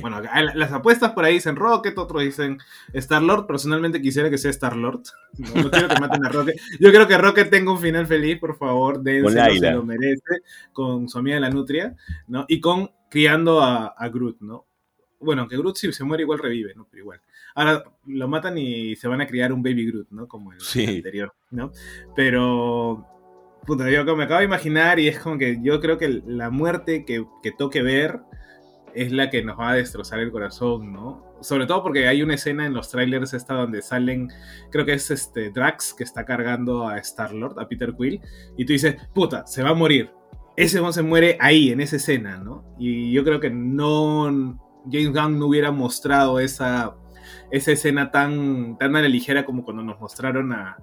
Bueno, 0.00 0.20
las 0.54 0.72
apuestas 0.72 1.12
por 1.12 1.24
ahí 1.24 1.34
dicen 1.34 1.56
Rocket, 1.56 1.96
otros 1.98 2.22
dicen 2.22 2.58
Star 2.92 3.22
Lord. 3.22 3.46
Personalmente 3.46 4.02
quisiera 4.02 4.28
que 4.30 4.38
sea 4.38 4.50
Star 4.50 4.76
Lord. 4.76 5.02
No, 5.38 5.70
quiero 5.70 5.88
que 5.88 6.00
maten 6.00 6.24
a 6.24 6.28
Rocket. 6.28 6.56
Yo 6.80 6.90
creo 6.90 7.06
que 7.06 7.16
Rocket 7.16 7.50
tenga 7.50 7.72
un 7.72 7.78
final 7.78 8.06
feliz, 8.06 8.38
por 8.38 8.56
favor. 8.56 9.00
Dénselo, 9.00 9.54
se 9.54 9.70
lo 9.70 9.84
merece. 9.84 10.42
Con 10.72 11.08
su 11.08 11.18
amiga 11.18 11.38
la 11.40 11.50
Nutria, 11.50 11.94
¿no? 12.26 12.44
Y 12.48 12.60
con 12.60 12.90
criando 13.08 13.62
a, 13.62 14.08
Groot, 14.08 14.40
¿no? 14.40 14.66
Bueno, 15.20 15.48
que 15.48 15.56
Groot 15.56 15.76
si 15.76 15.92
se 15.92 16.04
muere 16.04 16.22
igual 16.22 16.38
revive, 16.38 16.74
¿no? 16.74 16.86
Pero 16.90 17.02
igual. 17.02 17.20
Ahora 17.54 17.84
lo 18.06 18.28
matan 18.28 18.58
y 18.58 18.96
se 18.96 19.08
van 19.08 19.20
a 19.20 19.26
criar 19.26 19.52
un 19.52 19.62
Baby 19.62 19.90
Groot, 19.90 20.10
¿no? 20.10 20.28
Como 20.28 20.52
el, 20.52 20.58
anterior, 20.88 21.34
¿no? 21.50 21.72
Pero 22.14 23.06
puta, 23.66 23.90
yo 23.90 24.16
me 24.16 24.24
acabo 24.24 24.38
de 24.38 24.46
imaginar 24.46 24.98
y 24.98 25.08
es 25.08 25.18
como 25.18 25.36
que 25.36 25.58
yo 25.62 25.78
creo 25.80 25.98
que 25.98 26.22
la 26.26 26.48
muerte 26.48 27.04
que, 27.04 27.26
que, 27.42 27.52
toque 27.52 27.82
ver 27.82 28.20
es 28.94 29.12
la 29.12 29.28
que 29.28 29.44
nos 29.44 29.58
va 29.58 29.72
a 29.72 29.74
destrozar 29.74 30.20
el 30.20 30.32
corazón, 30.32 30.92
¿no? 30.92 31.22
Sobre 31.40 31.66
todo 31.66 31.82
porque 31.82 32.08
hay 32.08 32.22
una 32.22 32.34
escena 32.34 32.66
en 32.66 32.74
los 32.74 32.90
trailers 32.90 33.34
esta 33.34 33.54
donde 33.54 33.82
salen, 33.82 34.28
creo 34.70 34.86
que 34.86 34.94
es 34.94 35.10
este 35.10 35.50
Drax 35.50 35.94
que 35.94 36.04
está 36.04 36.24
cargando 36.24 36.88
a 36.88 36.98
Star-Lord, 36.98 37.60
a 37.60 37.68
Peter 37.68 37.94
Quill, 37.94 38.20
y 38.56 38.64
tú 38.64 38.72
dices, 38.72 38.96
puta, 39.14 39.46
se 39.46 39.62
va 39.62 39.70
a 39.70 39.74
morir. 39.74 40.10
Ese 40.56 40.80
se 40.92 41.02
muere 41.02 41.36
ahí, 41.38 41.70
en 41.70 41.80
esa 41.80 41.96
escena, 41.96 42.38
¿no? 42.38 42.64
Y 42.78 43.12
yo 43.12 43.22
creo 43.22 43.38
que 43.38 43.50
no, 43.50 44.58
James 44.90 45.12
Gunn 45.12 45.38
no 45.38 45.46
hubiera 45.46 45.70
mostrado 45.70 46.40
esa, 46.40 46.96
esa 47.50 47.72
escena 47.72 48.10
tan, 48.10 48.76
tan 48.78 48.96
a 48.96 49.02
la 49.02 49.08
ligera 49.08 49.44
como 49.44 49.64
cuando 49.64 49.82
nos 49.82 50.00
mostraron 50.00 50.52
a, 50.52 50.76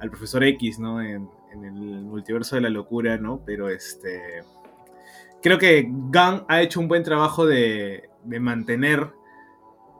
al 0.00 0.10
profesor 0.10 0.44
X, 0.44 0.78
¿no? 0.78 1.00
En, 1.02 1.28
en 1.52 1.64
el 1.64 1.72
multiverso 1.72 2.56
de 2.56 2.62
la 2.62 2.70
locura, 2.70 3.16
¿no? 3.16 3.42
Pero 3.44 3.68
este 3.68 4.42
creo 5.44 5.58
que 5.58 5.82
Gunn 5.82 6.46
ha 6.48 6.62
hecho 6.62 6.80
un 6.80 6.88
buen 6.88 7.02
trabajo 7.02 7.44
de, 7.44 8.08
mantener, 8.24 9.10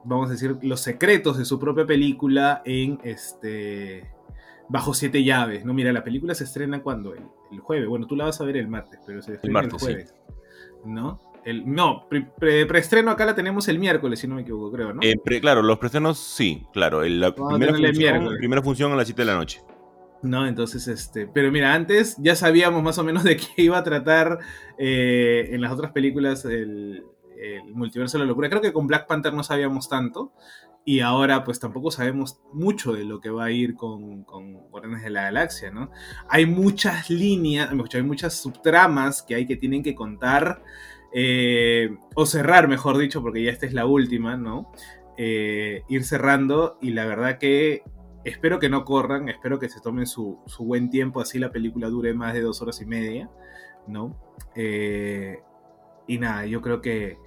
vamos 0.02 0.30
a 0.30 0.32
decir, 0.32 0.56
los 0.62 0.80
secretos 0.80 1.36
de 1.36 1.44
su 1.44 1.60
propia 1.60 1.84
película 1.84 2.62
en 2.64 2.98
este 3.04 4.10
bajo 4.70 4.94
siete 4.94 5.22
llaves. 5.22 5.66
No, 5.66 5.74
mira, 5.74 5.92
la 5.92 6.02
película 6.02 6.34
se 6.34 6.44
estrena 6.44 6.82
cuando 6.82 7.14
el, 7.14 7.60
jueves. 7.60 7.86
Bueno, 7.86 8.06
tú 8.06 8.16
la 8.16 8.24
vas 8.24 8.40
a 8.40 8.44
ver 8.44 8.56
el 8.56 8.68
martes, 8.68 8.98
pero 9.06 9.20
se 9.20 9.34
estrena 9.34 9.60
el, 9.60 9.70
jueves. 9.70 10.14
¿No? 10.82 11.20
El, 11.44 11.70
no, 11.72 12.08
preestreno 12.38 13.10
acá 13.10 13.26
la 13.26 13.34
tenemos 13.34 13.68
el 13.68 13.78
miércoles, 13.78 14.18
si 14.18 14.26
no 14.26 14.36
me 14.36 14.42
equivoco, 14.42 14.72
creo, 14.72 14.94
¿no? 14.94 15.00
Eh, 15.02 15.14
claro, 15.40 15.62
los 15.62 15.78
preestrenos 15.78 16.18
sí, 16.18 16.66
claro. 16.72 17.02
la 17.02 17.34
primera 17.34 17.74
función, 17.74 18.36
primera 18.38 18.62
función 18.62 18.92
a 18.92 18.96
las 18.96 19.06
7 19.06 19.22
de 19.22 19.26
la 19.26 19.34
noche. 19.34 19.60
¿no? 20.24 20.46
Entonces, 20.46 20.88
este, 20.88 21.26
pero 21.26 21.52
mira, 21.52 21.74
antes 21.74 22.16
ya 22.18 22.34
sabíamos 22.34 22.82
más 22.82 22.98
o 22.98 23.04
menos 23.04 23.24
de 23.24 23.36
qué 23.36 23.62
iba 23.62 23.78
a 23.78 23.84
tratar 23.84 24.38
eh, 24.78 25.50
en 25.52 25.60
las 25.60 25.72
otras 25.72 25.92
películas 25.92 26.44
el, 26.44 27.04
multiverso 27.74 28.16
de 28.16 28.24
la 28.24 28.28
locura. 28.28 28.48
Creo 28.48 28.62
que 28.62 28.72
con 28.72 28.86
Black 28.86 29.06
Panther 29.06 29.34
no 29.34 29.44
sabíamos 29.44 29.90
tanto 29.90 30.32
y 30.82 31.00
ahora 31.00 31.44
pues 31.44 31.60
tampoco 31.60 31.90
sabemos 31.90 32.40
mucho 32.54 32.94
de 32.94 33.04
lo 33.04 33.20
que 33.20 33.28
va 33.28 33.44
a 33.44 33.50
ir 33.50 33.74
con, 33.74 34.24
con 34.24 34.54
Guardianes 34.70 35.02
de 35.02 35.10
la 35.10 35.24
Galaxia, 35.24 35.70
¿no? 35.70 35.90
Hay 36.28 36.46
muchas 36.46 37.10
líneas, 37.10 37.70
hay 37.70 38.02
muchas 38.02 38.34
subtramas 38.34 39.22
que 39.22 39.34
hay 39.34 39.46
que 39.46 39.56
tienen 39.56 39.82
que 39.82 39.94
contar 39.94 40.62
eh, 41.14 41.96
o 42.14 42.26
cerrar, 42.26 42.68
mejor 42.68 42.98
dicho, 42.98 43.22
porque 43.22 43.42
ya 43.42 43.50
esta 43.50 43.66
es 43.66 43.72
la 43.72 43.86
última, 43.86 44.36
¿no? 44.36 44.72
Eh, 45.16 45.82
ir 45.88 46.04
cerrando 46.04 46.76
y 46.82 46.90
la 46.90 47.06
verdad 47.06 47.38
que 47.38 47.82
Espero 48.24 48.58
que 48.58 48.70
no 48.70 48.86
corran, 48.86 49.28
espero 49.28 49.58
que 49.58 49.68
se 49.68 49.80
tomen 49.80 50.06
su, 50.06 50.42
buen 50.58 50.88
tiempo, 50.88 51.20
así 51.20 51.38
la 51.38 51.52
película 51.52 51.88
dure 51.90 52.14
más 52.14 52.32
de 52.32 52.40
dos 52.40 52.62
horas 52.62 52.80
y 52.80 52.86
media, 52.86 53.28
¿no? 53.86 54.18
Eh, 54.54 55.40
y 56.06 56.18
nada, 56.18 56.46
yo 56.46 56.62
creo 56.62 56.80
que, 56.80 57.18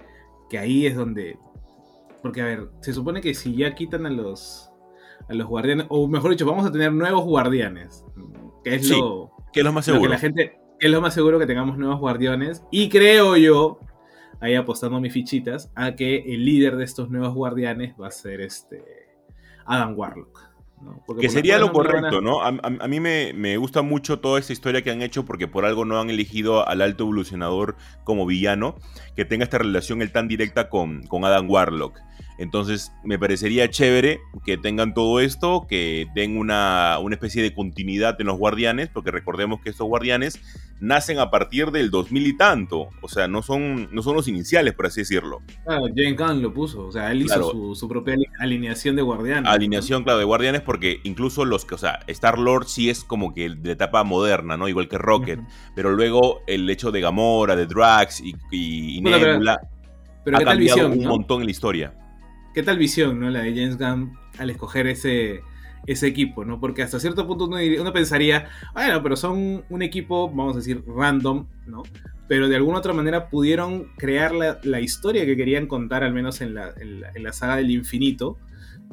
ahí 0.58 0.86
es 0.86 0.96
donde... 0.96 1.38
Porque, 2.20 2.40
a 2.40 2.46
ver, 2.46 2.70
se 2.80 2.92
supone 2.92 3.20
que 3.20 3.32
si 3.34 3.54
ya 3.54 3.76
quitan 3.76 4.06
a 4.06 4.10
los, 4.10 4.72
a 5.28 5.34
los 5.34 5.46
guardianes, 5.46 5.86
o 5.88 6.08
mejor 6.08 6.32
dicho, 6.32 6.46
vamos 6.46 6.66
a 6.66 6.72
tener 6.72 6.92
nuevos 6.92 7.24
guardianes, 7.24 8.04
que 8.64 8.74
es 8.74 8.90
lo... 8.90 9.30
Que 9.52 9.60
es 9.60 9.64
lo 9.64 9.72
más 9.72 9.84
seguro. 9.84 10.02
que 10.02 10.08
la 10.08 10.18
gente, 10.18 10.57
es 10.80 10.90
lo 10.90 11.00
más 11.00 11.14
seguro 11.14 11.38
que 11.38 11.46
tengamos 11.46 11.78
nuevos 11.78 11.98
guardianes. 11.98 12.62
Y 12.70 12.88
creo 12.88 13.36
yo, 13.36 13.80
ahí 14.40 14.54
apostando 14.54 15.00
mis 15.00 15.12
fichitas, 15.12 15.70
a 15.74 15.94
que 15.94 16.18
el 16.26 16.44
líder 16.44 16.76
de 16.76 16.84
estos 16.84 17.10
nuevos 17.10 17.34
guardianes 17.34 17.94
va 18.00 18.08
a 18.08 18.12
ser 18.12 18.40
este 18.40 19.08
Adam 19.64 19.98
Warlock 19.98 20.48
que 21.20 21.28
sería 21.28 21.58
lo 21.58 21.72
correcto, 21.72 22.20
¿no? 22.20 22.42
A, 22.42 22.52
mí 22.52 23.00
me, 23.00 23.56
gusta 23.56 23.82
mucho 23.82 24.20
toda 24.20 24.38
esta 24.38 24.52
historia 24.52 24.82
que 24.82 24.90
han 24.90 25.02
hecho 25.02 25.24
porque 25.24 25.48
por 25.48 25.64
algo 25.64 25.84
no 25.84 26.00
han 26.00 26.10
elegido 26.10 26.66
al 26.68 26.82
alto 26.82 27.04
evolucionador 27.04 27.76
como 28.04 28.26
villano, 28.26 28.76
que 29.16 29.24
tenga 29.24 29.44
esta 29.44 29.58
relación 29.58 30.02
el 30.02 30.12
tan 30.12 30.28
directa 30.28 30.68
con, 30.68 31.02
con 31.06 31.24
Adam 31.24 31.50
Warlock. 31.50 31.98
Entonces 32.38 32.92
me 33.02 33.18
parecería 33.18 33.68
chévere 33.68 34.20
que 34.44 34.56
tengan 34.56 34.94
todo 34.94 35.18
esto, 35.18 35.66
que 35.68 36.06
den 36.14 36.38
una, 36.38 36.98
una, 37.00 37.16
especie 37.16 37.42
de 37.42 37.52
continuidad 37.52 38.18
en 38.20 38.28
los 38.28 38.38
guardianes, 38.38 38.88
porque 38.88 39.10
recordemos 39.10 39.60
que 39.60 39.70
estos 39.70 39.88
guardianes 39.88 40.40
nacen 40.80 41.18
a 41.18 41.30
partir 41.30 41.72
del 41.72 41.90
2000 41.90 42.26
y 42.28 42.36
tanto, 42.36 42.90
o 43.02 43.08
sea, 43.08 43.26
no 43.26 43.42
son, 43.42 43.88
no 43.92 44.02
son 44.02 44.14
los 44.14 44.28
iniciales, 44.28 44.74
por 44.74 44.86
así 44.86 45.00
decirlo. 45.00 45.42
Claro, 45.64 45.86
Jane 45.94 46.14
Khan 46.14 46.40
lo 46.40 46.54
puso, 46.54 46.86
o 46.86 46.92
sea, 46.92 47.10
él 47.10 47.22
hizo 47.22 47.74
su, 47.74 47.88
propia 47.88 48.14
alineación 48.38 48.94
de 48.94 49.02
guardianes. 49.02 49.50
Alineación, 49.50 50.04
claro, 50.04 50.20
de 50.20 50.24
guardianes, 50.24 50.60
porque 50.60 51.00
incluso 51.02 51.44
los 51.44 51.64
que, 51.64 51.74
o 51.74 51.78
sea, 51.78 51.98
Star-Lord 52.06 52.66
sí 52.68 52.88
es 52.88 53.02
como 53.02 53.34
que 53.34 53.50
de 53.50 53.72
etapa 53.72 54.04
moderna, 54.04 54.56
¿no? 54.56 54.68
Igual 54.68 54.88
que 54.88 54.98
Rocket, 54.98 55.40
pero 55.74 55.90
luego 55.90 56.42
el 56.46 56.70
hecho 56.70 56.92
de 56.92 57.00
Gamora, 57.00 57.56
de 57.56 57.66
Drax 57.66 58.20
y, 58.20 58.36
y, 58.52 59.00
Nebula 59.00 59.60
pero, 60.22 60.38
ha 60.38 60.44
cambiado 60.44 60.88
un 60.88 61.04
montón 61.04 61.40
en 61.40 61.46
la 61.46 61.50
historia 61.50 61.94
qué 62.58 62.64
tal 62.64 62.76
visión, 62.76 63.20
¿no? 63.20 63.30
La 63.30 63.42
de 63.42 63.54
James 63.54 63.78
Gunn 63.78 64.18
al 64.36 64.50
escoger 64.50 64.88
ese, 64.88 65.42
ese 65.86 66.08
equipo, 66.08 66.44
¿no? 66.44 66.58
Porque 66.58 66.82
hasta 66.82 66.98
cierto 66.98 67.24
punto 67.24 67.44
uno, 67.44 67.92
pensaría, 67.92 68.48
bueno, 68.74 69.00
pero 69.00 69.14
son 69.14 69.64
un 69.68 69.82
equipo, 69.82 70.28
vamos 70.28 70.54
a 70.54 70.58
decir, 70.58 70.82
random, 70.84 71.46
¿no? 71.68 71.84
Pero 72.26 72.48
de 72.48 72.56
alguna 72.56 72.78
otra 72.78 72.92
manera 72.92 73.30
pudieron 73.30 73.92
crear 73.96 74.32
la, 74.34 74.80
historia 74.80 75.24
que 75.24 75.36
querían 75.36 75.68
contar, 75.68 76.02
al 76.02 76.12
menos 76.12 76.40
en 76.40 76.54
la, 76.54 77.32
saga 77.32 77.54
del 77.58 77.70
infinito, 77.70 78.38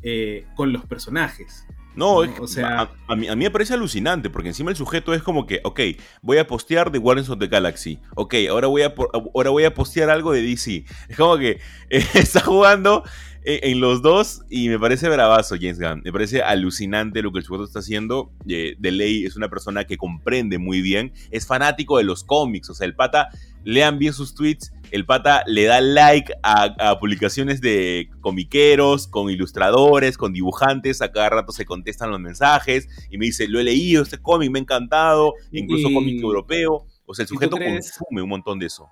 eh, 0.04 0.46
con 0.56 0.72
los 0.72 0.86
personajes. 0.86 1.66
No, 1.96 2.18
o 2.18 2.48
sea, 2.48 2.92
a, 3.08 3.16
mí, 3.16 3.28
a, 3.30 3.36
mí, 3.36 3.46
me 3.46 3.52
parece 3.52 3.74
alucinante, 3.74 4.30
porque 4.30 4.50
encima 4.50 4.70
el 4.70 4.76
sujeto 4.76 5.14
es 5.14 5.24
como 5.24 5.48
que, 5.48 5.62
ok, 5.64 5.80
voy 6.22 6.38
a 6.38 6.46
postear 6.46 6.92
The 6.92 6.98
Guardians 6.98 7.30
of 7.30 7.40
the 7.40 7.48
Galaxy, 7.48 8.00
ok, 8.16 8.36
ahora 8.50 8.68
voy 8.68 8.82
a, 8.82 8.94
ahora 9.34 9.50
voy 9.50 9.64
a 9.64 9.74
postear 9.74 10.10
algo 10.10 10.34
de 10.34 10.42
DC. 10.42 10.84
Es 11.08 11.16
como 11.16 11.38
que 11.38 11.60
está 11.90 12.42
jugando 12.42 13.04
en, 13.46 13.80
los 13.80 14.02
dos 14.02 14.42
y 14.50 14.70
me 14.70 14.80
parece 14.80 15.08
bravazo 15.08 15.56
James 15.56 15.80
Gunn. 15.80 16.02
Me 16.04 16.12
parece 16.12 16.42
alucinante 16.42 17.22
lo 17.22 17.32
que 17.32 17.40
el 17.40 17.46
sujeto 17.46 17.64
está 17.64 17.80
haciendo. 17.80 18.32
Eh, 18.48 18.76
de 18.80 18.92
ley 18.92 19.26
es 19.26 19.36
una 19.36 19.50
persona 19.50 19.86
que 19.86 19.98
comprende 19.98 20.58
muy 20.58 20.82
bien, 20.82 21.14
es 21.32 21.46
fanático 21.46 21.98
de 21.98 22.04
los 22.04 22.24
cómics, 22.24 22.70
o 22.70 22.74
sea, 22.74 22.86
el 22.88 22.96
pata, 22.96 23.30
lean 23.64 24.00
bien 24.00 24.14
sus 24.14 24.34
tweets, 24.34 24.74
el 24.92 25.06
pata 25.06 25.44
le 25.48 25.66
da 25.66 25.82
like 25.82 26.34
a, 26.44 26.98
publicaciones 27.00 27.62
de 27.62 28.10
comiqueros, 28.22 29.08
con 29.08 29.30
ilustradores, 29.30 30.18
con 30.18 30.34
dibujantes, 30.34 31.02
a 31.02 31.12
cada 31.12 31.30
rato 31.30 31.52
se 31.52 31.66
contestan 31.66 32.12
los 32.12 32.20
mensajes 32.20 32.88
y 33.10 33.18
me 33.18 33.26
dice, 33.26 33.48
lo 33.48 33.60
he 33.60 33.64
leído, 33.64 34.04
este 34.04 34.18
cómic 34.18 34.52
me 34.52 34.60
ha 34.60 34.62
encantado, 34.62 35.34
incluso 35.52 35.92
cómic 35.94 36.22
europeo. 36.22 36.86
O 37.06 37.14
sea, 37.14 37.24
el 37.24 37.30
sujeto 37.30 37.58
consume 37.58 38.22
un 38.22 38.30
montón 38.30 38.58
de 38.58 38.68
eso. 38.68 38.88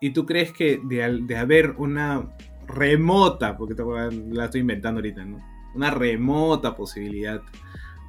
¿Y 0.00 0.10
tú 0.10 0.26
crees 0.26 0.52
que 0.52 0.80
de, 0.84 1.20
de 1.22 1.36
haber 1.36 1.70
una 1.78 2.28
remota, 2.66 3.56
porque 3.56 3.74
la 4.30 4.46
estoy 4.46 4.62
inventando 4.62 4.98
ahorita, 4.98 5.24
¿no? 5.24 5.44
Una 5.74 5.90
remota 5.90 6.74
posibilidad 6.74 7.42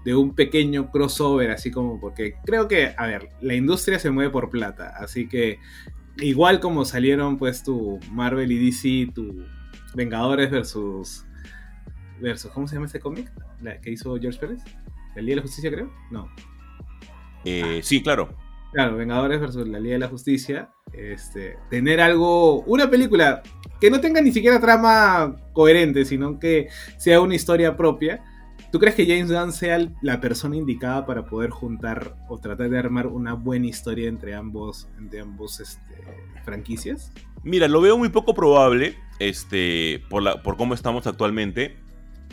de 0.06 0.16
un 0.16 0.34
pequeño 0.36 0.90
crossover, 0.92 1.52
así 1.52 1.70
como 1.70 2.00
porque 2.00 2.36
creo 2.46 2.68
que, 2.68 2.94
a 2.98 3.08
ver, 3.08 3.30
la 3.42 3.56
industria 3.56 4.00
se 4.00 4.10
mueve 4.10 4.32
por 4.32 4.50
plata, 4.50 4.94
así 4.98 5.28
que 5.28 5.60
igual 6.18 6.60
como 6.60 6.86
salieron 6.86 7.38
pues 7.38 7.64
tu 7.64 8.00
Marvel 8.12 8.52
y 8.52 8.66
DC, 8.66 9.12
tu 9.14 9.46
Vengadores 9.96 10.52
versus 10.52 11.26
versus 12.20 12.52
¿cómo 12.52 12.68
se 12.68 12.76
llama 12.76 12.88
ese 12.88 13.00
cómic? 13.00 13.32
La 13.62 13.80
que 13.82 13.92
hizo 13.92 14.18
George 14.20 14.40
Pérez, 14.40 14.64
¿La 15.16 15.22
Liga 15.22 15.32
de 15.32 15.36
la 15.38 15.42
Justicia 15.42 15.72
creo? 15.72 15.92
No. 16.12 16.30
Eh, 17.44 17.82
sí, 17.84 18.02
claro. 18.04 18.30
Claro, 18.74 18.98
Vengadores 18.98 19.40
versus 19.40 19.68
la 19.68 19.80
Liga 19.80 19.94
de 19.94 20.00
la 20.00 20.08
Justicia. 20.08 20.70
Este, 20.94 21.58
tener 21.70 22.00
algo, 22.02 22.62
una 22.62 22.90
película 22.90 23.42
que 23.80 23.90
no 23.90 24.02
tenga 24.02 24.22
ni 24.22 24.32
siquiera 24.32 24.60
trama 24.60 25.36
coherente, 25.54 26.06
sino 26.06 26.40
que 26.40 26.70
sea 26.98 27.22
una 27.22 27.36
historia 27.36 27.78
propia. 27.78 28.24
¿Tú 28.72 28.80
crees 28.80 28.96
que 28.96 29.06
James 29.06 29.32
Gunn 29.32 29.54
sea 29.54 29.88
la 30.02 30.20
persona 30.20 30.58
indicada 30.58 31.06
para 31.06 31.26
poder 31.26 31.52
juntar 31.52 32.18
o 32.28 32.38
tratar 32.38 32.70
de 32.70 32.78
armar 32.78 33.08
una 33.08 33.34
buena 33.34 33.68
historia 33.68 34.10
entre 34.10 34.36
ambos, 34.36 34.90
entre 34.98 35.22
ambos 35.22 35.62
este, 35.62 35.96
franquicias? 36.44 37.14
Mira, 37.44 37.70
lo 37.70 37.80
veo 37.80 37.98
muy 37.98 38.10
poco 38.10 38.34
probable, 38.34 38.98
este, 39.20 40.04
por, 40.10 40.22
la, 40.22 40.44
por 40.44 40.58
cómo 40.58 40.74
estamos 40.74 41.08
actualmente, 41.08 41.78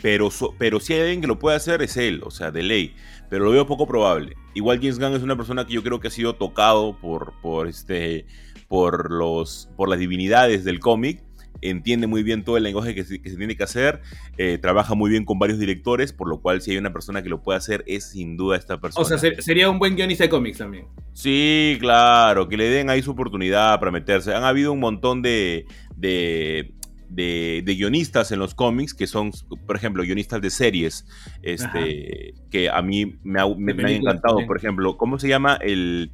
pero, 0.01 0.29
pero 0.57 0.79
si 0.79 0.93
hay 0.93 1.01
alguien 1.01 1.21
que 1.21 1.27
lo 1.27 1.39
puede 1.39 1.57
hacer 1.57 1.81
es 1.81 1.97
él, 1.97 2.21
o 2.23 2.31
sea, 2.31 2.51
de 2.51 2.63
ley, 2.63 2.95
pero 3.29 3.45
lo 3.45 3.51
veo 3.51 3.65
poco 3.65 3.87
probable. 3.87 4.35
Igual 4.53 4.79
James 4.79 4.99
Gunn 4.99 5.13
es 5.13 5.23
una 5.23 5.35
persona 5.35 5.65
que 5.65 5.73
yo 5.73 5.83
creo 5.83 5.99
que 5.99 6.07
ha 6.07 6.11
sido 6.11 6.35
tocado 6.35 6.97
por, 6.99 7.33
por, 7.41 7.67
este, 7.67 8.25
por, 8.67 9.11
los, 9.11 9.69
por 9.75 9.89
las 9.89 9.99
divinidades 9.99 10.63
del 10.63 10.79
cómic 10.79 11.23
entiende 11.61 12.07
muy 12.07 12.23
bien 12.23 12.43
todo 12.43 12.57
el 12.57 12.63
lenguaje 12.63 12.95
que 12.95 13.03
se, 13.03 13.19
tiene 13.19 13.55
que 13.55 13.63
hacer, 13.63 14.01
eh, 14.37 14.57
trabaja 14.57 14.95
muy 14.95 15.09
bien 15.09 15.25
con 15.25 15.39
varios 15.39 15.59
directores, 15.59 16.13
por 16.13 16.27
lo 16.27 16.41
cual 16.41 16.61
si 16.61 16.71
hay 16.71 16.77
una 16.77 16.93
persona 16.93 17.23
que 17.23 17.29
lo 17.29 17.41
puede 17.41 17.57
hacer 17.57 17.83
es 17.87 18.11
sin 18.11 18.37
duda 18.37 18.57
esta 18.57 18.79
persona. 18.79 19.03
O 19.03 19.17
sea, 19.17 19.17
sería 19.41 19.69
un 19.69 19.79
buen 19.79 19.95
guionista 19.95 20.23
de 20.23 20.29
cómics 20.29 20.57
también. 20.57 20.87
Sí, 21.13 21.77
claro, 21.79 22.47
que 22.47 22.57
le 22.57 22.69
den 22.69 22.89
ahí 22.89 23.01
su 23.01 23.11
oportunidad 23.11 23.79
para 23.79 23.91
meterse. 23.91 24.33
Han 24.33 24.43
habido 24.43 24.71
un 24.71 24.79
montón 24.79 25.21
de, 25.21 25.65
de 25.95 26.73
de, 27.15 27.63
guionistas 27.65 28.31
en 28.31 28.39
los 28.39 28.53
cómics, 28.53 28.93
que 28.93 29.07
son, 29.07 29.31
por 29.65 29.75
ejemplo, 29.75 30.03
guionistas 30.03 30.41
de 30.41 30.49
series, 30.49 31.05
este, 31.41 32.33
que 32.51 32.69
a 32.69 32.81
mí 32.81 33.17
me, 33.23 33.41
ha, 33.41 33.47
me, 33.47 33.71
han 33.71 33.89
encantado. 33.89 34.45
Por 34.45 34.57
ejemplo, 34.57 34.97
¿cómo 34.97 35.17
se 35.19 35.27
llama 35.27 35.57
el, 35.61 36.11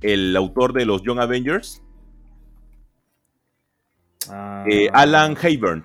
el 0.00 0.36
autor 0.36 0.72
de 0.72 0.86
los 0.86 1.02
Young 1.02 1.18
Avengers? 1.18 1.82
Ah. 4.30 4.64
Eh, 4.68 4.88
Alan 4.92 5.36
Hayburn. 5.40 5.84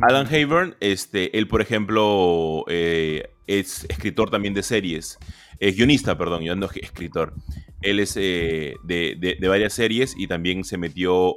Alan 0.00 0.26
Hayburn, 0.26 0.74
este, 0.80 1.36
él, 1.36 1.48
por 1.48 1.60
ejemplo, 1.60 2.64
eh, 2.68 3.28
es 3.46 3.84
escritor 3.88 4.30
también 4.30 4.54
de 4.54 4.62
series. 4.62 5.18
Es 5.58 5.76
guionista, 5.76 6.16
perdón, 6.16 6.42
yo 6.42 6.56
no 6.56 6.66
escritor. 6.66 7.34
Él 7.82 8.00
es 8.00 8.16
eh, 8.16 8.74
de, 8.84 9.36
de, 9.38 9.48
varias 9.48 9.74
series 9.74 10.14
y 10.16 10.26
también 10.26 10.64
se 10.64 10.78
metió 10.78 11.36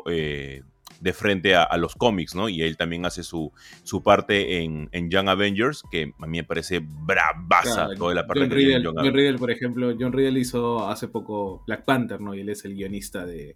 de 1.00 1.14
frente 1.14 1.56
a, 1.56 1.76
los 1.78 1.96
cómics, 1.96 2.36
¿no? 2.36 2.50
Y 2.50 2.62
él 2.62 2.78
también 2.78 3.06
hace 3.06 3.24
su, 3.24 3.52
su 3.84 4.02
parte 4.04 4.64
en, 4.64 4.90
Young 5.10 5.30
Avengers, 5.30 5.84
que 5.92 6.14
a 6.20 6.28
mí 6.28 6.38
me 6.38 6.44
parece 6.44 6.82
bravaza 6.84 7.90
toda 7.98 8.14
la 8.14 8.26
parte 8.26 8.42
John 8.42 8.52
Riddle, 8.52 8.84
John, 8.84 9.14
Riddle, 9.14 9.38
por 9.38 9.52
ejemplo, 9.52 9.96
John 10.00 10.14
Riddle 10.14 10.40
hizo 10.40 10.88
hace 10.88 11.08
poco 11.08 11.64
Black 11.68 11.86
Panther, 11.86 12.22
¿no? 12.22 12.34
Y 12.34 12.42
él 12.42 12.50
es 12.50 12.66
el 12.66 12.76
guionista 12.76 13.26
de 13.26 13.56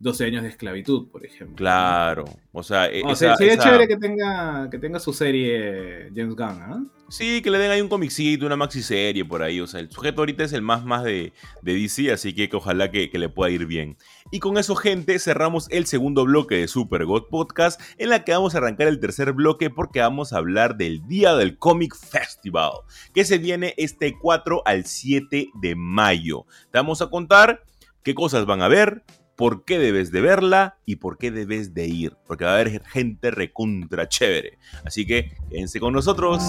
12 0.00 0.24
años 0.24 0.42
de 0.42 0.50
esclavitud, 0.50 1.08
por 1.10 1.24
ejemplo. 1.24 1.56
Claro, 1.56 2.24
o 2.52 2.62
sea... 2.62 2.86
E, 2.86 3.02
sería 3.16 3.58
chévere 3.58 3.88
que 3.88 3.96
tenga, 3.96 4.68
que 4.70 4.78
tenga 4.78 5.00
su 5.00 5.12
serie 5.12 6.10
James 6.14 6.36
Gunn, 6.36 6.62
¿ah? 6.62 6.82
Sí, 7.10 7.40
que 7.40 7.50
le 7.50 7.56
den 7.56 7.70
ahí 7.70 7.80
un 7.80 7.88
comicito, 7.88 8.44
una 8.44 8.56
maxi 8.56 8.82
serie 8.82 9.24
por 9.24 9.42
ahí. 9.42 9.60
O 9.60 9.66
sea, 9.66 9.80
el 9.80 9.90
sujeto 9.90 10.20
ahorita 10.20 10.44
es 10.44 10.52
el 10.52 10.60
más 10.60 10.84
más 10.84 11.04
de, 11.04 11.32
de 11.62 11.74
DC, 11.74 12.12
así 12.12 12.34
que, 12.34 12.50
ojalá 12.52 12.90
que, 12.90 13.10
le 13.10 13.28
pueda 13.30 13.50
ir 13.50 13.64
bien. 13.64 13.96
Y 14.30 14.40
con 14.40 14.58
eso, 14.58 14.76
gente, 14.76 15.18
cerramos 15.18 15.68
el 15.70 15.86
segundo 15.86 16.26
bloque 16.26 16.56
de 16.56 16.68
Super 16.68 17.06
God 17.06 17.28
Podcast, 17.30 17.80
en 17.96 18.10
la 18.10 18.24
que 18.24 18.32
vamos 18.32 18.54
a 18.54 18.58
arrancar 18.58 18.88
el 18.88 19.00
tercer 19.00 19.32
bloque 19.32 19.70
porque 19.70 20.00
vamos 20.00 20.34
a 20.34 20.36
hablar 20.36 20.76
del 20.76 21.06
Día 21.08 21.34
del 21.34 21.56
Comic 21.56 21.96
Festival, 21.96 22.72
que 23.14 23.24
se 23.24 23.38
viene 23.38 23.72
este 23.78 24.14
4 24.20 24.62
al 24.66 24.84
7 24.84 25.48
de 25.54 25.74
mayo. 25.76 26.44
Te 26.70 26.78
vamos 26.78 27.00
a 27.00 27.08
contar 27.08 27.62
qué 28.02 28.14
cosas 28.14 28.44
van 28.44 28.60
a 28.60 28.68
ver, 28.68 29.02
por 29.38 29.64
qué 29.64 29.78
debes 29.78 30.10
de 30.10 30.20
verla 30.20 30.78
y 30.84 30.96
por 30.96 31.16
qué 31.16 31.30
debes 31.30 31.72
de 31.72 31.86
ir, 31.86 32.16
porque 32.26 32.44
va 32.44 32.50
a 32.50 32.54
haber 32.54 32.82
gente 32.82 33.30
recontra 33.30 34.08
chévere. 34.08 34.58
Así 34.84 35.06
que 35.06 35.30
quédense 35.48 35.78
con 35.78 35.92
nosotros. 35.92 36.42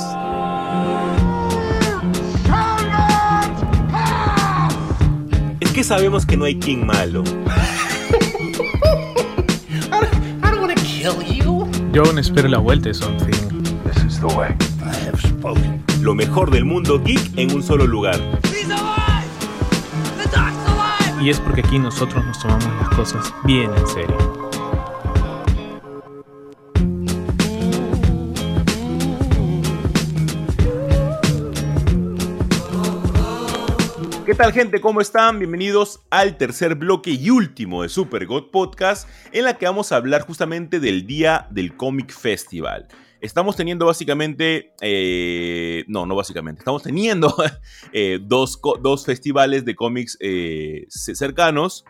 Es 5.60 5.72
que 5.72 5.84
sabemos 5.84 6.26
que 6.26 6.36
no 6.36 6.46
hay 6.46 6.56
king 6.56 6.84
malo. 6.84 7.24
Yo 11.94 12.04
aún 12.04 12.18
espero 12.18 12.48
la 12.48 12.58
vuelta 12.58 12.90
de 12.90 12.96
Something. 12.96 13.62
Lo 16.02 16.16
mejor 16.16 16.50
del 16.50 16.66
mundo 16.66 17.00
geek 17.04 17.38
en 17.38 17.54
un 17.54 17.62
solo 17.62 17.86
lugar. 17.86 18.20
Y 21.22 21.30
es 21.30 21.40
porque 21.42 21.60
aquí 21.60 21.78
nosotros 21.78 22.26
nos 22.26 22.40
tomamos 22.40 22.66
las 22.80 22.90
cosas 22.96 23.34
bien 23.44 23.70
en 23.76 23.88
serio. 23.88 24.18
¿Qué 34.26 34.36
tal 34.36 34.54
gente? 34.54 34.80
¿Cómo 34.80 35.02
están? 35.02 35.40
Bienvenidos 35.40 36.00
al 36.10 36.38
tercer 36.38 36.76
bloque 36.76 37.12
y 37.12 37.30
último 37.32 37.84
de 37.84 37.90
Super 37.90 38.26
God 38.26 38.52
Podcast 38.52 39.10
en 39.34 39.44
la 39.44 39.58
que 39.58 39.66
vamos 39.66 39.92
a 39.92 39.98
hablar 39.98 40.22
justamente 40.22 40.80
del 40.80 41.06
Día 41.06 41.48
del 41.50 41.76
Comic 41.76 42.14
Festival. 42.14 42.88
Estamos 43.22 43.56
teniendo 43.56 43.86
básicamente, 43.86 44.74
eh, 44.82 45.84
no, 45.88 46.06
no 46.06 46.16
básicamente, 46.16 46.60
estamos 46.60 46.84
teniendo 46.84 47.36
eh, 47.94 48.20
dos, 48.22 48.60
festivales 49.06 49.66
de 49.66 49.76
cómics 49.76 50.18
eh, 50.22 50.86
cercanos, 50.90 51.86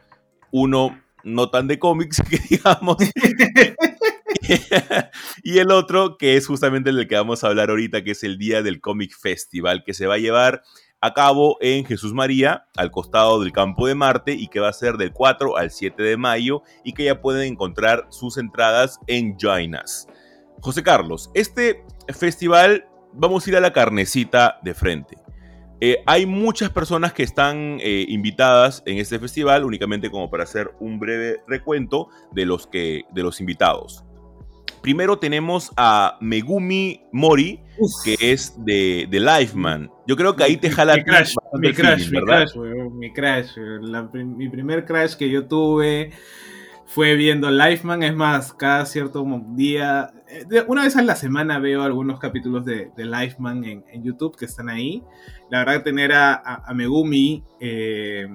uno 0.51 0.99
no 1.23 1.49
tan 1.49 1.67
de 1.67 1.77
cómics, 1.77 2.21
que 2.29 2.39
digamos, 2.49 2.97
y 5.43 5.59
el 5.59 5.71
otro 5.71 6.17
que 6.17 6.35
es 6.35 6.47
justamente 6.47 6.89
el 6.89 7.07
que 7.07 7.15
vamos 7.15 7.43
a 7.43 7.47
hablar 7.47 7.69
ahorita, 7.69 8.03
que 8.03 8.11
es 8.11 8.23
el 8.23 8.37
Día 8.37 8.63
del 8.63 8.81
Comic 8.81 9.15
Festival, 9.15 9.83
que 9.83 9.93
se 9.93 10.07
va 10.07 10.15
a 10.15 10.19
llevar 10.19 10.63
a 11.01 11.13
cabo 11.13 11.57
en 11.61 11.85
Jesús 11.85 12.13
María, 12.13 12.65
al 12.75 12.91
costado 12.91 13.39
del 13.39 13.51
Campo 13.51 13.87
de 13.87 13.95
Marte, 13.95 14.33
y 14.33 14.47
que 14.47 14.59
va 14.59 14.69
a 14.69 14.73
ser 14.73 14.97
del 14.97 15.13
4 15.13 15.57
al 15.57 15.71
7 15.71 16.01
de 16.01 16.17
mayo, 16.17 16.63
y 16.83 16.93
que 16.93 17.05
ya 17.05 17.21
pueden 17.21 17.53
encontrar 17.53 18.07
sus 18.09 18.37
entradas 18.37 18.99
en 19.07 19.37
Jainas. 19.37 20.07
José 20.61 20.83
Carlos, 20.83 21.31
este 21.33 21.83
festival 22.09 22.85
vamos 23.13 23.45
a 23.45 23.49
ir 23.49 23.57
a 23.57 23.59
la 23.59 23.73
carnecita 23.73 24.59
de 24.63 24.73
frente. 24.73 25.17
Eh, 25.81 26.03
hay 26.05 26.25
muchas 26.25 26.69
personas 26.71 27.13
que 27.13 27.23
están 27.23 27.77
eh, 27.81 28.05
invitadas 28.09 28.83
en 28.85 28.97
este 28.97 29.17
festival, 29.17 29.63
únicamente 29.63 30.11
como 30.11 30.29
para 30.29 30.43
hacer 30.43 30.71
un 30.79 30.99
breve 30.99 31.37
recuento 31.47 32.09
de 32.33 32.45
los, 32.45 32.67
que, 32.67 33.03
de 33.13 33.23
los 33.23 33.39
invitados. 33.39 34.03
Primero 34.81 35.19
tenemos 35.19 35.71
a 35.77 36.17
Megumi 36.19 37.03
Mori, 37.11 37.61
que 38.03 38.17
es 38.19 38.53
de, 38.63 39.07
de 39.09 39.19
Lifeman. 39.19 39.89
Yo 40.05 40.15
creo 40.15 40.35
que 40.35 40.43
ahí 40.43 40.57
te 40.57 40.69
jala 40.69 40.95
mi 40.95 41.03
crash, 41.03 41.35
mi 41.53 41.73
crash, 41.73 42.09
mi 42.11 42.21
crash, 42.21 42.55
mi 42.55 43.13
crash, 43.13 43.57
mi 44.13 44.49
primer 44.49 44.85
crash 44.85 45.15
que 45.15 45.29
yo 45.29 45.47
tuve 45.47 46.11
fue 46.85 47.15
viendo 47.15 47.51
Lifeman. 47.51 48.03
Es 48.03 48.15
más, 48.15 48.53
cada 48.53 48.85
cierto 48.85 49.25
día, 49.49 50.11
una 50.67 50.83
vez 50.83 50.95
a 50.95 51.01
la 51.01 51.15
semana 51.15 51.59
veo 51.59 51.83
algunos 51.83 52.19
capítulos 52.19 52.65
de, 52.65 52.91
de 52.95 53.05
Lifeman 53.05 53.63
en, 53.63 53.85
en, 53.89 54.03
YouTube 54.03 54.37
que 54.37 54.45
están 54.45 54.69
ahí. 54.69 55.03
La 55.49 55.59
verdad, 55.59 55.83
tener 55.83 56.11
a, 56.13 56.63
Megumi 56.73 57.43
eh, 57.59 58.27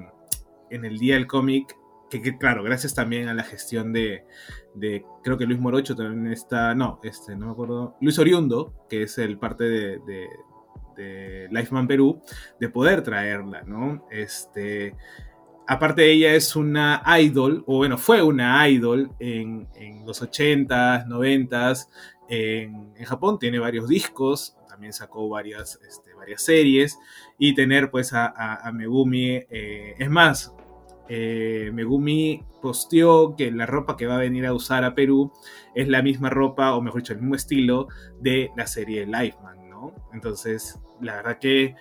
en 0.70 0.84
el 0.84 0.98
día 0.98 1.14
del 1.14 1.26
cómic, 1.26 1.76
que, 2.10 2.38
claro, 2.38 2.62
gracias 2.62 2.94
también 2.94 3.28
a 3.28 3.34
la 3.34 3.42
gestión 3.42 3.92
de, 3.92 4.24
de, 4.74 5.04
creo 5.22 5.36
que 5.36 5.46
Luis 5.46 5.58
Morocho 5.58 5.96
también 5.96 6.32
está, 6.32 6.74
no, 6.74 7.00
este, 7.02 7.34
no 7.36 7.46
me 7.46 7.52
acuerdo, 7.52 7.96
Luis 8.00 8.18
Oriundo, 8.18 8.72
que 8.88 9.02
es 9.02 9.18
el 9.18 9.38
parte 9.38 9.64
de, 9.64 9.98
de, 10.06 10.28
de 10.96 11.48
Lifeman 11.50 11.88
Perú, 11.88 12.20
de 12.60 12.68
poder 12.68 13.02
traerla, 13.02 13.62
¿no? 13.62 14.06
Este 14.10 14.94
aparte 15.66 16.10
ella 16.10 16.34
es 16.34 16.56
una 16.56 17.02
idol, 17.20 17.64
o 17.66 17.76
bueno, 17.76 17.98
fue 17.98 18.22
una 18.22 18.68
idol 18.68 19.10
en, 19.18 19.68
los 20.04 20.22
80s, 20.22 21.06
90s, 21.06 21.88
en, 22.28 22.94
Japón, 23.04 23.38
tiene 23.38 23.58
varios 23.58 23.88
discos, 23.88 24.56
también 24.68 24.92
sacó 24.92 25.28
varias, 25.28 25.78
este, 25.86 26.14
varias 26.14 26.42
series, 26.42 26.98
y 27.38 27.54
tener 27.54 27.90
pues 27.90 28.12
a, 28.12 28.70
Megumi, 28.72 29.42
eh, 29.50 29.94
es 29.98 30.10
más, 30.10 30.54
eh, 31.08 31.70
Megumi 31.72 32.44
posteó 32.62 33.36
que 33.36 33.50
la 33.50 33.66
ropa 33.66 33.96
que 33.96 34.06
va 34.06 34.16
a 34.16 34.20
venir 34.20 34.46
a 34.46 34.54
usar 34.54 34.84
a 34.84 34.94
Perú 34.94 35.32
es 35.74 35.88
la 35.88 36.02
misma 36.02 36.30
ropa, 36.30 36.74
o 36.74 36.80
mejor 36.80 37.02
dicho, 37.02 37.12
el 37.12 37.20
mismo 37.20 37.34
estilo 37.34 37.88
de 38.20 38.50
la 38.56 38.66
serie 38.66 39.04
Lifeman, 39.06 39.68
¿no? 39.68 39.94
Entonces, 40.12 40.80
la 41.00 41.16
verdad 41.16 41.38
que 41.38 41.74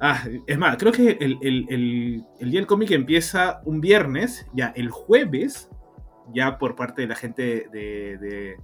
Ah, 0.00 0.24
es 0.46 0.58
más, 0.58 0.76
creo 0.76 0.92
que 0.92 1.16
el, 1.20 1.38
día 1.40 2.60
del 2.60 2.66
cómic 2.66 2.90
empieza 2.90 3.60
un 3.64 3.80
viernes, 3.80 4.46
ya 4.52 4.72
el 4.76 4.90
jueves, 4.90 5.70
ya 6.32 6.58
por 6.58 6.74
parte 6.74 7.02
de 7.02 7.08
la 7.08 7.14
gente 7.14 7.68
de, 7.72 8.56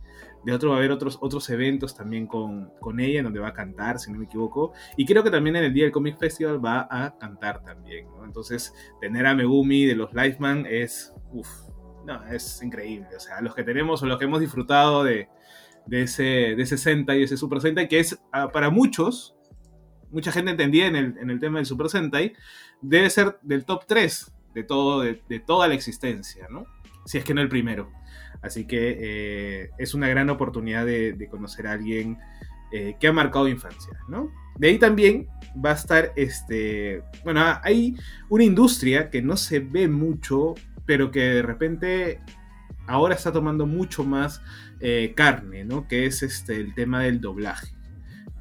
de, 0.44 0.52
otro, 0.52 0.70
va 0.70 0.76
a 0.76 0.78
haber 0.78 0.90
otros, 0.90 1.18
otros 1.20 1.48
eventos 1.50 1.94
también 1.94 2.26
con, 2.26 2.72
ella, 2.98 3.18
en 3.18 3.24
donde 3.24 3.40
va 3.40 3.48
a 3.48 3.52
cantar, 3.52 3.98
si 3.98 4.10
no 4.10 4.18
me 4.18 4.24
equivoco. 4.24 4.72
Y 4.96 5.06
creo 5.06 5.22
que 5.22 5.30
también 5.30 5.56
en 5.56 5.64
el 5.64 5.72
día 5.72 5.84
del 5.84 5.92
Comic 5.92 6.18
Festival 6.18 6.64
va 6.64 6.88
a 6.90 7.16
cantar 7.16 7.62
también, 7.62 8.06
Entonces, 8.24 8.74
tener 9.00 9.26
a 9.26 9.34
Megumi 9.34 9.86
de 9.86 9.94
los 9.94 10.12
Lifeman 10.12 10.66
es, 10.68 11.14
uff, 11.32 11.48
no, 12.04 12.24
es 12.26 12.60
increíble. 12.62 13.08
O 13.16 13.20
sea, 13.20 13.40
los 13.40 13.54
que 13.54 13.62
tenemos 13.62 14.02
o 14.02 14.06
los 14.06 14.18
que 14.18 14.24
hemos 14.24 14.40
disfrutado 14.40 15.04
de, 15.04 15.28
de 15.86 16.02
ese, 16.02 16.22
de 16.22 16.62
ese 16.62 16.76
Sentai 16.76 17.22
ese 17.22 17.36
Super 17.36 17.60
Sentai, 17.60 17.88
que 17.88 18.00
es 18.00 18.20
ah, 18.32 18.50
para 18.50 18.70
muchos 18.70 19.36
mucha 20.10 20.32
gente 20.32 20.50
entendía 20.50 20.86
en 20.86 20.96
el, 20.96 21.40
tema 21.40 21.58
del 21.58 21.66
Super 21.66 21.88
Sentai, 21.88 22.34
debe 22.80 23.10
ser 23.10 23.38
del 23.42 23.64
top 23.64 23.84
3 23.86 24.32
de, 24.54 24.62
todo, 24.64 25.00
de, 25.00 25.40
toda 25.44 25.68
la 25.68 25.74
existencia, 25.74 26.46
¿no? 26.50 26.66
Si 27.06 27.18
es 27.18 27.24
que 27.24 27.34
no 27.34 27.40
el 27.40 27.48
primero. 27.48 27.90
Así 28.42 28.66
que 28.66 28.96
eh, 29.00 29.70
es 29.78 29.94
una 29.94 30.08
gran 30.08 30.30
oportunidad 30.30 30.86
de, 30.86 31.28
conocer 31.30 31.66
a 31.66 31.72
alguien 31.72 32.18
eh, 32.72 32.96
que 32.98 33.08
ha 33.08 33.12
marcado 33.12 33.48
infancia, 33.48 33.92
¿no? 34.08 34.30
De 34.58 34.68
ahí 34.68 34.78
también 34.78 35.28
va 35.64 35.70
a 35.70 35.74
estar, 35.74 36.12
este, 36.16 37.02
bueno, 37.24 37.42
hay 37.62 37.96
una 38.28 38.44
industria 38.44 39.10
que 39.10 39.22
no 39.22 39.36
se 39.36 39.60
ve 39.60 39.88
mucho, 39.88 40.54
pero 40.86 41.10
que 41.10 41.20
de 41.20 41.42
repente 41.42 42.20
ahora 42.86 43.14
está 43.14 43.32
tomando 43.32 43.66
mucho 43.66 44.04
más 44.04 44.42
eh, 44.80 45.12
carne, 45.16 45.64
¿no? 45.64 45.86
Que 45.88 46.06
es 46.06 46.22
este, 46.22 46.56
el 46.56 46.74
tema 46.74 47.02
del 47.02 47.20
doblaje, 47.20 47.68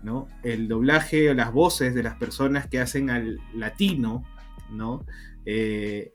¿no? 0.04 0.28
El 0.44 0.68
doblaje 0.68 1.30
o 1.30 1.34
las 1.34 1.52
voces 1.52 1.94
de 1.94 2.04
las 2.04 2.16
personas 2.16 2.68
que 2.68 2.80
hacen 2.80 3.10
al 3.10 3.40
latino, 3.54 4.24
¿no? 4.72 5.06
Eh, 5.46 6.14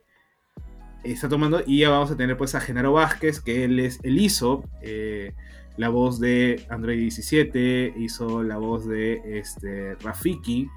está 1.05 1.28
tomando, 1.28 1.62
y 1.66 1.80
ya 1.80 1.91
vamos 1.91 2.11
a 2.11 2.16
tener 2.16 2.37
pues 2.37 2.55
a 2.55 2.61
Genaro 2.61 2.93
Vázquez, 2.95 3.41
que 3.41 3.64
él, 3.64 3.78
es, 3.78 4.01
él 4.03 4.18
hizo 4.18 4.64
eh, 4.80 5.35
la 5.76 5.89
voz 5.89 6.18
de 6.18 6.66
Android 6.70 6.99
17, 6.99 7.95
hizo 7.97 8.43
la 8.43 8.57
voz 8.57 8.87
de 8.87 9.20
este, 9.39 9.97
Rafiki, 9.97 10.68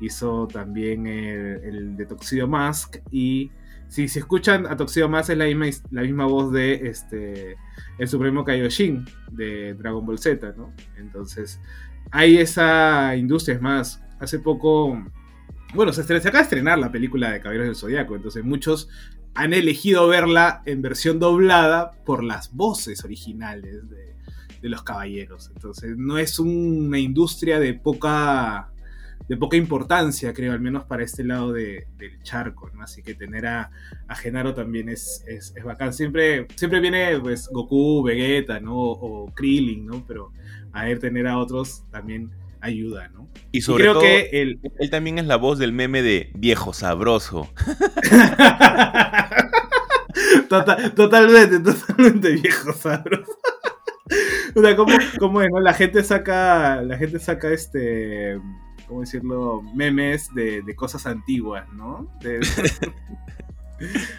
hizo 0.00 0.46
también 0.46 1.06
el, 1.06 1.96
de 1.96 2.06
Toxido 2.06 2.46
Mask, 2.46 2.98
y 3.10 3.50
si 3.88 4.08
se 4.08 4.20
escuchan 4.20 4.66
a 4.66 4.76
Toxido 4.76 5.08
Mask 5.08 5.30
es 5.30 5.38
la 5.38 5.46
misma, 5.46 5.66
la 5.90 6.02
misma 6.02 6.26
voz 6.26 6.52
de 6.52 6.74
este, 6.86 7.56
el 7.98 8.08
Supremo 8.08 8.44
Kaioshin 8.44 9.04
de 9.32 9.74
Dragon 9.74 10.04
Ball 10.06 10.18
Z, 10.18 10.54
¿no? 10.56 10.72
Entonces, 10.96 11.60
hay 12.12 12.36
esa 12.36 13.16
industria, 13.16 13.56
es 13.56 13.62
más, 13.62 14.02
hace 14.20 14.38
poco... 14.38 15.02
Bueno, 15.74 15.92
se, 15.92 16.04
se 16.04 16.14
acaba 16.14 16.38
de 16.38 16.42
estrenar 16.42 16.78
la 16.78 16.92
película 16.92 17.30
de 17.30 17.40
Caballeros 17.40 17.66
del 17.68 17.76
Zodiaco, 17.76 18.14
entonces 18.14 18.44
muchos 18.44 18.88
han 19.34 19.54
elegido 19.54 20.06
verla 20.08 20.62
en 20.66 20.82
versión 20.82 21.18
doblada 21.18 21.92
por 22.04 22.22
las 22.22 22.54
voces 22.54 23.02
originales 23.04 23.88
de, 23.88 24.12
los 24.68 24.84
caballeros. 24.84 25.50
Entonces, 25.56 25.96
no 25.96 26.18
es 26.18 26.38
una 26.38 26.98
industria 26.98 27.58
de 27.58 27.74
poca, 27.74 28.71
de 29.28 29.36
poca 29.36 29.56
importancia, 29.56 30.32
creo, 30.32 30.52
al 30.52 30.60
menos 30.60 30.84
para 30.84 31.02
este 31.02 31.24
lado 31.24 31.52
del 31.52 31.84
charco. 32.22 32.70
Así 32.80 33.02
que 33.02 33.14
tener 33.14 33.46
a, 33.46 33.70
Genaro 34.16 34.54
también 34.54 34.88
es, 34.88 35.24
es, 35.26 35.54
bacán. 35.64 35.92
Siempre, 35.92 36.46
siempre 36.56 36.80
viene 36.80 37.18
pues, 37.20 37.48
Goku, 37.48 38.02
Vegeta, 38.02 38.60
¿no? 38.60 38.76
O 38.76 39.32
Krillin, 39.34 39.86
¿no? 39.86 40.04
Pero 40.06 40.32
a 40.72 40.84
ver, 40.84 40.98
tener 40.98 41.26
a 41.26 41.38
otros 41.38 41.84
también 41.90 42.30
ayuda, 42.60 43.08
¿no? 43.08 43.28
Y 43.50 43.62
sobre 43.62 43.84
creo 43.84 43.94
todo, 43.94 44.02
que 44.02 44.30
él... 44.32 44.60
él 44.78 44.90
también 44.90 45.18
es 45.18 45.26
la 45.26 45.36
voz 45.36 45.58
del 45.58 45.72
meme 45.72 46.02
de 46.02 46.30
viejo 46.34 46.72
sabroso. 46.72 47.50
totalmente, 50.48 51.60
totalmente 51.60 52.32
viejo 52.32 52.72
sabroso. 52.72 53.32
o 54.54 54.60
sea, 54.60 54.76
¿cómo, 54.76 55.42
es, 55.42 55.50
no? 55.50 55.60
La 55.60 55.74
gente 55.74 56.02
saca, 56.02 56.82
la 56.82 56.96
gente 56.96 57.18
saca 57.18 57.50
este, 57.50 58.38
¿cómo 58.92 59.00
decirlo? 59.00 59.62
Memes 59.74 60.28
de, 60.34 60.62
cosas 60.76 61.06
antiguas, 61.06 61.66
¿no? 61.72 62.06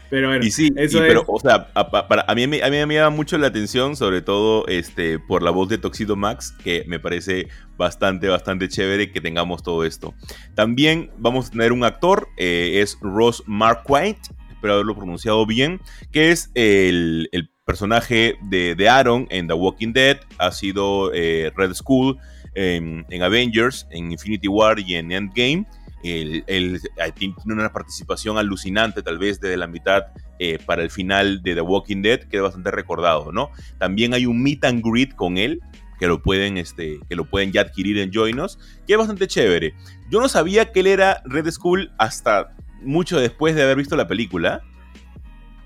Pero 0.09 0.27
bueno, 0.27 0.43
y 0.43 0.51
sí, 0.51 0.69
pero, 0.71 1.23
o 1.25 1.39
sea, 1.39 1.71
a, 1.73 2.35
mí, 2.35 2.43
a 2.43 2.47
mí 2.47 2.85
me 2.85 2.95
llama 2.95 3.15
mucho 3.15 3.37
la 3.37 3.47
atención, 3.47 3.95
sobre 3.95 4.21
todo 4.21 4.67
este, 4.67 5.19
por 5.19 5.41
la 5.41 5.51
voz 5.51 5.69
de 5.69 5.77
Toxido 5.77 6.17
Max, 6.17 6.53
que 6.65 6.83
me 6.85 6.99
parece 6.99 7.47
bastante, 7.77 8.27
bastante 8.27 8.67
chévere 8.67 9.13
que 9.13 9.21
tengamos 9.21 9.63
todo 9.63 9.85
esto. 9.85 10.13
También 10.53 11.11
vamos 11.17 11.47
a 11.47 11.51
tener 11.51 11.71
un 11.71 11.85
actor, 11.85 12.27
eh, 12.35 12.81
es 12.81 12.97
Ross 12.99 13.41
Marquardt, 13.47 14.17
espero 14.51 14.73
haberlo 14.73 14.97
pronunciado 14.97 15.45
bien, 15.45 15.79
que 16.11 16.31
es 16.31 16.51
el, 16.55 17.29
personaje 17.63 18.35
de, 18.41 18.89
Aaron 18.89 19.27
en 19.29 19.47
The 19.47 19.53
Walking 19.53 19.93
Dead, 19.93 20.19
ha 20.39 20.51
sido 20.51 21.13
eh, 21.13 21.53
Red 21.55 21.73
Skull 21.73 22.19
en, 22.55 23.05
en 23.09 23.23
Avengers, 23.23 23.87
en 23.91 24.11
Infinity 24.11 24.47
War 24.47 24.79
y 24.79 24.95
en 24.95 25.11
Endgame 25.11 25.65
él, 26.03 26.81
tiene 27.15 27.35
una 27.45 27.71
participación 27.71 28.37
alucinante, 28.37 29.01
tal 29.01 29.17
vez 29.17 29.39
desde 29.39 29.57
la 29.57 29.67
mitad 29.67 30.07
eh, 30.39 30.59
para 30.65 30.83
el 30.83 30.89
final 30.89 31.41
de 31.41 31.55
The 31.55 31.61
Walking 31.61 32.01
Dead, 32.01 32.19
que 32.23 32.37
es 32.37 32.43
bastante 32.43 32.71
recordado, 32.71 33.31
¿no? 33.31 33.49
También 33.79 34.13
hay 34.13 34.25
un 34.25 34.41
meet 34.41 34.65
and 34.65 34.83
greet 34.83 35.15
con 35.15 35.37
él, 35.37 35.61
que 35.99 36.07
lo 36.07 36.21
pueden, 36.21 36.57
este, 36.57 36.99
que 37.07 37.15
lo 37.15 37.25
pueden 37.25 37.51
ya 37.51 37.61
adquirir 37.61 37.97
en 37.99 38.11
Joinos, 38.11 38.59
que 38.85 38.93
es 38.93 38.99
bastante 38.99 39.27
chévere. 39.27 39.73
Yo 40.09 40.19
no 40.19 40.27
sabía 40.27 40.71
que 40.71 40.81
él 40.81 40.87
era 40.87 41.21
Red 41.25 41.49
Skull 41.51 41.91
hasta 41.97 42.53
mucho 42.81 43.19
después 43.19 43.55
de 43.55 43.63
haber 43.63 43.77
visto 43.77 43.95
la 43.95 44.07
película. 44.07 44.61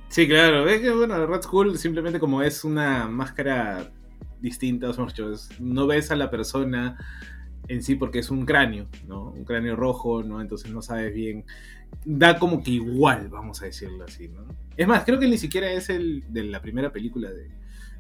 Sí, 0.09 0.27
claro, 0.27 0.69
es 0.69 0.81
que 0.81 0.91
bueno, 0.91 1.25
Red 1.25 1.41
Skull 1.41 1.77
simplemente 1.77 2.19
como 2.19 2.43
es 2.43 2.63
una 2.63 3.07
máscara 3.07 3.91
distinta, 4.41 4.91
no 5.59 5.87
ves 5.87 6.11
a 6.11 6.15
la 6.15 6.29
persona 6.29 6.97
en 7.67 7.83
sí 7.83 7.95
porque 7.95 8.19
es 8.19 8.31
un 8.31 8.45
cráneo, 8.45 8.87
¿no? 9.07 9.31
Un 9.31 9.43
cráneo 9.43 9.75
rojo, 9.75 10.23
¿no? 10.23 10.41
Entonces 10.41 10.71
no 10.71 10.81
sabes 10.81 11.13
bien. 11.13 11.45
Da 12.05 12.37
como 12.39 12.63
que 12.63 12.71
igual, 12.71 13.29
vamos 13.29 13.61
a 13.61 13.65
decirlo 13.65 14.05
así, 14.05 14.27
¿no? 14.27 14.45
Es 14.75 14.87
más, 14.87 15.03
creo 15.03 15.19
que 15.19 15.27
ni 15.27 15.37
siquiera 15.37 15.71
es 15.71 15.89
el 15.89 16.23
de 16.29 16.43
la 16.43 16.61
primera 16.61 16.91
película 16.91 17.29
de, 17.31 17.49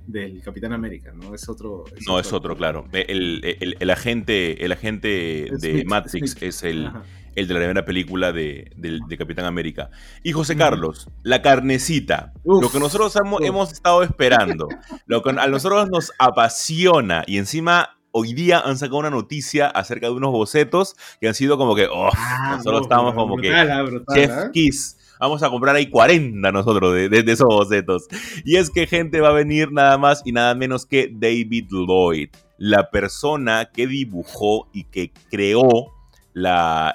del 0.05 0.41
Capitán 0.41 0.73
América, 0.73 1.11
¿no? 1.13 1.35
Es 1.35 1.47
otro. 1.49 1.83
no, 2.07 2.19
es 2.19 2.31
otro, 2.31 2.55
claro. 2.55 2.87
El, 2.93 3.89
agente, 3.89 4.63
el 4.63 4.71
agente 4.71 5.49
de 5.59 5.83
Matrix 5.85 6.41
es 6.41 6.63
el, 6.63 6.89
el 7.37 7.47
de 7.47 7.53
la 7.53 7.59
primera 7.59 7.85
película 7.85 8.31
de, 8.33 8.71
Capitán 9.17 9.45
América. 9.45 9.91
Y 10.23 10.31
José 10.31 10.57
Carlos, 10.57 11.07
la 11.21 11.43
carnecita, 11.43 12.33
lo 12.43 12.71
que 12.71 12.79
nosotros 12.79 13.15
hemos, 13.15 13.41
hemos 13.41 13.71
estado 13.71 14.01
esperando, 14.01 14.67
lo 15.05 15.21
que 15.21 15.29
a 15.29 15.47
nosotros 15.47 15.87
nos 15.89 16.11
apasiona 16.17 17.23
y 17.27 17.37
encima 17.37 17.99
hoy 18.11 18.33
día 18.33 18.59
han 18.59 18.79
sacado 18.79 18.97
una 18.97 19.11
noticia 19.11 19.67
acerca 19.67 20.07
de 20.07 20.13
unos 20.13 20.31
bocetos 20.31 20.95
que 21.21 21.27
han 21.27 21.35
sido 21.35 21.59
como 21.59 21.75
que, 21.75 21.85
oh, 21.85 22.09
ah, 22.11 22.55
nosotros 22.57 22.81
estamos 22.81 23.13
como 23.13 23.37
que 23.37 23.53
ah, 23.53 23.85
Chef 24.15 24.31
¿eh? 24.31 24.49
Kiss. 24.51 24.97
Vamos 25.19 25.43
a 25.43 25.49
comprar 25.49 25.75
ahí 25.75 25.89
40 25.89 26.51
nosotros 26.51 26.93
de, 26.93 27.23
esos 27.27 27.47
bocetos. 27.47 28.07
Y 28.45 28.55
es 28.55 28.71
que 28.71 28.87
gente 28.87 29.21
va 29.21 29.29
a 29.29 29.33
venir 29.33 29.71
nada 29.71 29.97
más 29.99 30.23
y 30.25 30.31
nada 30.31 30.55
menos 30.55 30.87
que 30.87 31.11
David 31.11 31.67
Lloyd, 31.69 32.29
la 32.57 32.89
persona 32.89 33.69
que 33.71 33.85
dibujó 33.85 34.69
y 34.73 34.85
que 34.85 35.11
creó 35.29 35.96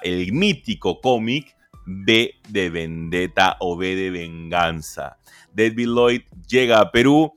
el 0.02 0.32
mítico 0.32 1.00
cómic 1.00 1.56
B 1.84 2.34
de 2.48 2.70
Vendetta 2.70 3.56
o 3.60 3.76
B 3.76 3.94
de 3.94 4.10
Venganza. 4.10 5.18
David 5.52 5.88
Lloyd 5.88 6.22
llega 6.48 6.80
a 6.80 6.90
Perú 6.90 7.34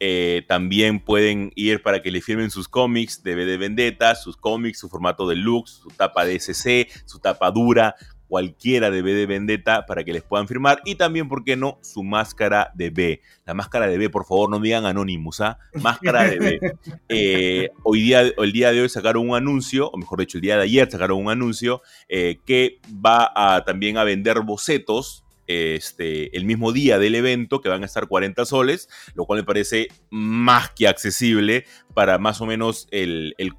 eh, 0.00 0.44
también 0.46 1.00
pueden 1.00 1.50
ir 1.56 1.82
para 1.82 2.00
que 2.02 2.12
le 2.12 2.20
firmen 2.20 2.50
sus 2.50 2.68
cómics 2.68 3.22
de 3.24 3.34
de 3.34 3.56
Vendetta, 3.56 4.14
sus 4.14 4.36
cómics, 4.36 4.78
su 4.78 4.88
formato 4.88 5.28
deluxe, 5.28 5.72
su 5.72 5.88
tapa 5.88 6.24
de 6.24 6.38
SC, 6.38 6.88
su 7.04 7.18
tapa 7.18 7.50
dura, 7.50 7.96
cualquiera 8.28 8.90
de 8.90 9.02
B 9.02 9.14
de 9.14 9.26
Vendetta 9.26 9.86
para 9.86 10.04
que 10.04 10.12
les 10.12 10.22
puedan 10.22 10.46
firmar. 10.46 10.80
Y 10.84 10.94
también, 10.94 11.28
¿por 11.28 11.44
qué 11.44 11.56
no? 11.56 11.78
Su 11.82 12.04
máscara 12.04 12.70
de 12.74 12.90
B. 12.90 13.22
La 13.46 13.54
máscara 13.54 13.86
de 13.86 13.98
B, 13.98 14.10
por 14.10 14.24
favor, 14.24 14.50
no 14.50 14.60
digan 14.60 14.86
Anonymous, 14.86 15.40
¿ah? 15.40 15.58
Máscara 15.74 16.24
de 16.24 16.38
B. 16.38 16.60
Eh, 17.10 17.70
hoy 17.84 18.02
día, 18.02 18.20
el 18.20 18.52
día 18.52 18.70
de 18.70 18.82
hoy 18.82 18.88
sacaron 18.88 19.28
un 19.30 19.36
anuncio, 19.36 19.88
o 19.88 19.96
mejor 19.96 20.20
dicho, 20.20 20.36
el 20.36 20.42
día 20.42 20.56
de 20.56 20.64
ayer 20.64 20.90
sacaron 20.90 21.18
un 21.18 21.30
anuncio 21.30 21.80
eh, 22.08 22.38
que 22.44 22.80
va 23.04 23.32
a, 23.34 23.64
también 23.64 23.96
a 23.96 24.04
vender 24.04 24.40
bocetos 24.42 25.24
este, 25.48 26.36
el 26.36 26.44
mismo 26.44 26.72
día 26.72 26.98
del 26.98 27.14
evento, 27.14 27.60
que 27.60 27.70
van 27.70 27.82
a 27.82 27.86
estar 27.86 28.06
40 28.06 28.44
soles, 28.44 28.88
lo 29.14 29.24
cual 29.24 29.40
me 29.40 29.44
parece 29.44 29.88
más 30.10 30.70
que 30.70 30.86
accesible 30.86 31.64
para 31.94 32.18
más 32.18 32.40
o 32.40 32.46
menos 32.46 32.86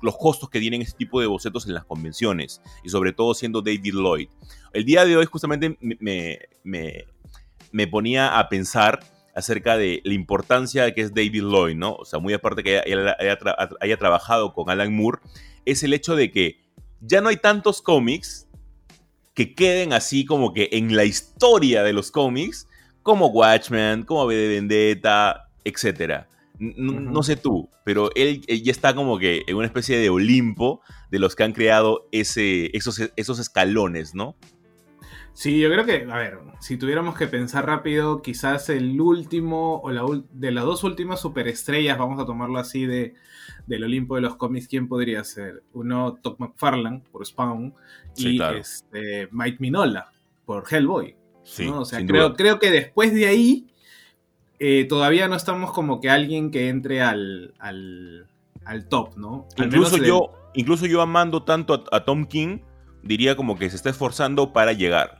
los 0.01 0.15
costos 0.17 0.49
que 0.49 0.59
tienen 0.59 0.83
este 0.83 0.97
tipo 0.97 1.19
de 1.19 1.27
bocetos 1.27 1.65
en 1.67 1.73
las 1.73 1.85
convenciones, 1.85 2.61
y 2.83 2.89
sobre 2.89 3.11
todo 3.11 3.33
siendo 3.33 3.61
David 3.61 3.95
Lloyd. 3.95 4.29
El 4.73 4.85
día 4.85 5.05
de 5.05 5.17
hoy 5.17 5.25
justamente 5.25 5.77
me, 5.79 6.39
me, 7.71 7.87
ponía 7.87 8.39
a 8.39 8.49
pensar 8.49 8.99
acerca 9.35 9.77
de 9.77 10.01
la 10.03 10.13
importancia 10.13 10.83
de 10.83 10.93
que 10.93 11.01
es 11.01 11.13
David 11.13 11.43
Lloyd, 11.43 11.75
¿no? 11.75 11.93
O 11.95 12.05
sea, 12.05 12.19
muy 12.19 12.33
aparte 12.33 12.63
que 12.63 12.81
haya 13.79 13.97
trabajado 13.97 14.53
con 14.53 14.69
Alan 14.69 14.93
Moore, 14.93 15.19
es 15.65 15.83
el 15.83 15.93
hecho 15.93 16.15
de 16.15 16.31
que 16.31 16.59
ya 17.01 17.21
no 17.21 17.29
hay 17.29 17.37
tantos 17.37 17.81
cómics 17.81 18.47
que 19.33 19.55
queden 19.55 19.93
así 19.93 20.25
como 20.25 20.53
que 20.53 20.69
en 20.73 20.95
la 20.95 21.05
historia 21.05 21.83
de 21.83 21.93
los 21.93 22.11
cómics, 22.11 22.67
como 23.03 23.27
Watchmen, 23.27 24.03
como 24.03 24.25
V 24.25 24.35
de 24.35 24.47
Vendetta, 24.49 25.49
etc. 25.63 26.25
No, 26.59 27.23
sé 27.23 27.37
tú, 27.37 27.69
pero 27.85 28.09
él, 28.15 28.41
ya 28.41 28.71
está 28.71 28.93
como 28.93 29.17
que 29.17 29.43
en 29.47 29.55
una 29.55 29.65
especie 29.65 29.97
de 29.97 30.09
Olimpo 30.09 30.81
de 31.09 31.19
los 31.19 31.33
que 31.33 31.43
han 31.43 31.53
creado 31.53 32.09
ese, 32.11 32.75
esos, 32.75 32.99
esos 33.15 33.39
escalones, 33.39 34.13
¿no? 34.13 34.35
Sí, 35.39 35.57
yo 35.57 35.71
creo 35.71 35.85
que, 35.85 36.05
a 36.11 36.17
ver, 36.17 36.39
si 36.59 36.75
tuviéramos 36.75 37.17
que 37.17 37.25
pensar 37.25 37.65
rápido, 37.65 38.21
quizás 38.21 38.67
el 38.67 38.99
último 38.99 39.79
o 39.81 39.89
la, 39.89 40.03
de 40.33 40.51
las 40.51 40.65
dos 40.65 40.83
últimas 40.83 41.21
superestrellas, 41.21 41.97
vamos 41.97 42.21
a 42.21 42.25
tomarlo 42.25 42.59
así 42.59 42.85
de, 42.85 43.13
del 43.65 43.85
Olimpo 43.85 44.15
de 44.15 44.21
los 44.21 44.35
cómics, 44.35 44.67
¿quién 44.67 44.89
podría 44.89 45.23
ser? 45.23 45.63
Uno, 45.71 46.19
Todd 46.21 46.35
McFarlane 46.39 47.03
por 47.09 47.25
Spawn 47.25 47.73
y 48.17 48.41
este, 48.41 49.29
Mike 49.31 49.59
Minola 49.61 50.11
por 50.43 50.65
Hellboy. 50.69 51.15
Sí, 51.43 51.69
O 51.69 51.85
sea, 51.85 52.05
creo, 52.05 52.33
creo, 52.33 52.59
que 52.59 52.69
después 52.69 53.13
de 53.13 53.27
ahí 53.27 53.69
eh, 54.59 54.87
todavía 54.89 55.29
no 55.29 55.37
estamos 55.37 55.71
como 55.71 56.01
que 56.01 56.09
alguien 56.09 56.51
que 56.51 56.67
entre 56.67 57.01
al, 57.01 57.53
al, 57.59 58.27
top, 58.89 59.15
¿no? 59.15 59.47
incluso, 59.55 59.95
yo, 59.95 60.33
incluso 60.53 60.85
yo 60.85 61.01
amando 61.01 61.43
tanto 61.43 61.85
a, 61.93 62.03
Tom 62.03 62.25
King, 62.25 62.59
diría 63.03 63.37
como 63.37 63.57
que 63.57 63.69
se 63.69 63.77
está 63.77 63.89
esforzando 63.89 64.51
para 64.51 64.73
llegar. 64.73 65.18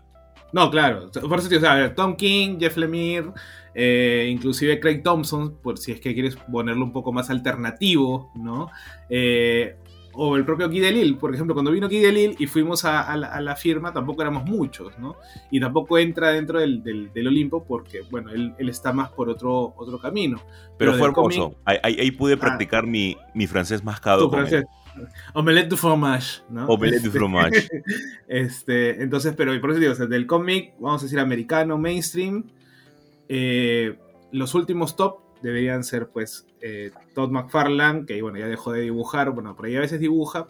No, 0.52 0.70
claro. 0.70 1.12
Por 1.12 1.39
eso 1.39 1.68
a 1.68 1.76
ver, 1.76 1.95
Tom 1.95 2.16
King, 2.16 2.58
Jeff 2.60 2.78
Lemire, 2.78 3.32
eh, 3.74 4.28
inclusive 4.32 4.80
Craig 4.80 5.02
Thompson, 5.04 5.58
por 5.62 5.78
si 5.78 5.91
es 5.91 6.00
que 6.00 6.14
quieres 6.14 6.36
ponerlo 6.36 6.84
un 6.84 6.91
poco 6.91 7.12
más 7.12 7.30
alternativo, 7.30 8.32
¿no? 8.36 8.70
Eh, 9.10 9.76
o 10.14 10.36
el 10.36 10.43
propio 10.43 10.68
Guy 10.68 10.80
Delisle, 10.80 11.16
por 11.16 11.34
ejemplo, 11.34 11.54
cuando 11.54 11.72
vino 11.72 11.88
Guy 11.88 12.00
Delisle 12.00 12.36
y 12.39 12.47
fuimos 12.47 12.84
a, 12.84 13.16
la, 13.16 13.56
firma, 13.56 13.93
tampoco 13.93 14.22
éramos 14.22 14.43
muchos, 14.43 14.97
¿no? 14.97 15.16
Y 15.52 15.60
tampoco 15.60 15.97
entra 15.97 16.32
dentro 16.32 16.60
del, 16.60 17.12
Olimpo 17.16 17.64
porque, 17.64 18.02
bueno, 18.10 18.32
él, 18.32 18.54
está 18.70 18.91
más 18.91 19.12
por 19.12 19.30
otro, 19.30 19.74
otro 19.78 20.00
camino. 20.00 20.41
Pero, 20.78 20.95
fue 20.95 21.08
hermoso. 21.08 21.56
ahí, 21.64 22.12
pude 22.12 22.34
ah. 22.34 22.38
practicar 22.38 22.86
mi, 22.86 23.16
mi, 23.34 23.47
francés 23.47 23.84
mascado. 23.84 24.30
Con 24.30 24.39
francés. 24.39 24.66
Omelette 25.34 25.70
du 25.70 25.78
fromage, 25.78 26.41
¿no? 26.50 26.68
Omelette 26.68 27.02
du 27.02 27.08
este, 27.08 27.20
fromage. 27.20 27.70
este, 28.28 29.02
entonces, 29.02 29.34
pero 29.36 29.60
por 29.62 29.72
eso 29.72 29.80
digo, 29.80 29.93
del 29.93 30.26
cómic, 30.28 30.74
vamos 30.80 31.02
a 31.02 31.06
decir 31.06 31.20
americano, 31.20 31.78
mainstream, 31.78 32.45
eh, 33.28 33.97
los 34.32 34.56
últimos 34.56 34.95
top 34.95 35.20
deberían 35.41 35.84
ser 35.84 36.10
pues 36.10 36.47
eh, 36.62 36.91
Todd 37.14 37.32
McFarlane, 37.32 38.06
que 38.06 38.22
bueno, 38.22 38.38
ya 38.38 38.47
dejó 38.47 38.72
de 38.74 38.82
dibujar, 38.82 39.32
bueno, 39.32 39.56
por 39.56 39.66
ahí 39.66 39.76
a 39.76 39.82
veces 39.82 40.00
dibuja, 40.00 40.47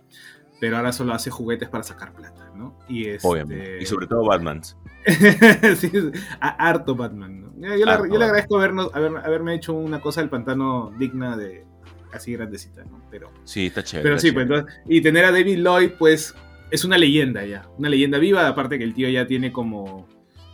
pero 0.59 0.77
ahora 0.77 0.91
solo 0.91 1.13
hace 1.13 1.29
juguetes 1.29 1.69
para 1.69 1.83
sacar 1.83 2.13
plata, 2.13 2.51
¿no? 2.55 2.77
Y 2.87 3.07
este... 3.07 3.27
Obviamente. 3.27 3.81
Y 3.81 3.85
sobre 3.85 4.07
todo 4.07 4.25
Batman. 4.25 4.61
sí, 5.77 5.91
harto 6.39 6.95
Batman, 6.95 7.41
¿no? 7.41 7.77
Yo, 7.77 7.85
le, 7.85 7.91
agradezco 7.91 8.57
habernos, 8.57 8.93
haberme 8.93 9.55
hecho 9.55 9.73
una 9.73 10.01
cosa 10.01 10.21
del 10.21 10.29
pantano 10.29 10.91
digna 10.97 11.37
de 11.37 11.65
así 12.13 12.33
grandecita, 12.33 12.83
¿no? 12.83 13.01
Pero, 13.09 13.31
sí, 13.43 13.67
está 13.67 13.83
chévere. 13.83 14.09
Pero 14.09 14.19
sí, 14.19 14.31
pues 14.31 14.43
entonces, 14.43 14.79
y 14.87 15.01
tener 15.01 15.25
a 15.25 15.31
David 15.31 15.59
Lloyd, 15.59 15.91
pues, 15.97 16.35
es 16.71 16.83
una 16.85 16.97
leyenda 16.97 17.45
ya, 17.45 17.67
una 17.77 17.89
leyenda 17.89 18.17
viva, 18.17 18.47
aparte 18.47 18.77
que 18.77 18.83
el 18.83 18.93
tío 18.93 19.09
ya 19.09 19.25
tiene 19.25 19.51
como 19.51 20.07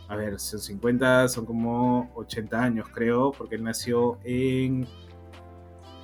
a 0.08 0.16
ver, 0.16 0.38
son 0.38 0.60
50, 0.60 1.28
son 1.28 1.46
como 1.46 2.12
80 2.14 2.62
años, 2.62 2.88
creo, 2.92 3.32
porque 3.32 3.56
él 3.56 3.64
nació 3.64 4.18
en, 4.24 4.86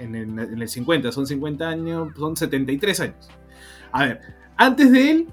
en, 0.00 0.38
el, 0.38 0.68
50, 0.68 1.12
son 1.12 1.26
50 1.26 1.68
años, 1.68 2.08
son 2.16 2.36
73 2.36 3.00
años. 3.00 3.30
A 3.92 4.06
ver, 4.06 4.20
antes 4.56 4.90
de 4.90 5.10
él, 5.10 5.28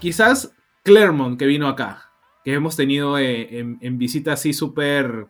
quizás 0.00 0.52
Claremont, 0.82 1.38
que 1.38 1.46
vino 1.46 1.68
acá, 1.68 2.10
que 2.44 2.54
hemos 2.54 2.74
tenido 2.74 3.18
eh, 3.18 3.58
en, 3.58 3.78
en 3.80 3.98
visita 3.98 4.32
así 4.32 4.52
súper 4.52 5.28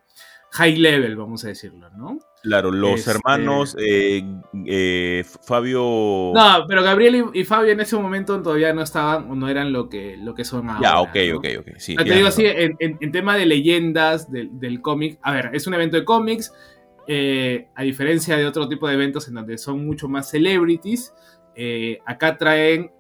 high 0.53 0.77
level, 0.77 1.17
vamos 1.17 1.45
a 1.45 1.49
decirlo, 1.49 1.91
¿no? 1.91 2.19
Claro, 2.43 2.71
los 2.71 3.01
este, 3.01 3.11
hermanos 3.11 3.77
eh, 3.81 4.23
eh, 4.67 5.25
Fabio. 5.43 6.33
No, 6.35 6.65
pero 6.69 6.83
Gabriel 6.83 7.27
y, 7.35 7.45
Fabio 7.45 7.73
en 7.73 7.81
ese 7.81 7.97
momento 7.97 8.41
todavía 8.41 8.73
no 8.73 8.83
estaban 8.83 9.31
o 9.31 9.35
no 9.35 9.49
eran 9.49 9.73
lo 9.73 9.89
que, 9.89 10.17
lo 10.17 10.35
que 10.35 10.45
son 10.45 10.71
ahora. 10.71 10.81
Ya, 10.81 11.01
ok, 11.01 11.17
ok, 11.37 11.47
ok. 11.61 11.69
Sí, 11.79 11.97
te 11.97 12.05
digo 12.05 12.29
así, 12.29 12.45
en, 12.47 13.13
tema 13.13 13.37
de 13.37 13.47
leyendas 13.47 14.31
del, 14.31 14.81
cómic, 14.81 15.19
a 15.23 15.33
ver, 15.33 15.51
es 15.53 15.67
un 15.67 15.75
evento 15.75 15.97
de 15.97 16.05
cómics, 16.05 16.53
eh, 17.09 17.69
a 17.75 17.83
diferencia 17.83 18.37
de 18.37 18.47
otro 18.47 18.69
tipo 18.69 18.87
de 18.87 18.95
eventos 18.95 19.27
en 19.29 19.35
donde 19.35 19.59
son 19.59 19.85
mucho 19.85 20.09
más 20.09 20.31
celebrities, 20.31 21.13
acá 22.07 22.37
traen 22.37 22.93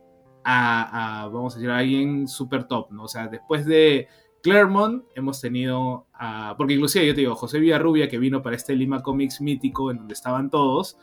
a, 0.42 1.22
a, 1.22 1.28
vamos 1.28 1.54
a 1.54 1.58
decir, 1.58 1.70
a 1.70 1.78
alguien 1.78 2.26
super 2.26 2.64
top, 2.64 2.90
¿no? 2.90 3.04
O 3.04 3.08
sea, 3.08 3.28
después 3.28 3.64
de 3.66 4.08
Claremont 4.42 5.04
hemos 5.14 5.40
tenido, 5.40 6.06
porque 6.56 6.74
inclusive 6.74 7.06
yo 7.06 7.14
te 7.14 7.20
digo, 7.20 7.34
José 7.34 7.58
Villarrubia, 7.58 8.08
que 8.08 8.18
vino 8.18 8.42
para 8.42 8.56
este 8.56 8.74
Lima 8.74 9.02
Comics 9.02 9.40
mítico 9.40 9.90
en 9.90 9.98
donde 9.98 10.14
estaban 10.14 10.50
todos, 10.50 10.98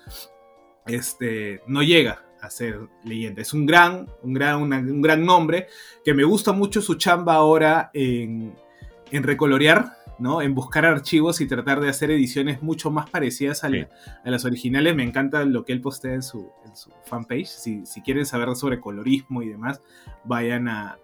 este, 0.86 1.62
no 1.68 1.84
llega 1.84 2.24
a 2.42 2.50
ser 2.50 2.88
leyenda. 3.04 3.42
Es 3.42 3.54
un 3.54 3.66
gran, 3.66 4.08
un 4.22 4.34
gran, 4.34 4.62
un 4.62 5.02
gran 5.02 5.26
nombre, 5.26 5.68
que 6.04 6.14
me 6.14 6.24
gusta 6.24 6.54
mucho 6.54 6.82
su 6.82 6.96
chamba 6.96 7.36
ahora 7.36 7.90
en, 7.94 8.56
en 9.12 9.24
recolorear, 9.24 9.98
¿no? 10.20 10.42
En 10.42 10.56
buscar 10.56 10.86
archivos 10.86 11.42
y 11.42 11.48
tratar 11.48 11.82
de 11.82 11.90
hacer 11.90 12.12
ediciones 12.12 12.62
mucho 12.62 12.92
más 12.92 13.10
parecidas 13.10 13.64
a, 13.64 13.70
las 14.24 14.46
originales. 14.46 14.96
Me 14.96 15.04
encanta 15.04 15.44
lo 15.44 15.66
que 15.66 15.74
él 15.74 15.82
postea 15.82 16.14
en 16.14 16.24
su, 16.24 16.52
fanpage. 17.04 17.48
Si, 17.48 17.84
quieren 18.04 18.26
saber 18.26 18.56
sobre 18.56 18.80
colorismo 18.80 19.42
y 19.42 19.50
demás, 19.50 19.82
vayan 20.24 20.68
a 20.70 21.00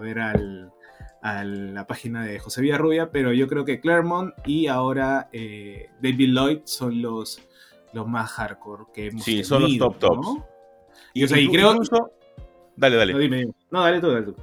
ver 0.00 0.20
al, 0.20 0.72
a 1.26 1.42
la 1.42 1.88
página 1.88 2.24
de 2.24 2.38
José 2.38 2.62
Villarrubia, 2.62 3.10
pero 3.10 3.32
yo 3.32 3.48
creo 3.48 3.64
que 3.64 3.80
Claremont 3.80 4.32
y 4.46 4.68
ahora 4.68 5.28
eh, 5.32 5.90
David 6.00 6.28
Lloyd 6.28 6.58
son 6.64 7.02
los, 7.02 7.42
los 7.92 8.06
más 8.06 8.30
hardcore 8.30 8.84
que 8.94 9.08
hemos 9.08 9.24
Sí, 9.24 9.42
son 9.42 9.62
los 9.62 9.76
top 9.76 9.98
tops. 9.98 10.28
Y, 11.14 11.24
o 11.24 11.28
sea, 11.28 11.40
y 11.40 11.48
creo... 11.48 11.80
Dale, 12.76 12.96
dale. 12.96 13.12
No, 13.12 13.18
dime, 13.18 13.48
No, 13.72 13.82
dale 13.82 14.00
tú, 14.00 14.08
dale 14.12 14.26
tú. 14.26 14.36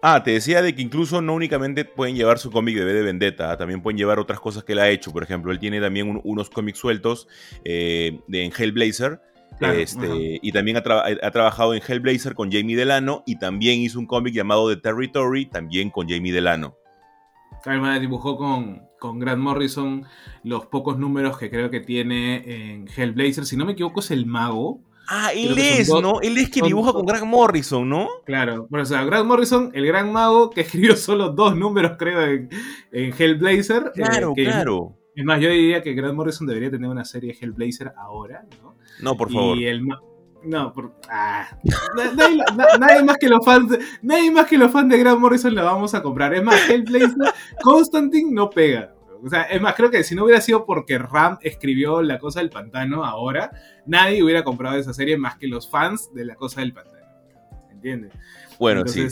Ah, 0.00 0.22
te 0.22 0.30
decía 0.30 0.62
de 0.62 0.74
que 0.74 0.80
incluso 0.80 1.20
no 1.20 1.34
únicamente 1.34 1.84
pueden 1.84 2.16
llevar 2.16 2.38
su 2.38 2.50
cómic 2.50 2.74
de 2.74 2.84
B 2.84 2.94
de 2.94 3.02
Vendetta, 3.02 3.58
también 3.58 3.82
pueden 3.82 3.98
llevar 3.98 4.18
otras 4.18 4.40
cosas 4.40 4.64
que 4.64 4.72
él 4.72 4.78
ha 4.78 4.88
hecho. 4.88 5.12
Por 5.12 5.22
ejemplo, 5.22 5.52
él 5.52 5.58
tiene 5.58 5.78
también 5.78 6.22
unos 6.24 6.48
cómics 6.48 6.78
sueltos 6.78 7.28
eh, 7.64 8.18
de, 8.28 8.44
en 8.44 8.52
Hellblazer, 8.56 9.20
este, 9.60 10.38
y 10.42 10.52
también 10.52 10.76
ha, 10.76 10.82
trabajado 10.82 11.74
en 11.74 11.82
Hellblazer 11.86 12.34
con 12.34 12.50
Jamie 12.50 12.76
Delano 12.76 13.22
y 13.26 13.38
también 13.38 13.80
hizo 13.80 13.98
un 13.98 14.06
cómic 14.06 14.34
llamado 14.34 14.68
The 14.68 14.80
Territory, 14.80 15.46
también 15.46 15.90
con 15.90 16.08
Jamie 16.08 16.32
Delano. 16.32 16.76
Además 17.64 18.00
dibujó 18.00 18.36
con, 18.36 18.82
con 18.98 19.18
Grant 19.18 19.42
Morrison 19.42 20.04
los 20.44 20.66
pocos 20.66 20.98
números 20.98 21.36
que 21.38 21.50
creo 21.50 21.70
que 21.70 21.80
tiene 21.80 22.42
en 22.46 22.88
Hellblazer. 22.88 23.44
Si 23.44 23.56
no 23.56 23.66
me 23.66 23.72
equivoco 23.72 24.00
es 24.00 24.10
el 24.10 24.24
mago. 24.26 24.80
Ah, 25.08 25.32
él 25.34 25.58
es, 25.58 25.88
¿no? 25.88 26.20
Él 26.20 26.38
es 26.38 26.50
que 26.50 26.62
dibuja 26.62 26.92
con 26.92 27.04
Grant 27.04 27.26
Morrison, 27.26 27.88
¿no? 27.88 28.08
Claro. 28.24 28.66
Bueno, 28.70 28.84
o 28.84 28.86
sea, 28.86 29.04
Grant 29.04 29.26
Morrison, 29.26 29.70
el 29.74 29.84
gran 29.86 30.12
mago 30.12 30.50
que 30.50 30.60
escribió 30.62 30.96
solo 30.96 31.30
dos 31.30 31.56
números, 31.56 31.96
creo, 31.98 32.22
en, 32.22 32.48
Hellblazer. 32.92 33.88
Eh, 33.88 33.92
claro, 33.94 34.32
claro. 34.34 34.96
Es 35.14 35.24
más, 35.24 35.40
yo 35.40 35.50
diría 35.50 35.82
que 35.82 35.92
Grant 35.92 36.14
Morrison 36.14 36.46
debería 36.46 36.70
tener 36.70 36.88
una 36.88 37.04
serie 37.04 37.36
Hellblazer 37.38 37.92
ahora, 37.98 38.46
¿no? 38.62 38.69
No, 39.02 39.16
por 39.16 39.32
favor. 39.32 39.58
Y 39.58 39.66
el 39.66 39.82
no, 40.42 40.72
por, 40.72 40.94
ah, 41.10 41.46
nadie, 42.78 43.02
más 43.04 43.18
que 43.18 43.28
los 43.28 43.44
fans, 43.44 43.78
nadie 44.00 44.30
más 44.30 44.46
que 44.46 44.56
los 44.56 44.70
fans 44.70 44.88
de 44.88 44.98
Grant 44.98 45.20
Morrison 45.20 45.54
la 45.54 45.64
vamos 45.64 45.94
a 45.94 46.02
comprar. 46.02 46.32
Es 46.32 46.42
más, 46.42 46.68
Hellblazer, 46.68 47.34
Constantine 47.62 48.32
no 48.32 48.48
pega. 48.48 48.94
O 49.22 49.28
sea, 49.28 49.42
es 49.42 49.60
más, 49.60 49.74
creo 49.74 49.90
que 49.90 50.02
si 50.02 50.14
no 50.14 50.24
hubiera 50.24 50.40
sido 50.40 50.64
porque 50.64 50.96
Ram 50.96 51.36
escribió 51.42 52.00
La 52.00 52.18
Cosa 52.18 52.40
del 52.40 52.48
Pantano 52.48 53.04
ahora, 53.04 53.50
nadie 53.84 54.22
hubiera 54.22 54.42
comprado 54.42 54.76
esa 54.78 54.94
serie 54.94 55.18
más 55.18 55.36
que 55.36 55.46
los 55.46 55.68
fans 55.68 56.10
de 56.14 56.24
La 56.24 56.36
Cosa 56.36 56.60
del 56.60 56.72
Pantano. 56.72 57.06
¿Entiendes? 57.70 58.12
Bueno, 58.58 58.86
sí. 58.86 59.08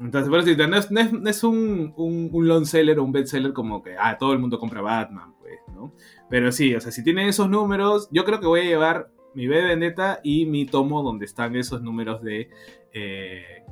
Entonces, 0.00 0.30
por 0.30 0.40
eso, 0.40 0.68
no 0.68 0.76
es, 0.76 0.90
no 0.90 1.30
es, 1.30 1.44
un, 1.44 1.92
un, 1.96 2.30
un 2.32 2.48
long 2.48 2.64
seller 2.64 2.98
o 2.98 3.04
un 3.04 3.12
best 3.12 3.28
seller 3.28 3.52
como 3.52 3.82
que, 3.82 3.96
ah, 3.98 4.16
todo 4.18 4.32
el 4.32 4.38
mundo 4.38 4.58
compra 4.58 4.82
Batman, 4.82 5.34
¿no? 5.76 5.92
Pero 6.28 6.50
sí, 6.50 6.74
o 6.74 6.80
sea, 6.80 6.90
si 6.90 7.04
tienen 7.04 7.28
esos 7.28 7.48
números, 7.48 8.08
yo 8.10 8.24
creo 8.24 8.40
que 8.40 8.46
voy 8.46 8.60
a 8.60 8.64
llevar 8.64 9.10
mi 9.34 9.46
B 9.46 9.56
de 9.56 9.68
Vendetta 9.68 10.20
y 10.24 10.46
mi 10.46 10.66
tomo 10.66 11.02
donde 11.02 11.26
están 11.26 11.54
esos 11.56 11.82
números 11.82 12.22
de, 12.22 12.48
eh, 12.92 13.62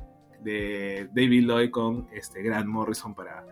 de 0.41 1.09
David 1.13 1.47
Lloyd 1.47 1.71
con 1.71 2.07
este 2.13 2.43
Grant 2.43 2.67
Morrison 2.67 3.15
para, 3.15 3.45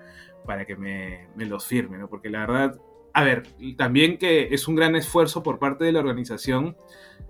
para 0.46 0.66
que 0.66 0.76
me, 0.76 1.28
me 1.36 1.46
los 1.46 1.66
firme, 1.66 1.98
¿no? 1.98 2.08
Porque 2.08 2.30
la 2.30 2.46
verdad, 2.46 2.80
a 3.14 3.24
ver, 3.24 3.44
también 3.78 4.18
que 4.18 4.54
es 4.54 4.68
un 4.68 4.76
gran 4.76 4.96
esfuerzo 4.96 5.42
por 5.42 5.58
parte 5.58 5.86
de 5.86 5.92
la 5.92 6.00
organización 6.00 6.78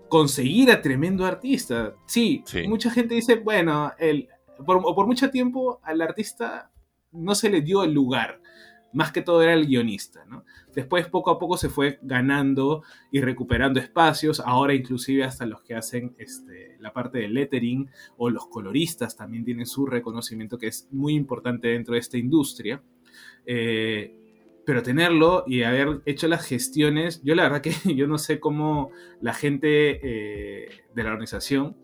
conseguir 0.09 0.69
a 0.69 0.81
tremendo 0.81 1.25
artista. 1.25 1.95
Sí, 2.05 2.43
sí. 2.45 2.67
mucha 2.67 2.91
gente 2.91 3.15
dice, 3.15 3.35
bueno, 3.35 3.93
el, 3.97 4.27
por, 4.65 4.81
por 4.81 5.07
mucho 5.07 5.29
tiempo 5.29 5.79
al 5.81 6.01
artista 6.01 6.71
no 7.11 7.35
se 7.35 7.49
le 7.49 7.61
dio 7.61 7.83
el 7.83 7.93
lugar. 7.93 8.41
Más 8.93 9.11
que 9.11 9.21
todo 9.21 9.41
era 9.41 9.53
el 9.53 9.65
guionista, 9.65 10.25
¿no? 10.25 10.45
Después 10.73 11.07
poco 11.07 11.31
a 11.31 11.39
poco 11.39 11.57
se 11.57 11.69
fue 11.69 11.99
ganando 12.01 12.83
y 13.11 13.21
recuperando 13.21 13.79
espacios, 13.79 14.39
ahora 14.39 14.73
inclusive 14.73 15.23
hasta 15.23 15.45
los 15.45 15.61
que 15.61 15.75
hacen 15.75 16.15
este, 16.17 16.77
la 16.79 16.93
parte 16.93 17.19
del 17.19 17.33
lettering 17.33 17.89
o 18.17 18.29
los 18.29 18.47
coloristas 18.47 19.15
también 19.17 19.43
tienen 19.43 19.65
su 19.65 19.85
reconocimiento 19.85 20.57
que 20.57 20.67
es 20.67 20.87
muy 20.91 21.13
importante 21.13 21.69
dentro 21.69 21.93
de 21.93 21.99
esta 21.99 22.17
industria. 22.17 22.81
Eh, 23.45 24.19
pero 24.65 24.81
tenerlo 24.81 25.43
y 25.45 25.63
haber 25.63 26.01
hecho 26.05 26.27
las 26.27 26.45
gestiones, 26.45 27.21
yo 27.23 27.35
la 27.35 27.43
verdad 27.43 27.61
que 27.61 27.73
yo 27.95 28.07
no 28.07 28.17
sé 28.17 28.39
cómo 28.39 28.91
la 29.21 29.33
gente 29.33 29.99
eh, 30.01 30.69
de 30.93 31.03
la 31.03 31.09
organización 31.09 31.75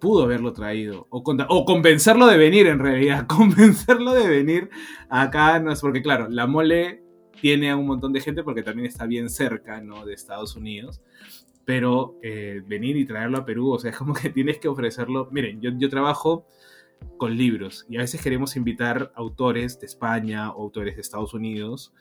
pudo 0.00 0.24
haberlo 0.24 0.52
traído. 0.52 1.06
O, 1.10 1.22
o, 1.48 1.64
convencerlo 1.64 2.26
de 2.26 2.36
venir, 2.36 2.66
en 2.66 2.78
realidad. 2.78 3.26
Convencerlo 3.28 4.14
de 4.14 4.28
venir 4.28 4.70
acá. 5.08 5.58
No 5.58 5.72
es 5.72 5.80
porque, 5.80 6.02
claro, 6.02 6.28
la 6.28 6.46
mole 6.46 7.02
tiene 7.40 7.70
a 7.70 7.76
un 7.76 7.86
montón 7.86 8.12
de 8.12 8.20
gente 8.20 8.42
porque 8.42 8.62
también 8.62 8.86
está 8.86 9.06
bien 9.06 9.30
cerca, 9.30 9.80
¿no? 9.80 10.04
De 10.04 10.14
Estados 10.14 10.56
Unidos. 10.56 11.02
Pero 11.64 12.18
eh, 12.22 12.62
venir 12.66 12.96
y 12.96 13.06
traerlo 13.06 13.38
a 13.38 13.44
Perú, 13.44 13.72
o 13.72 13.78
sea, 13.78 13.90
es 13.90 13.96
como 13.98 14.14
que 14.14 14.30
tienes 14.30 14.58
que 14.58 14.68
ofrecerlo. 14.68 15.28
Miren, 15.30 15.60
yo, 15.60 15.70
yo 15.76 15.88
trabajo 15.88 16.46
con 17.18 17.36
libros 17.36 17.84
y 17.90 17.96
a 17.96 18.00
veces 18.00 18.22
queremos 18.22 18.56
invitar 18.56 19.12
autores 19.14 19.78
de 19.80 19.86
España 19.86 20.50
o 20.52 20.62
autores 20.62 20.94
de 20.94 21.02
Estados 21.02 21.34
Unidos 21.34 21.92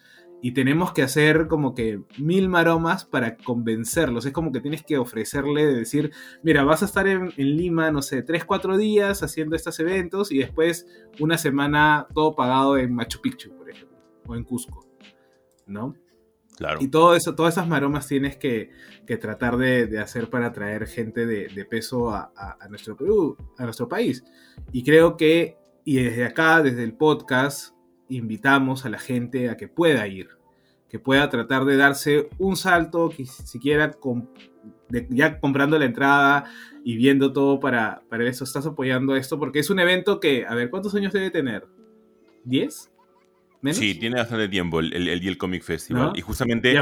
y 0.45 0.51
tenemos 0.51 0.93
que 0.93 1.01
hacer 1.01 1.47
como 1.47 1.73
que 1.73 2.03
mil 2.19 2.49
maromas 2.49 3.03
para 3.03 3.35
convencerlos. 3.35 4.27
Es 4.27 4.31
como 4.31 4.51
que 4.51 4.61
tienes 4.61 4.83
que 4.83 4.99
ofrecerle 4.99 5.65
de 5.65 5.73
decir, 5.73 6.11
mira, 6.43 6.63
vas 6.63 6.83
a 6.83 6.85
estar 6.85 7.07
en, 7.07 7.33
Lima, 7.35 7.89
no 7.89 8.03
sé, 8.03 8.21
tres, 8.21 8.45
cuatro 8.45 8.77
días 8.77 9.23
haciendo 9.23 9.55
estos 9.55 9.79
eventos 9.79 10.31
y 10.31 10.37
después 10.37 10.85
una 11.19 11.39
semana 11.39 12.05
todo 12.13 12.35
pagado 12.35 12.77
en 12.77 12.93
Machu 12.93 13.21
Picchu, 13.21 13.57
por 13.57 13.71
ejemplo, 13.71 13.97
o 14.27 14.35
en 14.35 14.43
Cusco, 14.43 14.85
¿no? 15.65 15.95
Claro. 16.57 16.77
Y 16.79 16.89
todo 16.89 17.15
eso, 17.15 17.33
todas 17.33 17.55
esas 17.55 17.67
maromas 17.67 18.07
tienes 18.07 18.37
que, 18.37 18.69
tratar 19.19 19.57
de, 19.57 19.97
hacer 19.97 20.29
para 20.29 20.45
atraer 20.45 20.85
gente 20.85 21.25
de, 21.25 21.65
peso 21.65 22.11
a, 22.11 22.31
a, 22.37 22.67
nuestro 22.69 22.95
Perú, 22.95 23.35
a 23.57 23.63
nuestro 23.63 23.89
país. 23.89 24.23
Y 24.71 24.83
creo 24.83 25.17
que, 25.17 25.57
y 25.83 25.95
desde 26.03 26.23
acá, 26.23 26.61
desde 26.61 26.83
el 26.83 26.93
podcast, 26.93 27.73
invitamos 28.09 28.85
a 28.85 28.89
la 28.89 28.99
gente 28.99 29.49
a 29.49 29.57
que 29.57 29.67
pueda 29.67 30.07
ir, 30.07 30.34
que 30.95 30.99
pueda 30.99 31.29
tratar 31.29 31.65
de 31.65 31.75
darse 31.75 32.29
un 32.37 32.55
salto, 32.55 33.09
que 33.09 33.25
siquiera 33.25 33.97
ya 35.09 35.41
comprando 35.41 35.77
la 35.77 35.83
entrada 35.83 36.45
y 36.85 36.95
viendo 36.95 37.33
todo 37.33 37.59
para, 37.59 38.01
para 38.07 38.23
eso, 38.29 38.45
estás 38.45 38.65
apoyando 38.65 39.13
esto, 39.17 39.37
porque 39.37 39.59
es 39.59 39.69
un 39.69 39.79
evento 39.79 40.21
que, 40.21 40.45
a 40.45 40.55
ver, 40.55 40.69
¿cuántos 40.69 40.95
años 40.95 41.11
debe 41.11 41.31
tener? 41.31 41.67
¿10? 42.45 42.89
¿Menos? 43.61 43.77
Sí, 43.77 43.95
tiene 43.95 44.15
bastante 44.15 44.47
tiempo 44.47 44.79
el, 44.79 44.93
el, 44.93 45.09
el 45.09 45.37
Comic 45.37 45.63
Festival. 45.63 46.13
Y 46.15 46.21
justamente... 46.21 46.73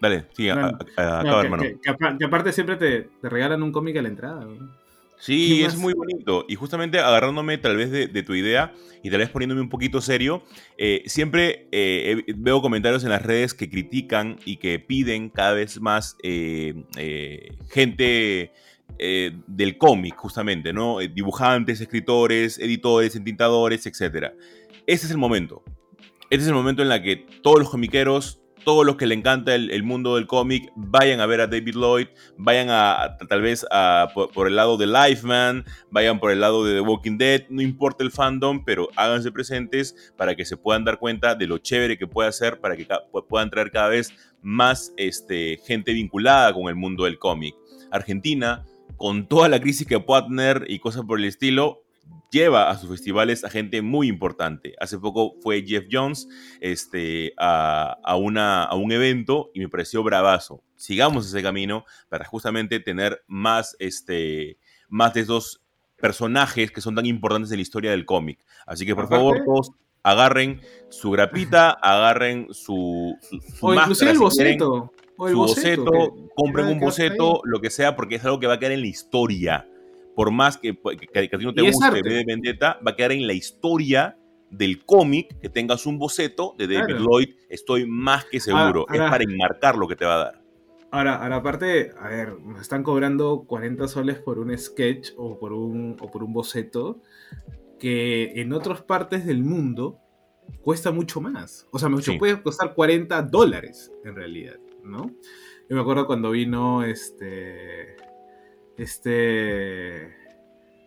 Dale, 0.00 0.24
sí, 0.32 0.48
acaba, 0.48 1.40
hermano. 1.40 1.62
Que, 1.62 2.24
aparte 2.24 2.52
siempre 2.52 2.74
te, 2.74 3.08
te 3.20 3.28
regalan 3.28 3.62
un 3.62 3.70
cómic 3.70 3.98
a 3.98 4.02
la 4.02 4.08
entrada. 4.08 4.48
Sí, 5.20 5.62
es 5.64 5.76
muy 5.76 5.94
bonito. 5.94 6.44
Y 6.48 6.54
justamente 6.54 6.98
agarrándome 6.98 7.58
tal 7.58 7.76
vez 7.76 7.90
de, 7.90 8.22
tu 8.22 8.34
idea 8.34 8.72
y 9.02 9.10
tal 9.10 9.18
vez 9.20 9.30
poniéndome 9.30 9.60
un 9.60 9.68
poquito 9.68 10.00
serio, 10.00 10.42
eh, 10.76 11.02
siempre 11.06 11.68
eh, 11.72 12.22
veo 12.36 12.62
comentarios 12.62 13.04
en 13.04 13.10
las 13.10 13.22
redes 13.22 13.54
que 13.54 13.68
critican 13.68 14.38
y 14.44 14.56
que 14.56 14.78
piden 14.78 15.28
cada 15.28 15.52
vez 15.52 15.80
más 15.80 16.16
eh, 16.22 16.84
gente 17.70 18.52
del 18.98 19.78
cómic, 19.78 20.16
justamente, 20.16 20.72
¿no? 20.72 20.98
Dibujantes, 20.98 21.80
escritores, 21.80 22.58
editores, 22.58 23.14
entintadores, 23.14 23.86
etc. 23.86 24.32
Este 24.86 25.06
es 25.06 25.10
el 25.10 25.18
momento. 25.18 25.62
Este 26.30 26.42
es 26.42 26.48
el 26.48 26.54
momento 26.54 26.82
en 26.82 26.90
el 26.90 27.02
que 27.02 27.16
todos 27.42 27.58
los 27.58 27.70
comiqueros 27.70 28.40
todos 28.64 28.84
los 28.84 28.96
que 28.96 29.06
le 29.06 29.14
encanta 29.14 29.54
el, 29.54 29.82
mundo 29.82 30.16
del 30.16 30.26
cómic 30.26 30.70
vayan 30.76 31.20
a 31.20 31.26
ver 31.26 31.40
a 31.40 31.46
David 31.46 31.74
Lloyd, 31.74 32.08
vayan 32.36 32.68
a, 32.70 33.16
tal 33.28 33.40
vez 33.40 33.66
por, 34.34 34.46
el 34.46 34.56
lado 34.56 34.76
de 34.76 34.86
Lifeman, 34.86 35.64
vayan 35.90 36.18
por 36.20 36.30
el 36.30 36.40
lado 36.40 36.64
de 36.64 36.74
The 36.74 36.80
Walking 36.80 37.18
Dead, 37.18 37.44
no 37.48 37.62
importa 37.62 38.04
el 38.04 38.10
fandom, 38.10 38.64
pero 38.64 38.88
háganse 38.96 39.32
presentes 39.32 40.12
para 40.16 40.34
que 40.34 40.44
se 40.44 40.56
puedan 40.56 40.84
dar 40.84 40.98
cuenta 40.98 41.34
de 41.34 41.46
lo 41.46 41.58
chévere 41.58 41.98
que 41.98 42.06
puede 42.06 42.28
hacer, 42.28 42.60
para 42.60 42.76
que 42.76 42.86
puedan 43.28 43.50
traer 43.50 43.70
cada 43.70 43.88
vez 43.88 44.12
más 44.42 44.92
este, 44.96 45.60
gente 45.64 45.92
vinculada 45.92 46.52
con 46.52 46.68
el 46.68 46.74
mundo 46.74 47.04
del 47.04 47.18
cómic. 47.18 47.54
Argentina, 47.90 48.64
con 48.96 49.26
toda 49.26 49.48
la 49.48 49.60
crisis 49.60 49.86
que 49.86 50.00
pueda 50.00 50.26
y 50.66 50.78
cosas 50.78 51.04
por 51.04 51.18
el 51.18 51.24
estilo, 51.24 51.84
lleva 52.30 52.70
a 52.70 52.78
sus 52.78 52.90
festivales 52.90 53.44
a 53.44 53.50
gente 53.50 53.82
muy 53.82 54.08
importante. 54.08 54.74
Hace 54.80 54.98
poco 54.98 55.34
fue 55.40 55.64
Jeff 55.66 55.86
Jones 55.90 56.28
este, 56.60 57.32
a, 57.38 58.16
una, 58.18 58.64
a 58.64 58.74
un 58.74 58.92
evento 58.92 59.50
y 59.54 59.60
me 59.60 59.68
pareció 59.68 60.02
bravazo. 60.02 60.62
Sigamos 60.76 61.26
ese 61.26 61.42
camino 61.42 61.84
para 62.08 62.24
justamente 62.24 62.80
tener 62.80 63.22
más, 63.26 63.76
este, 63.78 64.58
más 64.88 65.14
de 65.14 65.22
esos 65.22 65.62
personajes 65.96 66.70
que 66.70 66.80
son 66.80 66.94
tan 66.94 67.06
importantes 67.06 67.50
en 67.50 67.58
la 67.58 67.62
historia 67.62 67.90
del 67.90 68.04
cómic. 68.04 68.44
Así 68.66 68.86
que 68.86 68.94
por 68.94 69.08
favor, 69.08 69.42
todos 69.44 69.72
agarren 70.02 70.60
su 70.90 71.10
grapita, 71.10 71.70
agarren 71.82 72.48
su, 72.52 73.16
su, 73.20 73.66
o 73.66 73.74
inclusive 73.74 74.12
el 74.12 74.18
boceto. 74.18 74.92
su 75.16 75.36
boceto, 75.36 76.14
compren 76.36 76.66
un 76.66 76.78
boceto, 76.78 77.40
lo 77.44 77.60
que 77.60 77.70
sea, 77.70 77.96
porque 77.96 78.16
es 78.16 78.24
algo 78.24 78.38
que 78.38 78.46
va 78.46 78.54
a 78.54 78.58
quedar 78.58 78.72
en 78.72 78.82
la 78.82 78.86
historia 78.86 79.66
por 80.18 80.32
más 80.32 80.58
que, 80.58 80.76
que, 80.76 81.20
a 81.20 81.38
ti 81.38 81.44
no 81.44 81.54
te 81.54 81.62
guste 81.62 82.02
de 82.02 82.24
Vendetta, 82.26 82.80
va 82.84 82.90
a 82.90 82.96
quedar 82.96 83.12
en 83.12 83.24
la 83.28 83.34
historia 83.34 84.18
del 84.50 84.84
cómic 84.84 85.38
que 85.38 85.48
tengas 85.48 85.86
un 85.86 85.96
boceto 85.96 86.56
de 86.58 86.66
David 86.66 86.96
Lloyd, 86.96 87.28
estoy 87.48 87.86
más 87.86 88.24
que 88.24 88.40
seguro. 88.40 88.84
es 88.92 88.98
para 88.98 89.22
enmarcar 89.22 89.76
lo 89.76 89.86
que 89.86 89.94
te 89.94 90.04
va 90.04 90.14
a 90.14 90.18
dar. 90.24 90.42
Ahora, 90.90 91.22
ahora, 91.22 91.36
aparte, 91.36 91.92
a 92.00 92.08
ver, 92.08 92.36
nos 92.40 92.60
están 92.60 92.82
cobrando 92.82 93.44
40 93.46 93.86
soles 93.86 94.18
por 94.18 94.40
un 94.40 94.58
sketch 94.58 95.10
o 95.16 95.38
por 95.38 95.52
un, 95.52 95.96
o 96.00 96.10
por 96.10 96.24
un 96.24 96.32
boceto 96.32 97.00
que 97.78 98.32
en 98.40 98.52
otras 98.52 98.82
partes 98.82 99.24
del 99.24 99.44
mundo 99.44 100.00
cuesta 100.62 100.90
mucho 100.90 101.20
más. 101.20 101.68
O 101.70 101.78
sea, 101.78 101.88
me 101.88 102.02
puede 102.18 102.42
costar 102.42 102.74
40 102.74 103.22
dólares 103.22 103.92
en 104.04 104.16
realidad, 104.16 104.58
¿no? 104.82 105.12
Yo 105.70 105.76
me 105.76 105.80
acuerdo 105.80 106.08
cuando 106.08 106.32
vino 106.32 106.82
este 106.82 108.07
este. 108.78 110.14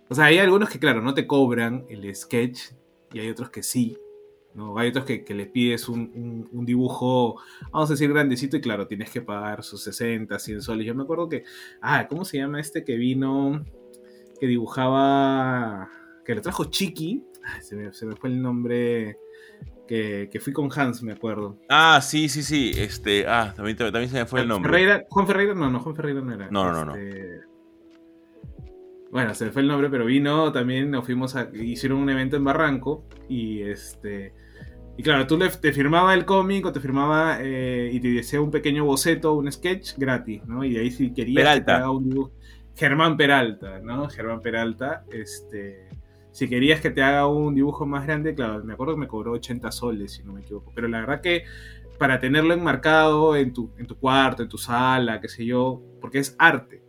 O 0.09 0.15
sea, 0.15 0.25
hay 0.25 0.39
algunos 0.39 0.69
que, 0.69 0.79
claro, 0.79 1.01
no 1.01 1.13
te 1.13 1.27
cobran 1.27 1.85
el 1.89 2.13
sketch 2.15 2.71
y 3.13 3.19
hay 3.19 3.29
otros 3.29 3.49
que 3.49 3.63
sí. 3.63 3.97
¿no? 4.53 4.77
Hay 4.77 4.89
otros 4.89 5.05
que, 5.05 5.23
les 5.29 5.47
pides 5.47 5.87
un, 5.87 6.65
dibujo, 6.65 7.37
vamos 7.71 7.89
a 7.89 7.93
decir, 7.93 8.11
grandecito 8.11 8.57
y 8.57 8.61
claro, 8.61 8.87
tienes 8.87 9.09
que 9.09 9.21
pagar 9.21 9.63
sus 9.63 9.83
60, 9.83 10.37
100 10.37 10.61
soles. 10.61 10.85
Yo 10.85 10.95
me 10.95 11.03
acuerdo 11.03 11.29
que, 11.29 11.43
ah, 11.81 12.07
¿cómo 12.09 12.25
se 12.25 12.37
llama 12.37 12.59
este 12.59 12.83
que 12.83 12.95
vino, 12.95 13.63
que 14.39 14.47
dibujaba, 14.47 15.89
que 16.25 16.35
lo 16.35 16.41
trajo 16.41 16.65
Chiqui? 16.65 17.23
se, 17.61 17.75
me, 17.75 18.15
fue 18.15 18.29
el 18.29 18.41
nombre, 18.41 19.17
que, 19.87 20.39
fui 20.41 20.53
con 20.53 20.69
Hans, 20.73 21.01
me 21.03 21.13
acuerdo. 21.13 21.57
Ah, 21.69 21.99
sí, 22.01 22.29
sí, 22.29 22.43
sí, 22.43 22.71
este, 22.75 23.25
ah, 23.27 23.53
también, 23.55 23.77
también 23.77 24.09
se 24.09 24.17
me 24.17 24.25
fue 24.25 24.41
el 24.41 24.47
nombre. 24.47 25.05
Juan 25.09 25.27
Ferreira, 25.27 25.53
no, 25.53 25.69
no, 25.69 25.79
Juan 25.79 25.95
Ferreira 25.95 26.21
no 26.21 26.33
era. 26.33 26.49
No, 26.49 26.71
no, 26.71 26.85
no. 26.85 26.93
Bueno, 29.12 29.34
se 29.36 29.51
fue 29.51 29.62
el 29.62 29.68
nombre, 29.68 29.89
pero 29.89 30.05
vino 30.05 30.53
también, 30.53 30.89
nos 30.89 31.05
fuimos 31.05 31.36
a, 31.36 31.49
hicieron 31.53 31.99
un 31.99 32.09
evento 32.09 32.38
en 32.38 32.45
Barranco 32.45 33.03
y 33.28 33.62
este, 33.62 34.34
y 34.97 35.03
claro, 35.03 35.28
tú 35.28 35.38
le, 35.38 35.49
te 35.49 35.74
firmaba 35.74 36.14
el 36.14 36.24
cómic 36.24 36.66
o 36.66 36.72
te 36.72 36.80
firmaba 36.80 37.39
eh, 37.41 37.89
y 37.91 37.99
te 37.99 38.07
decía 38.07 38.39
un 38.39 38.51
pequeño 38.51 38.86
boceto, 38.86 39.34
un 39.34 39.51
sketch 39.51 39.97
gratis, 39.97 40.45
¿no? 40.45 40.64
Y 40.64 40.78
ahí 40.78 40.91
si 40.91 41.14
querías 41.14 41.55
que 41.55 41.66
te 41.66 41.72
haga 41.72 41.91
un 41.91 42.09
dibujo, 42.09 42.32
Germán 42.74 43.18
Peralta, 43.18 43.80
¿no? 43.80 44.07
Germán 44.07 44.41
Peralta, 44.41 45.03
este, 45.12 45.89
si 46.32 46.47
querías 46.47 46.80
que 46.80 46.89
te 46.89 47.03
haga 47.03 47.28
un 47.28 47.53
dibujo 47.53 47.86
más 47.86 48.05
grande, 48.05 48.34
claro, 48.34 48.64
me 48.64 48.74
acuerdo 48.74 48.93
que 48.93 49.01
me 49.01 49.07
cobró 49.07 49.34
80 49.34 49.72
soles, 49.72 50.14
si 50.14 50.24
no 50.24 50.32
me 50.32 50.39
equivoco, 50.39 50.72
pero 50.74 50.88
la 50.88 51.01
verdad 51.01 51.20
que 51.20 51.43
para 51.99 52.18
tenerlo 52.20 52.53
enmarcado 52.53 53.36
en 53.36 53.51
tu, 53.51 53.72
en 53.78 53.88
tu 53.88 53.97
cuarto, 53.97 54.41
en 54.41 54.49
tu 54.49 54.57
sala, 54.57 55.20
qué 55.20 55.28
sé 55.28 55.45
yo, 55.45 55.82
porque 55.99 56.20
es 56.20 56.34
arte, 56.39 56.80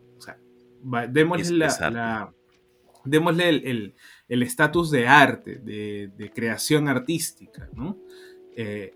démosle, 1.09 1.59
la, 1.59 2.33
démosle 3.05 3.49
el 4.29 4.43
estatus 4.43 4.91
de 4.91 5.09
arte, 5.09 5.57
de, 5.57 6.33
creación 6.35 6.89
artística, 6.89 7.69
¿no? 7.75 7.99
Eh, 8.57 8.93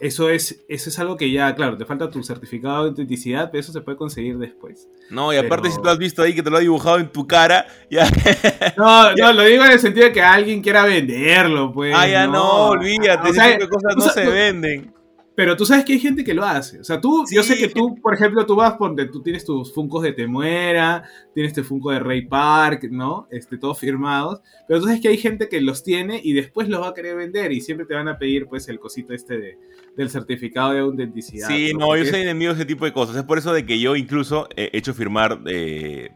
eso 0.00 0.30
es, 0.30 0.64
eso 0.68 0.90
es 0.90 0.98
algo 1.00 1.16
que 1.16 1.30
ya, 1.30 1.54
claro, 1.56 1.76
te 1.76 1.84
falta 1.84 2.08
tu 2.08 2.22
certificado 2.22 2.84
de 2.84 2.90
autenticidad, 2.90 3.50
pero 3.50 3.60
eso 3.60 3.72
se 3.72 3.80
puede 3.80 3.98
conseguir 3.98 4.38
después. 4.38 4.88
No, 5.10 5.32
y 5.32 5.36
aparte 5.36 5.70
si 5.70 5.82
tú 5.82 5.88
has 5.88 5.98
visto 5.98 6.22
ahí 6.22 6.34
que 6.34 6.42
te 6.42 6.50
lo 6.50 6.56
ha 6.56 6.60
dibujado 6.60 6.98
en 6.98 7.10
tu 7.10 7.26
cara, 7.26 7.66
ya... 7.90 8.08
No, 8.76 9.12
no, 9.14 9.32
lo 9.32 9.42
digo 9.42 9.64
en 9.64 9.72
el 9.72 9.80
sentido 9.80 10.06
de 10.06 10.12
que 10.12 10.22
alguien 10.22 10.62
quiera 10.62 10.84
venderlo, 10.84 11.72
pues. 11.72 11.94
Ah, 11.96 12.06
ya 12.06 12.26
no, 12.28 12.68
olvídate, 12.68 13.30
ese 13.30 13.58
cosas 13.68 13.96
no 13.96 14.08
se 14.08 14.26
venden. 14.26 14.94
Pero 15.38 15.56
tú 15.56 15.64
sabes 15.64 15.84
que 15.84 15.92
hay 15.92 16.00
gente 16.00 16.24
que 16.24 16.34
lo 16.34 16.44
hace. 16.44 16.80
O 16.80 16.84
sea, 16.84 17.00
tú, 17.00 17.24
yo 17.30 17.44
sé 17.44 17.56
que 17.56 17.68
tú, 17.68 17.94
por 18.02 18.12
ejemplo, 18.12 18.44
tú 18.44 18.56
vas 18.56 18.72
por 18.72 18.96
tú 19.08 19.22
tienes 19.22 19.44
tus 19.44 19.72
funcos 19.72 20.02
de 20.02 20.12
Temuera, 20.12 21.04
tienes 21.32 21.54
tu 21.54 21.62
funco 21.62 21.92
de 21.92 22.00
Ray 22.00 22.26
Park, 22.26 22.88
¿no? 22.90 23.28
Este, 23.30 23.56
todos 23.56 23.78
firmados. 23.78 24.40
Pero 24.66 24.80
tú 24.80 24.86
sabes 24.86 25.00
que 25.00 25.06
hay 25.06 25.16
gente 25.16 25.48
que 25.48 25.60
los 25.60 25.84
tiene 25.84 26.20
y 26.24 26.32
después 26.32 26.68
los 26.68 26.82
va 26.82 26.88
a 26.88 26.94
querer 26.94 27.14
vender 27.14 27.52
y 27.52 27.60
siempre 27.60 27.86
te 27.86 27.94
van 27.94 28.08
a 28.08 28.18
pedir, 28.18 28.48
pues, 28.48 28.68
el 28.68 28.80
cosito 28.80 29.14
este 29.14 29.38
de, 29.38 29.58
del 29.96 30.10
certificado 30.10 30.72
de 30.72 30.80
autenticidad. 30.80 31.46
Sí, 31.46 31.70
no, 31.72 31.96
yo 31.96 32.04
soy 32.04 32.22
enemigo 32.22 32.52
de 32.52 32.58
ese 32.58 32.66
tipo 32.66 32.84
de 32.84 32.92
cosas. 32.92 33.14
Es 33.14 33.22
por 33.22 33.38
eso 33.38 33.52
de 33.52 33.64
que 33.64 33.78
yo 33.78 33.94
incluso 33.94 34.48
he 34.56 34.76
hecho 34.76 34.92
firmar. 34.92 35.38
Eh, 35.46 36.10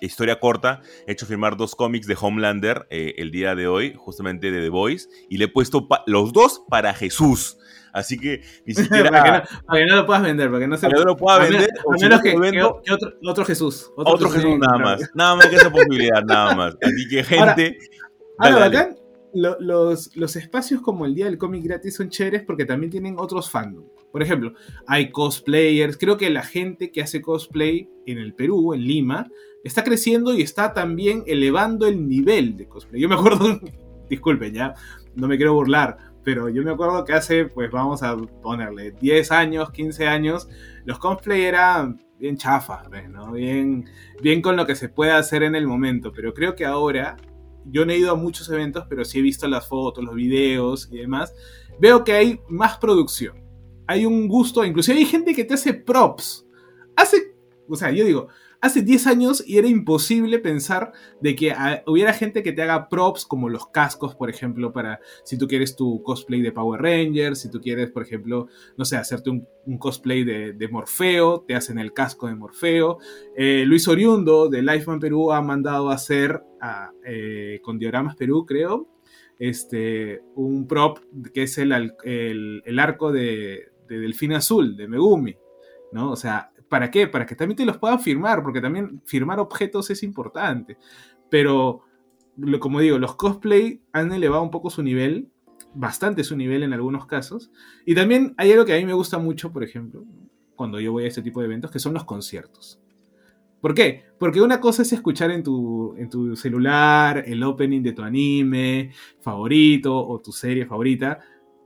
historia 0.00 0.38
corta, 0.38 0.82
he 1.06 1.12
hecho 1.12 1.26
firmar 1.26 1.56
dos 1.56 1.74
cómics 1.74 2.06
de 2.06 2.16
Homelander 2.20 2.86
eh, 2.90 3.14
el 3.18 3.30
día 3.30 3.54
de 3.54 3.66
hoy, 3.68 3.94
justamente 3.96 4.50
de 4.50 4.60
The 4.60 4.68
Voice, 4.68 5.08
y 5.28 5.38
le 5.38 5.46
he 5.46 5.48
puesto 5.48 5.88
los 6.06 6.32
dos 6.32 6.62
para 6.68 6.94
Jesús. 6.94 7.58
Así 7.98 8.18
que 8.18 8.42
ni 8.64 8.74
siquiera. 8.74 9.10
para, 9.10 9.44
que 9.72 9.86
no, 9.86 9.96
lo 9.96 10.06
puedas 10.06 10.22
vender, 10.22 10.48
para 10.48 10.60
que 10.60 10.68
no 10.68 10.76
se. 10.76 10.88
lo 10.88 11.16
pueda 11.16 11.38
vender. 11.38 11.70
A 11.70 11.98
menos, 11.98 12.22
que, 12.22 12.92
otro, 13.28 13.44
Jesús. 13.44 13.90
Otro, 13.96 14.30
Jesús, 14.30 14.58
nada 14.58 14.78
más. 14.78 15.10
Nada 15.14 15.36
más 15.36 15.46
que 15.46 15.56
esa 15.56 15.70
posibilidad, 15.70 16.22
nada 16.24 16.54
más. 16.54 16.76
Así 16.82 17.08
que, 17.08 17.24
gente. 17.24 17.78
Ahora, 18.38 18.58
bacán, 18.58 18.96
los, 19.34 20.16
los 20.16 20.36
espacios 20.36 20.80
como 20.80 21.06
el 21.06 21.14
Día 21.14 21.26
del 21.26 21.38
Cómic 21.38 21.64
Gratis 21.64 21.96
son 21.96 22.08
chéveres 22.08 22.42
porque 22.44 22.64
también 22.64 22.90
tienen 22.90 23.16
otros 23.18 23.50
fandom. 23.50 23.84
Por 24.10 24.22
ejemplo, 24.22 24.54
hay 24.86 25.10
cosplayers. 25.10 25.98
Creo 25.98 26.16
que 26.16 26.30
la 26.30 26.42
gente 26.42 26.90
que 26.90 27.02
hace 27.02 27.20
cosplay 27.20 27.90
en 28.06 28.18
el 28.18 28.34
Perú, 28.34 28.72
en 28.72 28.82
Lima, 28.82 29.30
está 29.64 29.84
creciendo 29.84 30.34
y 30.34 30.42
está 30.42 30.72
también 30.72 31.24
elevando 31.26 31.86
el 31.86 32.08
nivel 32.08 32.56
de 32.56 32.68
cosplay. 32.68 33.00
Yo 33.02 33.08
me 33.08 33.16
acuerdo, 33.16 33.60
disculpen 34.08 34.54
ya, 34.54 34.74
no 35.14 35.28
me 35.28 35.36
quiero 35.36 35.54
burlar, 35.54 35.98
pero 36.24 36.48
yo 36.48 36.62
me 36.62 36.70
acuerdo 36.70 37.04
que 37.04 37.12
hace, 37.12 37.46
pues 37.46 37.70
vamos 37.70 38.02
a 38.02 38.16
ponerle 38.16 38.92
10 38.92 39.32
años, 39.32 39.70
15 39.70 40.06
años, 40.06 40.48
los 40.84 40.98
cosplay 40.98 41.42
eran 41.42 42.02
bien 42.18 42.36
chafas, 42.36 42.88
pues, 42.88 43.08
¿no? 43.08 43.32
Bien, 43.32 43.88
bien 44.22 44.42
con 44.42 44.56
lo 44.56 44.66
que 44.66 44.74
se 44.74 44.88
puede 44.88 45.12
hacer 45.12 45.42
en 45.42 45.54
el 45.54 45.66
momento, 45.66 46.12
pero 46.12 46.34
creo 46.34 46.54
que 46.54 46.66
ahora, 46.66 47.16
yo 47.64 47.84
no 47.84 47.92
he 47.92 47.98
ido 47.98 48.12
a 48.12 48.16
muchos 48.16 48.48
eventos, 48.50 48.84
pero 48.88 49.04
sí 49.04 49.18
he 49.18 49.22
visto 49.22 49.46
las 49.46 49.68
fotos, 49.68 50.04
los 50.04 50.14
videos 50.14 50.88
y 50.90 50.98
demás, 50.98 51.34
veo 51.78 52.04
que 52.04 52.12
hay 52.12 52.40
más 52.48 52.78
producción. 52.78 53.44
Hay 53.86 54.04
un 54.04 54.28
gusto, 54.28 54.64
inclusive 54.64 54.98
hay 54.98 55.06
gente 55.06 55.34
que 55.34 55.44
te 55.44 55.54
hace 55.54 55.72
props. 55.72 56.46
Hace, 56.96 57.34
o 57.68 57.76
sea, 57.76 57.90
yo 57.90 58.04
digo, 58.04 58.28
hace 58.60 58.82
10 58.82 59.06
años 59.06 59.44
y 59.46 59.58
era 59.58 59.68
imposible 59.68 60.38
pensar 60.38 60.92
de 61.20 61.36
que 61.36 61.52
ah, 61.52 61.82
hubiera 61.86 62.12
gente 62.12 62.42
que 62.42 62.52
te 62.52 62.62
haga 62.62 62.88
props 62.88 63.24
como 63.24 63.48
los 63.48 63.68
cascos, 63.68 64.14
por 64.14 64.30
ejemplo, 64.30 64.72
para 64.72 65.00
si 65.24 65.38
tú 65.38 65.46
quieres 65.46 65.76
tu 65.76 66.02
cosplay 66.02 66.42
de 66.42 66.52
Power 66.52 66.80
Rangers, 66.80 67.40
si 67.40 67.50
tú 67.50 67.60
quieres, 67.60 67.90
por 67.90 68.02
ejemplo, 68.02 68.48
no 68.76 68.84
sé, 68.84 68.96
hacerte 68.96 69.30
un, 69.30 69.46
cosplay 69.78 70.24
de, 70.24 70.68
Morfeo, 70.70 71.44
te 71.46 71.54
hacen 71.54 71.78
el 71.78 71.92
casco 71.92 72.26
de 72.26 72.34
Morfeo. 72.34 72.98
Eh, 73.36 73.64
Luis 73.66 73.86
Oriundo 73.86 74.48
de 74.48 74.62
Lifeman 74.62 74.98
Perú 74.98 75.30
ha 75.30 75.42
mandado 75.42 75.90
a 75.90 75.94
hacer 75.94 76.42
eh, 77.04 77.60
con 77.62 77.78
Dioramas 77.78 78.16
Perú, 78.16 78.46
creo, 78.46 78.88
este, 79.38 80.22
un 80.34 80.66
prop 80.66 80.98
que 81.34 81.42
es 81.42 81.58
el, 81.58 81.92
el, 82.02 82.78
arco 82.78 83.12
de, 83.12 83.68
de 83.88 83.98
Delfín 83.98 84.32
Azul, 84.32 84.76
de 84.76 84.88
Megumi. 84.88 85.36
¿no? 85.92 86.10
O 86.10 86.16
sea, 86.16 86.50
¿Para 86.68 86.90
qué? 86.90 87.06
Para 87.06 87.26
que 87.26 87.34
también 87.34 87.56
te 87.56 87.64
los 87.64 87.78
puedan 87.78 88.00
firmar, 88.00 88.42
porque 88.42 88.60
también 88.60 89.00
firmar 89.04 89.40
objetos 89.40 89.90
es 89.90 90.02
importante. 90.02 90.76
Pero, 91.30 91.82
como 92.60 92.80
digo, 92.80 92.98
los 92.98 93.16
cosplay 93.16 93.80
han 93.92 94.12
elevado 94.12 94.42
un 94.42 94.50
poco 94.50 94.70
su 94.70 94.82
nivel, 94.82 95.28
bastante 95.74 96.24
su 96.24 96.36
nivel 96.36 96.62
en 96.62 96.72
algunos 96.72 97.06
casos. 97.06 97.50
Y 97.86 97.94
también 97.94 98.34
hay 98.36 98.52
algo 98.52 98.64
que 98.64 98.74
a 98.74 98.78
mí 98.78 98.84
me 98.84 98.92
gusta 98.92 99.18
mucho, 99.18 99.52
por 99.52 99.64
ejemplo, 99.64 100.04
cuando 100.56 100.80
yo 100.80 100.92
voy 100.92 101.04
a 101.04 101.08
este 101.08 101.22
tipo 101.22 101.40
de 101.40 101.46
eventos, 101.46 101.70
que 101.70 101.78
son 101.78 101.94
los 101.94 102.04
conciertos. 102.04 102.80
¿Por 103.60 103.74
qué? 103.74 104.04
Porque 104.18 104.40
una 104.40 104.60
cosa 104.60 104.82
es 104.82 104.92
escuchar 104.92 105.30
en 105.30 105.42
tu, 105.42 105.94
en 105.96 106.08
tu 106.08 106.36
celular 106.36 107.24
el 107.26 107.42
opening 107.42 107.82
de 107.82 107.92
tu 107.92 108.02
anime 108.02 108.92
favorito 109.20 109.96
o 109.96 110.20
tu 110.20 110.30
serie 110.30 110.64
favorita 110.64 111.18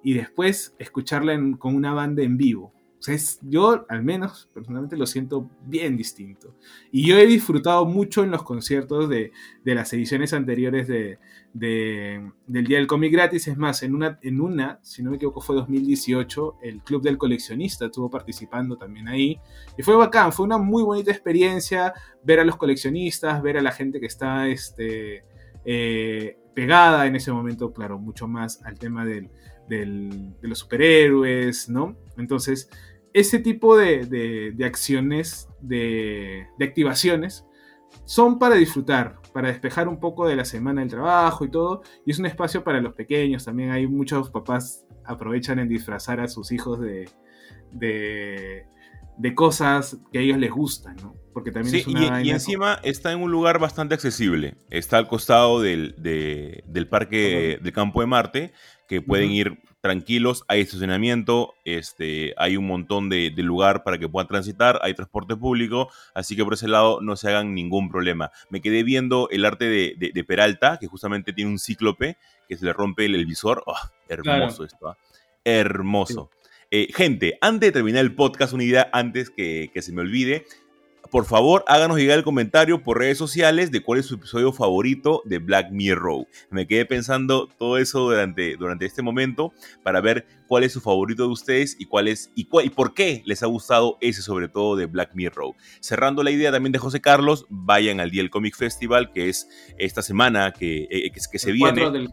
y 0.03 0.15
después 0.15 0.75
escucharla 0.79 1.39
con 1.59 1.75
una 1.75 1.93
banda 1.93 2.23
en 2.23 2.37
vivo. 2.37 2.73
O 3.03 3.05
sea, 3.05 3.17
yo 3.43 3.85
al 3.89 4.05
menos 4.05 4.49
personalmente 4.55 4.97
lo 4.97 5.07
siento 5.07 5.51
bien 5.67 5.97
distinto. 5.97 6.55
Y 6.93 7.05
yo 7.05 7.19
he 7.19 7.27
disfrutado 7.27 7.85
mucho 7.85 8.23
en 8.23 8.31
los 8.31 8.45
conciertos 8.45 9.09
de, 9.09 9.33
las 9.65 9.93
ediciones 9.93 10.33
anteriores 10.33 10.87
de, 10.87 11.19
del 11.53 12.65
Día 12.65 12.79
del 12.79 12.87
Cómic 12.87 13.13
Gratis. 13.13 13.49
Es 13.49 13.57
más, 13.57 13.83
en 13.83 13.97
una, 13.97 14.21
en 14.23 14.41
una, 14.41 14.79
si 14.83 15.03
no 15.03 15.11
me 15.11 15.17
equivoco, 15.17 15.41
fue 15.41 15.57
2018, 15.57 16.59
el 16.63 16.81
Club 16.85 17.03
del 17.03 17.19
Coleccionista 17.19 17.87
estuvo 17.87 18.09
participando 18.09 18.77
también 18.77 19.09
ahí. 19.09 19.41
Y 19.77 19.83
fue 19.83 19.97
bacán, 19.97 20.33
fue 20.33 20.47
una 20.47 20.59
muy 20.59 20.85
bonita 20.85 21.11
experiencia 21.11 21.93
ver 22.23 22.39
a 22.39 22.45
los 22.45 22.55
coleccionistas, 22.55 23.43
ver 23.43 23.59
a 23.59 23.63
la 23.63 23.73
gente 23.73 23.99
que 23.99 24.07
está 24.07 24.47
este, 24.47 25.25
eh, 25.65 26.39
pegada 26.55 27.05
en 27.09 27.17
ese 27.17 27.33
momento, 27.33 27.73
claro, 27.73 27.99
mucho 27.99 28.29
más 28.29 28.63
al 28.65 28.79
tema 28.79 29.05
del, 29.05 29.29
de 29.69 30.49
los 30.49 30.61
superhéroes, 30.61 31.69
¿no? 31.69 31.97
Entonces, 32.17 32.69
ese 33.15 33.39
tipo 33.39 33.77
de, 33.77 34.55
acciones, 34.65 35.49
de, 35.61 36.47
activaciones, 36.61 37.47
son 38.05 38.39
para 38.39 38.55
disfrutar, 38.55 39.21
para 39.33 39.49
despejar 39.49 39.89
un 39.89 40.01
poco 40.01 40.27
de 40.27 40.37
la 40.37 40.45
semana 40.45 40.81
del 40.81 40.91
trabajo 40.91 41.45
y 41.45 41.51
todo. 41.51 41.83
Y 42.07 42.11
es 42.11 42.19
un 42.19 42.27
espacio 42.27 42.65
para 42.65 42.81
los 42.81 42.95
pequeños. 42.95 43.45
También 43.45 43.71
hay 43.71 43.87
muchos 43.87 44.31
papás 44.31 44.87
aprovechan 45.05 45.59
en 45.59 45.69
disfrazar 45.69 46.21
a 46.21 46.29
sus 46.29 46.53
hijos 46.53 46.81
de, 46.81 47.09
de, 47.73 49.35
cosas 49.35 49.99
que 50.13 50.19
a 50.19 50.23
ellos 50.23 50.39
les 50.39 50.51
gustan, 50.51 50.97
¿no? 50.97 51.15
Porque 51.33 51.51
también 51.51 51.75
es 51.77 51.87
una 51.87 52.23
y, 52.23 52.29
y 52.29 52.31
encima 52.31 52.79
está 52.83 53.13
en 53.13 53.21
un 53.21 53.31
lugar 53.31 53.59
bastante 53.59 53.95
accesible. 53.95 54.57
Está 54.71 54.99
al 54.99 55.09
costado 55.09 55.61
del, 55.61 55.95
parque 56.91 57.59
del 57.61 57.73
Campo 57.73 58.01
de 58.01 58.07
Marte, 58.07 58.53
que 58.87 59.01
pueden 59.01 59.31
ir 59.31 59.59
tranquilos, 59.83 60.45
hay 60.47 60.61
estacionamiento, 60.61 61.55
este, 61.65 62.35
hay 62.39 62.57
un 62.57 62.67
montón 62.69 63.09
de, 63.09 63.33
lugar 63.39 63.83
para 63.83 63.99
que 63.99 64.09
puedan 64.09 64.29
transitar, 64.29 64.79
hay 64.83 64.95
transporte 64.95 65.35
público, 65.35 65.91
así 66.15 66.37
que 66.37 66.45
por 66.45 66.55
ese 66.55 66.69
lado 66.69 67.01
no 67.01 67.17
se 67.17 67.29
hagan 67.29 67.53
ningún 67.53 67.91
problema. 67.91 68.31
Me 68.49 68.63
quedé 68.63 68.85
viendo 68.85 69.29
el 69.31 69.45
arte 69.45 69.65
de, 69.65 70.25
Peralta, 70.25 70.79
que 70.79 70.87
justamente 70.87 71.33
tiene 71.33 71.51
un 71.51 71.59
cíclope 71.59 72.17
que 72.49 72.57
se 72.57 72.65
le 72.65 72.73
rompe 72.73 73.05
el, 73.05 73.27
visor. 73.27 73.65
Oh, 73.67 73.75
hermoso 74.09 74.65
esto, 74.65 74.89
¿ah? 74.89 74.97
hermoso. 75.45 76.31
Eh, 76.71 76.89
gente, 76.95 77.37
antes 77.41 77.69
de 77.69 77.73
terminar 77.73 78.03
el 78.03 78.15
podcast, 78.15 78.53
una 78.53 78.63
idea 78.63 78.89
antes 78.93 79.31
que, 79.31 79.71
que 79.75 79.83
se 79.83 79.93
me 79.93 80.01
olvide 80.01 80.47
por 81.13 81.27
favor, 81.27 81.63
háganos 81.69 81.99
llegar 81.99 82.17
el 82.17 82.25
comentario 82.25 82.83
por 82.83 82.97
redes 82.97 83.19
sociales 83.19 83.71
de 83.71 83.83
cuál 83.83 84.01
es 84.01 84.07
su 84.07 84.15
episodio 84.15 84.51
favorito 84.51 85.21
de 85.27 85.41
Black 85.41 85.71
Mirror. 85.71 86.27
Me 86.49 86.67
quedé 86.67 86.87
pensando 86.87 87.49
todo 87.59 87.77
eso 87.77 88.01
durante, 88.01 88.57
durante 88.57 88.87
este 88.87 89.03
momento 89.03 89.53
para 89.83 90.01
ver 90.01 90.27
cuál 90.49 90.65
es 90.65 90.73
su 90.73 90.81
favorito 90.81 91.25
de 91.25 91.29
ustedes 91.29 91.77
y 91.79 91.85
cuál 91.85 92.09
es 92.09 92.33
y, 92.35 92.49
y 92.65 92.71
por 92.71 92.95
qué 92.95 93.23
les 93.27 93.43
ha 93.43 93.47
gustado 93.47 93.99
ese 94.01 94.23
sobre 94.23 94.49
todo 94.49 94.75
de 94.75 94.87
Black 94.87 95.11
Mirror. 95.13 95.55
Cerrando 95.81 96.23
la 96.23 96.31
idea 96.31 96.51
también 96.51 96.73
de 96.73 96.79
José 96.79 97.03
Carlos, 97.03 97.45
vayan 97.51 98.01
al 98.01 98.11
día 98.11 98.23
del 98.23 98.31
Comic 98.31 98.57
Festival 98.57 99.13
que 99.13 99.29
es 99.29 99.51
esta 99.77 100.01
semana 100.01 100.53
que, 100.53 100.89
eh, 100.91 101.13
que, 101.13 101.39
se 101.39 101.53
viene. 101.53 101.91
Del 101.91 102.09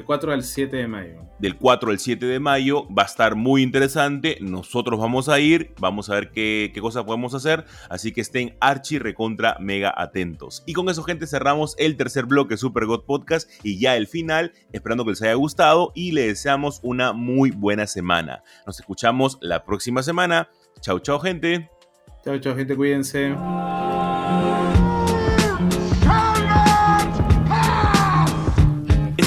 4 0.00 0.32
al 0.32 0.42
7 0.42 0.76
de 0.76 0.88
mayo. 0.88 1.20
Del 1.38 1.56
4 1.56 1.90
al 1.90 1.98
7 1.98 2.24
de 2.24 2.40
mayo 2.40 2.86
va 2.88 3.02
a 3.02 3.06
estar 3.06 3.34
muy 3.34 3.62
interesante. 3.62 4.38
Nosotros 4.40 4.98
vamos 4.98 5.28
a 5.28 5.38
ir, 5.38 5.74
vamos 5.78 6.08
a 6.08 6.14
ver 6.14 6.30
qué, 6.30 6.70
qué 6.72 6.80
cosas 6.80 7.04
podemos 7.04 7.34
hacer. 7.34 7.64
Así 7.90 8.12
que 8.12 8.22
estén 8.22 8.56
archi 8.60 8.98
recontra 8.98 9.56
mega 9.60 9.92
atentos. 9.94 10.62
Y 10.66 10.72
con 10.72 10.88
eso, 10.88 11.02
gente, 11.02 11.26
cerramos 11.26 11.74
el 11.78 11.96
tercer 11.96 12.24
bloque 12.24 12.56
Super 12.56 12.86
God 12.86 13.04
Podcast 13.04 13.50
y 13.62 13.78
ya 13.78 13.96
el 13.96 14.06
final. 14.06 14.52
Esperando 14.72 15.04
que 15.04 15.10
les 15.10 15.22
haya 15.22 15.34
gustado 15.34 15.92
y 15.94 16.12
les 16.12 16.28
deseamos 16.28 16.80
una 16.82 17.12
muy 17.12 17.50
buena 17.50 17.86
semana. 17.86 18.42
Nos 18.66 18.80
escuchamos 18.80 19.38
la 19.42 19.64
próxima 19.64 20.02
semana. 20.02 20.48
Chau, 20.80 20.98
chau, 21.00 21.20
gente. 21.20 21.68
Chau, 22.24 22.38
chau, 22.38 22.56
gente. 22.56 22.76
Cuídense. 22.76 23.34